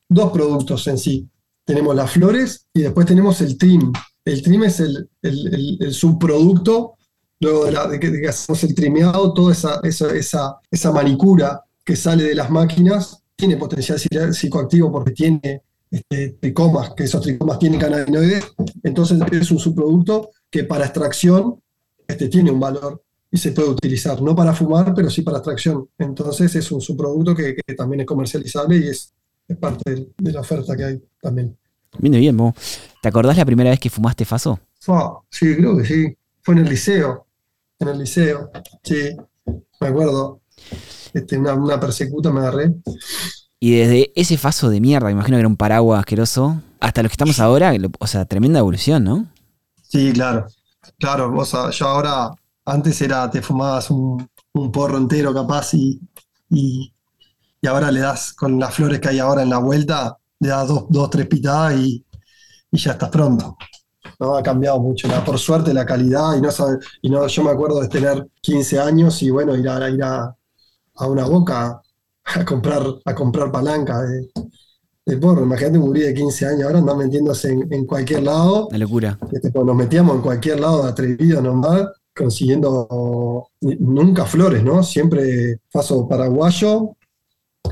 dos 0.09 0.32
productos 0.32 0.87
en 0.87 0.97
sí. 0.97 1.28
Tenemos 1.66 1.95
las 1.95 2.12
flores 2.12 2.66
y 2.72 2.80
después 2.80 3.05
tenemos 3.05 3.39
el 3.43 3.59
trim. 3.59 3.93
el 4.24 4.43
trim 4.43 4.64
es 4.64 4.80
el, 4.80 5.93
subproducto, 5.93 6.95
luego 7.41 7.66
de, 7.66 8.01
que, 8.01 8.26
hacemos 8.26 8.64
el 8.64 8.74
trimeado, 8.74 9.34
toda 9.34 9.53
esa, 9.53 9.80
esa, 9.82 10.61
esa, 10.70 10.93
manicura 10.93 11.62
que 11.84 11.95
sale 11.95 12.24
de 12.24 12.34
las 12.34 12.49
máquinas 12.51 13.22
tiene 13.37 13.59
potencial 13.59 13.99
psicoactivo 14.32 14.91
porque 14.91 15.11
tiene 15.11 15.62
este, 15.91 16.30
tricomas, 16.41 16.95
que 16.95 17.05
esos 17.05 17.22
tricomas 17.22 17.59
tienen 17.59 17.80
cannabinoides, 17.80 18.45
entonces 18.82 19.20
es 19.32 19.51
un 19.51 19.59
subproducto 19.59 20.30
que 20.51 20.64
para 20.64 20.84
extracción 20.84 21.61
este, 22.07 22.28
tiene 22.28 22.51
un 22.51 22.61
valor 22.61 23.03
y 23.30 23.39
se 23.39 23.53
puede 23.53 23.70
utilizar, 23.70 24.20
no 24.22 24.34
para 24.34 24.55
fumar, 24.55 24.95
pero 24.95 25.11
sí 25.11 25.22
para 25.22 25.39
extracción. 25.39 25.89
Entonces 25.99 26.55
es 26.55 26.70
un 26.72 26.80
subproducto 26.80 27.34
que, 27.34 27.57
también 27.76 28.01
es 28.01 28.07
comercializable 28.07 28.78
y 28.78 28.89
es, 28.89 29.12
parte 29.61 30.09
de, 30.16 30.32
la 30.32 30.41
oferta 30.41 30.76
que 30.76 30.84
hay 30.84 31.03
también. 31.20 31.57
Viene 31.99 32.18
bien, 32.18 32.37
vos. 32.37 32.55
¿Te 33.01 33.09
acordás 33.09 33.37
la 33.37 33.45
primera 33.45 33.70
vez 33.70 33.78
que 33.78 33.91
fumaste 33.91 34.24
Faso? 34.24 34.59
sí, 35.30 35.57
creo 35.57 35.76
que 35.76 35.84
sí. 35.84 36.16
Fue 36.43 36.55
en 36.55 36.61
el 36.61 36.68
liceo. 36.68 37.26
En 37.78 37.89
el 37.89 37.99
liceo, 37.99 38.51
sí. 38.82 39.16
Me 39.80 39.89
acuerdo. 39.89 40.41
Este, 41.12 41.39
una, 41.39 41.55
una 41.55 41.78
persecuta 41.78 42.32
me 42.32 42.41
agarré. 42.41 42.74
Y 43.67 43.75
desde 43.75 44.12
ese 44.14 44.39
Faso 44.39 44.71
de 44.71 44.81
mierda, 44.81 45.11
imagino 45.11 45.35
que 45.35 45.41
era 45.41 45.49
un 45.49 45.57
paraguas 45.57 45.99
asqueroso, 45.99 46.62
hasta 46.79 47.03
lo 47.03 47.09
que 47.09 47.14
estamos 47.14 47.41
ahora, 47.41 47.73
o 47.99 48.07
sea, 48.07 48.25
tremenda 48.25 48.61
evolución, 48.61 49.03
¿no? 49.03 49.27
Sí, 49.83 50.12
claro. 50.12 50.47
Claro, 51.01 51.33
vos, 51.33 51.51
yo 51.73 51.89
ahora, 51.89 52.31
antes 52.64 53.03
era, 53.03 53.29
te 53.29 53.43
fumabas 53.43 53.91
un, 53.91 54.31
porro 54.73 54.99
entero 54.99 55.35
capaz 55.35 55.75
y, 55.75 56.01
y, 56.49 56.93
ahora 57.67 57.91
le 57.91 57.99
das, 57.99 58.35
con 58.35 58.57
las 58.61 58.73
flores 58.73 59.01
que 59.01 59.09
hay 59.09 59.19
ahora 59.19 59.43
en 59.43 59.51
la 59.51 59.59
vuelta, 59.59 60.17
le 60.39 60.49
das 60.49 60.69
dos, 60.69 60.85
dos 60.89 61.11
tres 61.11 61.27
pitadas 61.27 61.77
y, 61.77 62.05
ya 62.71 62.93
estás 62.93 63.09
pronto. 63.09 63.57
No 64.21 64.37
ha 64.37 64.45
cambiado 64.45 64.79
mucho. 64.79 65.09
Por 65.25 65.41
suerte 65.41 65.75
la 65.75 65.85
calidad 65.85 66.37
y 66.37 66.41
no 66.41 66.51
y 67.03 67.11
no, 67.11 67.27
yo 67.27 67.43
me 67.43 67.51
acuerdo 67.51 67.81
de 67.81 67.89
tener 67.89 68.29
15 68.43 68.79
años 68.79 69.21
y 69.25 69.31
bueno, 69.31 69.57
ir 69.57 69.69
a 69.69 69.91
ir 69.91 70.05
a, 70.05 70.33
una 71.01 71.25
boca 71.25 71.83
a 72.35 72.45
comprar, 72.45 72.83
a 73.05 73.14
comprar 73.14 73.51
palanca 73.53 74.03
de, 74.03 74.29
de 75.07 75.16
porro. 75.16 75.45
Imagínate 75.45 75.79
un 75.79 75.87
gurí 75.87 76.01
de 76.03 76.14
15 76.14 76.47
años, 76.47 76.62
ahora 76.64 76.79
andan 76.81 76.99
metiéndose 76.99 77.53
en, 77.53 77.87
cualquier 77.87 78.24
lado. 78.24 78.68
La 78.72 78.79
locura. 78.79 79.18
Este, 79.33 79.51
nos 79.53 79.77
metíamos 79.77 80.16
en 80.16 80.22
cualquier 80.22 80.61
lado 80.61 80.83
de 80.83 80.91
atrevido 80.91 81.41
nomás, 81.41 81.87
consiguiendo 82.14 83.49
nunca 83.61 84.24
flores, 84.24 84.64
¿no? 84.64 84.83
Siempre 84.83 85.61
paso 85.70 86.09
paraguayo, 86.09 86.97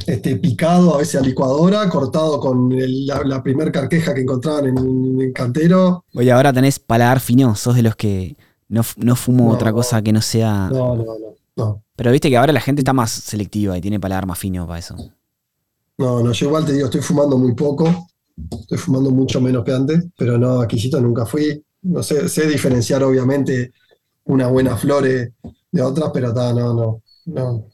este, 0.06 0.36
picado 0.36 0.94
a 0.94 0.98
veces 0.98 1.20
a 1.20 1.24
licuadora, 1.24 1.88
cortado 1.88 2.38
con 2.38 2.72
la, 2.72 3.42
primer 3.42 3.72
carqueja 3.72 4.14
que 4.14 4.20
encontraban 4.20 4.66
en 4.66 5.20
el 5.20 5.32
cantero. 5.32 6.04
Oye, 6.14 6.30
ahora 6.30 6.52
tenés 6.52 6.78
paladar 6.78 7.18
fino, 7.18 7.56
sos 7.56 7.74
de 7.74 7.82
los 7.82 7.96
que 7.96 8.36
no, 8.68 8.82
no 8.98 9.16
fumo 9.16 9.50
otra 9.50 9.72
cosa 9.72 10.02
que 10.02 10.12
no 10.12 10.22
sea. 10.22 10.68
No, 10.70 10.94
no, 10.96 11.04
no, 11.04 11.34
Pero 11.96 12.10
viste 12.10 12.28
que 12.28 12.36
ahora 12.36 12.52
la 12.52 12.60
gente 12.60 12.80
está 12.80 12.92
más 12.92 13.10
selectiva 13.10 13.78
y 13.78 13.80
tiene 13.80 14.00
paladar 14.00 14.26
más 14.26 14.38
fino 14.38 14.66
para 14.66 14.78
eso. 14.78 14.96
No, 15.98 16.22
no, 16.22 16.32
yo 16.32 16.46
igual 16.46 16.64
te 16.64 16.72
digo, 16.72 16.86
estoy 16.86 17.02
fumando 17.02 17.38
muy 17.38 17.54
poco, 17.54 18.08
estoy 18.60 18.78
fumando 18.78 19.10
mucho 19.10 19.40
menos 19.40 19.64
que 19.64 19.72
antes, 19.72 20.04
pero 20.16 20.36
no, 20.36 20.60
aquisito 20.60 21.00
nunca 21.00 21.24
fui. 21.24 21.62
No 21.82 22.02
sé, 22.02 22.28
sé 22.28 22.48
diferenciar 22.48 23.02
obviamente 23.04 23.72
una 24.24 24.48
buena 24.48 24.76
flores 24.76 25.30
de 25.70 25.82
otras, 25.82 26.10
pero 26.12 26.32
no, 26.32 26.74
no, 26.74 27.02
no, 27.26 27.66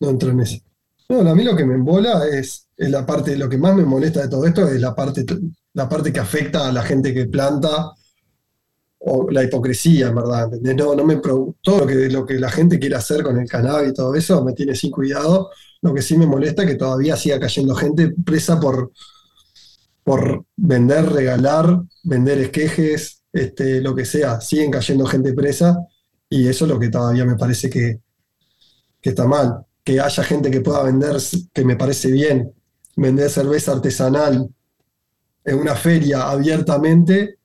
no 0.00 0.08
entro 0.08 0.30
en 0.30 0.40
eso. 0.40 0.58
No, 1.08 1.18
a 1.28 1.34
mí 1.34 1.44
lo 1.44 1.54
que 1.54 1.66
me 1.66 1.74
embola 1.74 2.26
es, 2.26 2.68
es, 2.76 2.90
la 2.90 3.04
parte, 3.04 3.36
lo 3.36 3.48
que 3.48 3.58
más 3.58 3.74
me 3.74 3.84
molesta 3.84 4.22
de 4.22 4.28
todo 4.28 4.46
esto 4.46 4.66
es 4.66 4.80
la 4.80 4.94
parte, 4.94 5.26
la 5.74 5.88
parte 5.88 6.12
que 6.12 6.20
afecta 6.20 6.68
a 6.68 6.72
la 6.72 6.82
gente 6.82 7.12
que 7.12 7.26
planta 7.26 7.92
o 9.04 9.28
la 9.30 9.42
hipocresía, 9.42 10.08
en 10.08 10.14
verdad. 10.14 10.50
No, 10.76 10.94
no 10.94 11.04
me 11.04 11.16
todo 11.16 11.80
lo 11.80 11.86
que, 11.86 12.08
que 12.26 12.38
la 12.38 12.50
gente 12.50 12.78
quiere 12.78 12.94
hacer 12.94 13.22
con 13.22 13.38
el 13.38 13.48
cannabis 13.48 13.90
y 13.90 13.94
todo 13.94 14.14
eso 14.14 14.44
me 14.44 14.52
tiene 14.52 14.74
sin 14.74 14.90
cuidado. 14.90 15.50
Lo 15.80 15.92
que 15.92 16.02
sí 16.02 16.16
me 16.16 16.26
molesta 16.26 16.62
es 16.62 16.70
que 16.70 16.76
todavía 16.76 17.16
siga 17.16 17.40
cayendo 17.40 17.74
gente 17.74 18.14
presa 18.24 18.60
por, 18.60 18.92
por 20.04 20.44
vender, 20.56 21.06
regalar, 21.06 21.82
vender 22.04 22.38
esquejes, 22.38 23.22
este, 23.32 23.80
lo 23.80 23.94
que 23.94 24.04
sea. 24.04 24.40
Siguen 24.40 24.70
cayendo 24.70 25.04
gente 25.06 25.32
presa 25.32 25.76
y 26.28 26.46
eso 26.46 26.64
es 26.64 26.70
lo 26.70 26.78
que 26.78 26.88
todavía 26.88 27.24
me 27.24 27.36
parece 27.36 27.68
que, 27.68 28.00
está 29.02 29.26
mal. 29.26 29.66
Que 29.82 30.00
haya 30.00 30.22
gente 30.22 30.48
que 30.48 30.60
pueda 30.60 30.84
vender, 30.84 31.16
que 31.52 31.64
me 31.64 31.74
parece 31.74 32.12
bien, 32.12 32.52
vender 32.94 33.28
cerveza 33.30 33.72
artesanal 33.72 34.48
en 35.44 35.58
una 35.58 35.74
feria 35.74 36.30
abiertamente 36.30 37.40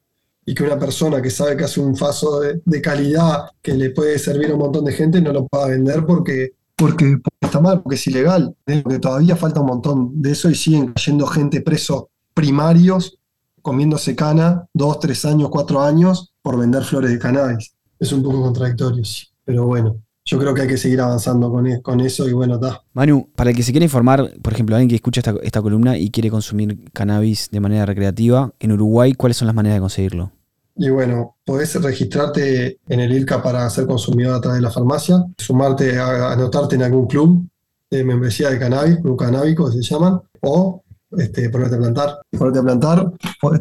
y 0.49 0.55
que 0.55 0.63
una 0.63 0.79
persona 0.79 1.21
que 1.21 1.29
sabe 1.29 1.57
que 1.57 1.65
hace 1.65 1.81
un 1.81 1.93
faso 1.93 2.39
de, 2.39 2.81
calidad 2.81 3.49
que 3.61 3.73
le 3.73 3.89
puede 3.89 4.17
servir 4.17 4.49
a 4.49 4.53
un 4.53 4.61
montón 4.61 4.85
de 4.85 4.93
gente 4.93 5.19
no 5.19 5.33
lo 5.33 5.45
pueda 5.45 5.67
vender 5.67 6.05
porque 6.05 6.53
porque, 6.73 7.17
está 7.41 7.59
mal, 7.59 7.81
porque 7.81 7.95
es 7.95 8.07
ilegal. 8.07 8.55
Que 8.65 8.99
todavía 8.99 9.35
falta 9.35 9.59
un 9.59 9.65
montón 9.65 10.21
de 10.21 10.31
eso 10.31 10.49
y 10.49 10.55
siguen 10.55 10.93
cayendo 10.93 11.25
gente 11.25 11.61
preso 11.61 12.11
primarios 12.33 13.17
comiéndose 13.61 14.15
cana 14.15 14.65
dos, 14.73 14.99
tres 14.99 15.25
años, 15.25 15.49
cuatro 15.49 15.81
años 15.81 16.31
por 16.41 16.57
vender 16.57 16.83
flores 16.83 17.11
de 17.11 17.19
cannabis. 17.19 17.73
Es 17.99 18.13
un 18.13 18.23
poco 18.23 18.41
contradictorio, 18.41 19.03
sí. 19.03 19.25
Pero 19.43 19.65
bueno, 19.65 19.97
yo 20.23 20.39
creo 20.39 20.53
que 20.53 20.61
hay 20.61 20.67
que 20.67 20.77
seguir 20.77 21.01
avanzando 21.01 21.51
con, 21.51 21.67
e, 21.67 21.81
con 21.81 21.99
eso 21.99 22.29
y 22.29 22.31
bueno, 22.31 22.55
está. 22.55 22.83
Manu, 22.93 23.27
para 23.35 23.49
el 23.49 23.55
que 23.55 23.63
se 23.63 23.71
quiera 23.71 23.83
informar, 23.83 24.31
por 24.41 24.53
ejemplo, 24.53 24.75
alguien 24.75 24.87
que 24.87 24.95
escucha 24.95 25.19
esta, 25.19 25.35
esta 25.41 25.61
columna 25.61 25.97
y 25.97 26.09
quiere 26.11 26.29
consumir 26.29 26.89
cannabis 26.93 27.49
de 27.51 27.59
manera 27.59 27.85
recreativa, 27.85 28.53
en 28.59 28.71
Uruguay, 28.71 29.13
¿cuáles 29.13 29.35
son 29.35 29.47
las 29.47 29.55
maneras 29.55 29.77
de 29.77 29.81
conseguirlo? 29.81 30.36
Y 30.79 30.89
bueno, 30.89 31.37
podés 31.43 31.81
registrarte 31.81 32.77
en 32.87 32.99
el 32.99 33.11
IRCA 33.11 33.41
para 33.41 33.67
ser 33.69 33.87
consumidor 33.87 34.35
a 34.35 34.41
través 34.41 34.59
de 34.59 34.67
la 34.67 34.71
farmacia, 34.71 35.25
sumarte, 35.37 35.97
a, 35.97 36.31
anotarte 36.31 36.75
en 36.75 36.83
algún 36.83 37.07
club 37.07 37.47
de 37.89 38.03
membresía 38.03 38.49
de 38.49 38.59
cannabis, 38.59 38.97
club 38.97 39.17
canábico 39.17 39.71
se 39.71 39.81
llaman, 39.81 40.21
o 40.41 40.83
este, 41.11 41.49
ponerte 41.49 41.75
a 41.75 41.79
plantar. 41.79 42.19
Ponerte 42.37 42.59
a 42.59 42.63
plantar, 42.63 43.11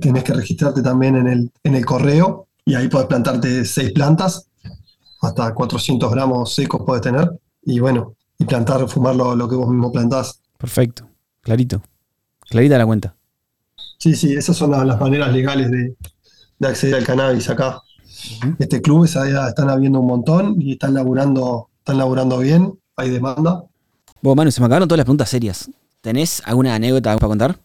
tenés 0.00 0.24
que 0.24 0.34
registrarte 0.34 0.82
también 0.82 1.16
en 1.16 1.26
el, 1.26 1.52
en 1.64 1.74
el 1.74 1.86
correo 1.86 2.48
y 2.66 2.74
ahí 2.74 2.88
podés 2.88 3.06
plantarte 3.06 3.64
seis 3.64 3.92
plantas, 3.92 4.48
hasta 5.22 5.54
400 5.54 6.10
gramos 6.10 6.54
secos 6.54 6.82
podés 6.84 7.02
tener, 7.02 7.30
y 7.62 7.78
bueno, 7.78 8.14
y 8.38 8.44
plantar, 8.44 8.86
fumar 8.88 9.16
lo, 9.16 9.34
lo 9.34 9.48
que 9.48 9.56
vos 9.56 9.68
mismo 9.68 9.90
plantás. 9.90 10.42
Perfecto, 10.58 11.08
clarito, 11.40 11.80
clarita 12.50 12.76
la 12.76 12.84
cuenta. 12.84 13.14
Sí, 13.98 14.14
sí, 14.14 14.34
esas 14.34 14.56
son 14.56 14.72
las 14.72 15.00
maneras 15.00 15.32
legales 15.32 15.70
de, 15.70 15.96
de 16.58 16.68
acceder 16.68 16.96
al 16.96 17.04
cannabis 17.04 17.48
acá. 17.48 17.82
Este 18.58 18.80
club 18.80 19.04
están 19.04 19.70
habiendo 19.70 20.00
un 20.00 20.06
montón 20.06 20.60
y 20.60 20.72
están 20.72 20.94
laburando, 20.94 21.68
están 21.78 21.98
laburando 21.98 22.38
bien, 22.38 22.78
hay 22.96 23.10
demanda. 23.10 23.64
Bueno, 24.22 24.36
Manu, 24.36 24.50
se 24.50 24.60
me 24.60 24.66
acabaron 24.66 24.88
todas 24.88 24.98
las 24.98 25.04
preguntas 25.04 25.28
serias. 25.28 25.70
¿Tenés 26.00 26.42
alguna 26.44 26.74
anécdota 26.74 27.14
para 27.16 27.28
contar? 27.28 27.58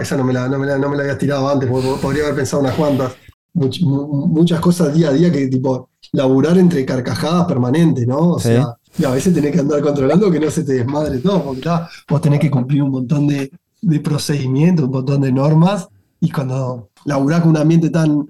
esa 0.00 0.16
no 0.16 0.24
me, 0.24 0.32
la, 0.32 0.48
no, 0.48 0.58
me 0.58 0.66
la, 0.66 0.78
no 0.78 0.88
me 0.88 0.96
la 0.96 1.02
habías 1.02 1.18
tirado 1.18 1.48
antes, 1.48 1.68
podría 1.68 2.24
haber 2.24 2.36
pensado 2.36 2.62
unas 2.62 2.74
cuantas. 2.74 3.12
muchas 3.52 4.60
cosas 4.60 4.94
día 4.94 5.08
a 5.08 5.12
día 5.12 5.32
que 5.32 5.48
tipo 5.48 5.90
laburar 6.12 6.56
entre 6.58 6.86
carcajadas 6.86 7.46
permanentes, 7.46 8.06
¿no? 8.06 8.18
O 8.18 8.38
sea, 8.38 8.76
y 8.98 9.04
a 9.04 9.10
veces 9.10 9.34
tenés 9.34 9.52
que 9.52 9.60
andar 9.60 9.80
controlando 9.80 10.30
que 10.30 10.40
no 10.40 10.50
se 10.50 10.64
te 10.64 10.74
desmadre 10.74 11.18
todo, 11.18 11.42
porque 11.44 11.68
vos 12.08 12.20
tenés 12.20 12.40
que 12.40 12.50
cumplir 12.50 12.82
un 12.82 12.90
montón 12.90 13.26
de, 13.26 13.50
de 13.82 14.00
procedimientos, 14.00 14.86
un 14.86 14.92
montón 14.92 15.20
de 15.20 15.32
normas, 15.32 15.88
y 16.20 16.30
cuando 16.30 16.90
laburás 17.04 17.40
con 17.42 17.50
un 17.50 17.56
ambiente 17.58 17.90
tan, 17.90 18.28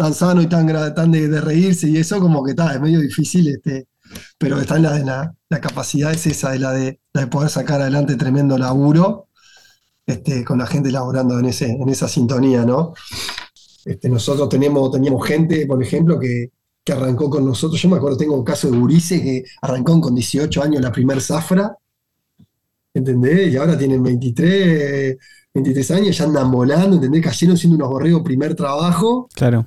tan 0.00 0.14
sano 0.14 0.40
y 0.40 0.46
tan, 0.46 0.66
tan 0.94 1.12
de, 1.12 1.40
reírse 1.42 1.86
y 1.86 1.98
eso, 1.98 2.18
como 2.20 2.42
que 2.42 2.52
está, 2.52 2.72
es 2.72 2.80
medio 2.80 3.00
difícil, 3.00 3.46
este, 3.48 3.86
pero 4.38 4.58
está 4.58 4.76
en 4.76 4.84
la, 4.84 5.34
la, 5.50 5.60
capacidad 5.60 6.10
es 6.10 6.26
esa, 6.26 6.52
de 6.52 6.58
la 6.58 6.72
de, 6.72 6.98
poder 7.30 7.50
sacar 7.50 7.82
adelante 7.82 8.16
tremendo 8.16 8.56
laburo, 8.56 9.26
este, 10.06 10.42
con 10.42 10.58
la 10.58 10.66
gente 10.66 10.90
laburando 10.90 11.38
en, 11.38 11.44
ese, 11.44 11.66
en 11.66 11.86
esa 11.90 12.08
sintonía, 12.08 12.64
¿no? 12.64 12.94
Este, 13.84 14.08
nosotros 14.08 14.48
tenemos, 14.48 14.90
teníamos 14.90 15.26
gente, 15.26 15.66
por 15.66 15.82
ejemplo, 15.82 16.18
que, 16.18 16.50
arrancó 16.90 17.30
con 17.30 17.44
nosotros. 17.44 17.80
Yo 17.80 17.88
me 17.88 17.98
acuerdo, 17.98 18.16
tengo 18.16 18.34
un 18.34 18.42
caso 18.42 18.68
de 18.68 18.76
Burice 18.76 19.22
que 19.22 19.44
arrancó 19.62 20.00
con 20.00 20.12
18 20.12 20.60
años 20.60 20.82
la 20.82 20.90
primer 20.90 21.20
zafra, 21.20 21.76
¿entendés? 22.92 23.52
Y 23.52 23.56
ahora 23.56 23.78
tienen 23.78 24.02
23, 24.02 25.16
23 25.54 25.90
años, 25.92 26.18
ya 26.18 26.24
andan 26.24 26.50
volando, 26.50 26.96
¿entendés? 26.96 27.22
Cayeron 27.22 27.56
siendo 27.56 27.76
unos 27.76 27.90
borregos 27.90 28.22
primer 28.22 28.56
trabajo. 28.56 29.28
Claro. 29.34 29.66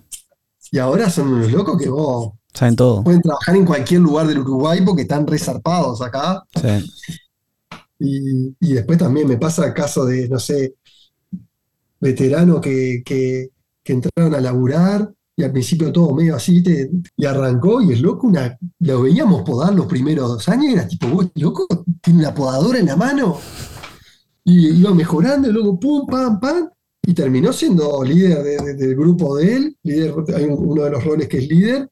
Y 0.73 0.79
ahora 0.79 1.07
son 1.07 1.31
unos 1.31 1.51
locos 1.51 1.79
que 1.79 1.87
vos. 1.87 2.33
Saben 2.51 2.75
todo. 2.75 3.03
Pueden 3.03 3.21
trabajar 3.21 3.55
en 3.55 3.63
cualquier 3.63 4.01
lugar 4.01 4.25
del 4.25 4.39
Uruguay 4.39 4.81
porque 4.83 5.03
están 5.03 5.27
resarpados 5.27 6.01
acá. 6.01 6.43
Sí. 6.59 8.55
Y, 8.59 8.73
después 8.73 8.97
también 8.97 9.27
me 9.27 9.37
pasa 9.37 9.67
el 9.67 9.73
caso 9.75 10.03
de, 10.03 10.27
no 10.27 10.39
sé, 10.39 10.73
veteranos 11.99 12.59
que, 12.59 13.03
entraron 13.85 14.33
a 14.33 14.41
laburar 14.41 15.13
y 15.35 15.43
al 15.43 15.51
principio 15.51 15.91
todo 15.91 16.15
medio 16.15 16.37
así, 16.37 16.63
y 17.17 17.25
arrancó 17.25 17.79
y 17.79 17.93
es 17.93 18.01
loco, 18.01 18.25
una, 18.25 18.57
lo 18.79 19.03
veíamos 19.03 19.43
podar 19.43 19.75
los 19.75 19.85
primeros 19.85 20.27
dos 20.27 20.49
años 20.49 20.65
y 20.65 20.73
era 20.73 20.87
tipo, 20.87 21.07
vos, 21.07 21.27
loco, 21.35 21.67
tiene 22.01 22.21
una 22.21 22.33
podadora 22.33 22.79
en 22.79 22.87
la 22.87 22.95
mano. 22.95 23.37
Y 24.43 24.79
iba 24.79 24.91
mejorando 24.91 25.47
y 25.47 25.51
luego 25.51 25.79
pum, 25.79 26.07
pam, 26.07 26.39
pam 26.39 26.72
y 27.05 27.13
terminó 27.13 27.51
siendo 27.51 28.03
líder 28.03 28.43
del 28.77 28.95
grupo 28.95 29.35
de 29.37 29.55
él, 29.55 29.77
líder, 29.83 30.13
hay 30.35 30.45
uno 30.45 30.83
de 30.85 30.89
los 30.89 31.03
roles 31.03 31.27
que 31.27 31.39
es 31.39 31.47
líder, 31.47 31.89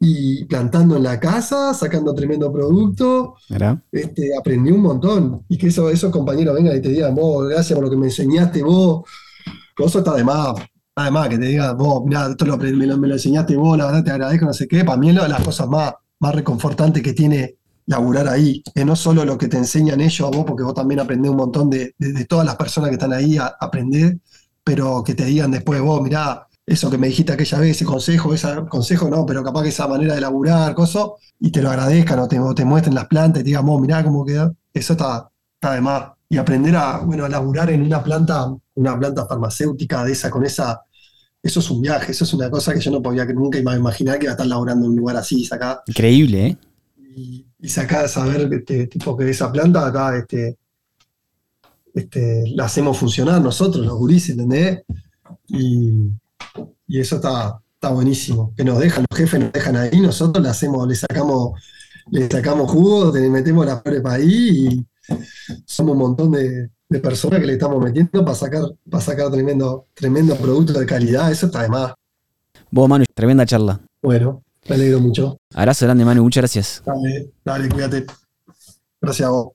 y 0.00 0.44
plantando 0.46 0.96
en 0.96 1.02
la 1.02 1.20
casa, 1.20 1.72
sacando 1.74 2.14
tremendo 2.14 2.52
producto, 2.52 3.36
este, 3.92 4.36
aprendió 4.36 4.74
un 4.74 4.80
montón. 4.80 5.44
Y 5.48 5.58
que 5.58 5.68
eso, 5.68 5.90
esos 5.90 6.10
compañeros 6.10 6.54
vengan 6.54 6.76
y 6.76 6.80
te 6.80 6.88
digan, 6.88 7.14
vos, 7.14 7.48
gracias 7.48 7.76
por 7.76 7.84
lo 7.84 7.90
que 7.90 7.96
me 7.96 8.06
enseñaste 8.06 8.62
vos, 8.62 9.04
eso 9.78 9.98
está 9.98 10.14
de 10.14 10.24
más. 10.24 10.54
Además, 10.96 11.28
que 11.28 11.38
te 11.38 11.46
diga, 11.46 11.72
vos, 11.72 12.04
mirá, 12.04 12.28
esto 12.30 12.46
lo, 12.46 12.56
me, 12.56 12.70
lo, 12.70 12.96
me, 12.98 13.08
lo, 13.08 13.14
enseñaste 13.14 13.56
vos, 13.56 13.76
la 13.76 13.86
verdad 13.86 14.04
te 14.04 14.10
agradezco, 14.10 14.46
no 14.46 14.52
sé 14.52 14.66
qué. 14.66 14.84
Para 14.84 14.96
mí 14.96 15.08
es 15.08 15.14
una 15.14 15.24
de 15.24 15.28
las 15.28 15.42
cosas 15.42 15.68
más, 15.68 15.92
más 16.20 16.34
reconfortantes 16.34 17.02
que 17.02 17.12
tiene 17.12 17.56
laburar 17.86 18.28
ahí, 18.28 18.62
que 18.74 18.84
no 18.84 18.96
solo 18.96 19.24
lo 19.24 19.36
que 19.36 19.48
te 19.48 19.56
enseñan 19.56 20.00
ellos 20.00 20.20
a 20.26 20.36
vos, 20.36 20.44
porque 20.46 20.62
vos 20.62 20.74
también 20.74 21.00
aprendés 21.00 21.30
un 21.30 21.36
montón 21.36 21.68
de, 21.70 21.94
todas 22.28 22.46
las 22.46 22.56
personas 22.56 22.90
que 22.90 22.94
están 22.94 23.12
ahí 23.12 23.36
a 23.36 23.46
aprender, 23.60 24.18
pero 24.62 25.02
que 25.04 25.14
te 25.14 25.24
digan 25.24 25.50
después, 25.50 25.80
vos, 25.80 26.00
mirá, 26.00 26.46
eso 26.66 26.90
que 26.90 26.96
me 26.96 27.08
dijiste 27.08 27.32
aquella 27.32 27.58
vez, 27.58 27.70
ese 27.72 27.84
consejo, 27.84 28.32
ese 28.32 28.48
consejo 28.68 29.10
no, 29.10 29.26
pero 29.26 29.44
capaz 29.44 29.62
que 29.62 29.68
esa 29.68 29.86
manera 29.86 30.14
de 30.14 30.20
laburar, 30.20 30.74
cosas, 30.74 31.08
y 31.38 31.50
te 31.50 31.60
lo 31.60 31.70
agradezcan 31.70 32.18
o 32.20 32.28
te, 32.28 32.40
te 32.56 32.64
muestren 32.64 32.94
las 32.94 33.06
plantas 33.06 33.40
y 33.40 33.44
te 33.44 33.48
digan, 33.48 33.66
vos, 33.66 33.80
mirá 33.80 34.02
cómo 34.02 34.24
queda, 34.24 34.52
eso 34.72 34.94
está, 34.94 35.28
está 35.54 35.74
de 35.74 35.80
más. 35.80 36.04
Y 36.28 36.38
aprender 36.38 36.74
a, 36.76 36.98
bueno, 36.98 37.26
a 37.26 37.28
laburar 37.28 37.70
en 37.70 37.82
una 37.82 38.02
planta, 38.02 38.50
una 38.74 38.98
planta 38.98 39.26
farmacéutica 39.26 40.04
de 40.04 40.12
esa, 40.12 40.30
con 40.30 40.44
esa, 40.44 40.80
eso 41.42 41.60
es 41.60 41.70
un 41.70 41.82
viaje, 41.82 42.12
eso 42.12 42.24
es 42.24 42.32
una 42.32 42.50
cosa 42.50 42.72
que 42.72 42.80
yo 42.80 42.90
no 42.90 43.02
podía 43.02 43.26
nunca 43.26 43.58
imaginar 43.58 44.18
que 44.18 44.24
iba 44.24 44.32
a 44.32 44.34
estar 44.34 44.46
laburando 44.46 44.86
en 44.86 44.92
un 44.92 44.96
lugar 44.96 45.18
así, 45.18 45.46
acá. 45.52 45.82
Increíble, 45.86 46.46
¿eh? 46.46 46.58
Y 47.16 47.68
sacar, 47.68 48.08
saber 48.08 48.52
este, 48.52 48.86
tipo 48.86 49.16
que 49.16 49.30
esa 49.30 49.50
planta 49.52 49.86
acá 49.86 50.16
este, 50.16 50.58
este, 51.94 52.44
la 52.48 52.64
hacemos 52.64 52.98
funcionar 52.98 53.40
nosotros, 53.40 53.86
los 53.86 53.96
gurises, 53.96 54.30
¿entendés? 54.30 54.82
Y, 55.48 56.10
eso 56.88 57.16
está, 57.16 57.60
está 57.74 57.88
buenísimo. 57.90 58.52
Que 58.56 58.64
nos 58.64 58.78
dejan, 58.78 59.04
los 59.08 59.18
jefes 59.18 59.40
nos 59.40 59.52
dejan 59.52 59.76
ahí, 59.76 60.00
nosotros 60.00 60.42
le 60.42 60.50
hacemos, 60.50 60.86
le 60.86 60.94
sacamos, 60.94 61.60
le 62.10 62.28
sacamos 62.28 62.70
jugo, 62.70 63.12
le 63.12 63.30
metemos 63.30 63.64
la 63.64 63.80
flores 63.80 64.00
para 64.02 64.16
ahí 64.16 64.66
y 64.68 64.86
somos 65.64 65.92
un 65.92 65.98
montón 65.98 66.32
de, 66.32 66.70
personas 67.02 67.40
que 67.40 67.46
le 67.46 67.54
estamos 67.54 67.82
metiendo 67.82 68.24
para 68.24 68.36
sacar, 68.36 68.62
para 68.88 69.02
sacar 69.02 69.28
tremendo, 69.30 69.88
tremendo 69.94 70.36
producto 70.36 70.78
de 70.78 70.86
calidad, 70.86 71.32
eso 71.32 71.46
está 71.46 71.62
de 71.62 71.68
más. 71.68 71.92
Vos, 72.70 72.88
Manu, 72.88 73.04
tremenda 73.12 73.44
charla. 73.44 73.80
Bueno, 74.00 74.44
me 74.68 74.74
alegro 74.74 75.00
mucho. 75.00 75.38
Abrazo 75.54 75.86
grande, 75.86 76.04
Manu. 76.04 76.22
Muchas 76.22 76.42
gracias. 76.42 76.82
Dale, 76.84 77.30
dale, 77.44 77.68
cuídate. 77.68 78.06
Gracias 79.00 79.28
a 79.28 79.30
vos. 79.30 79.53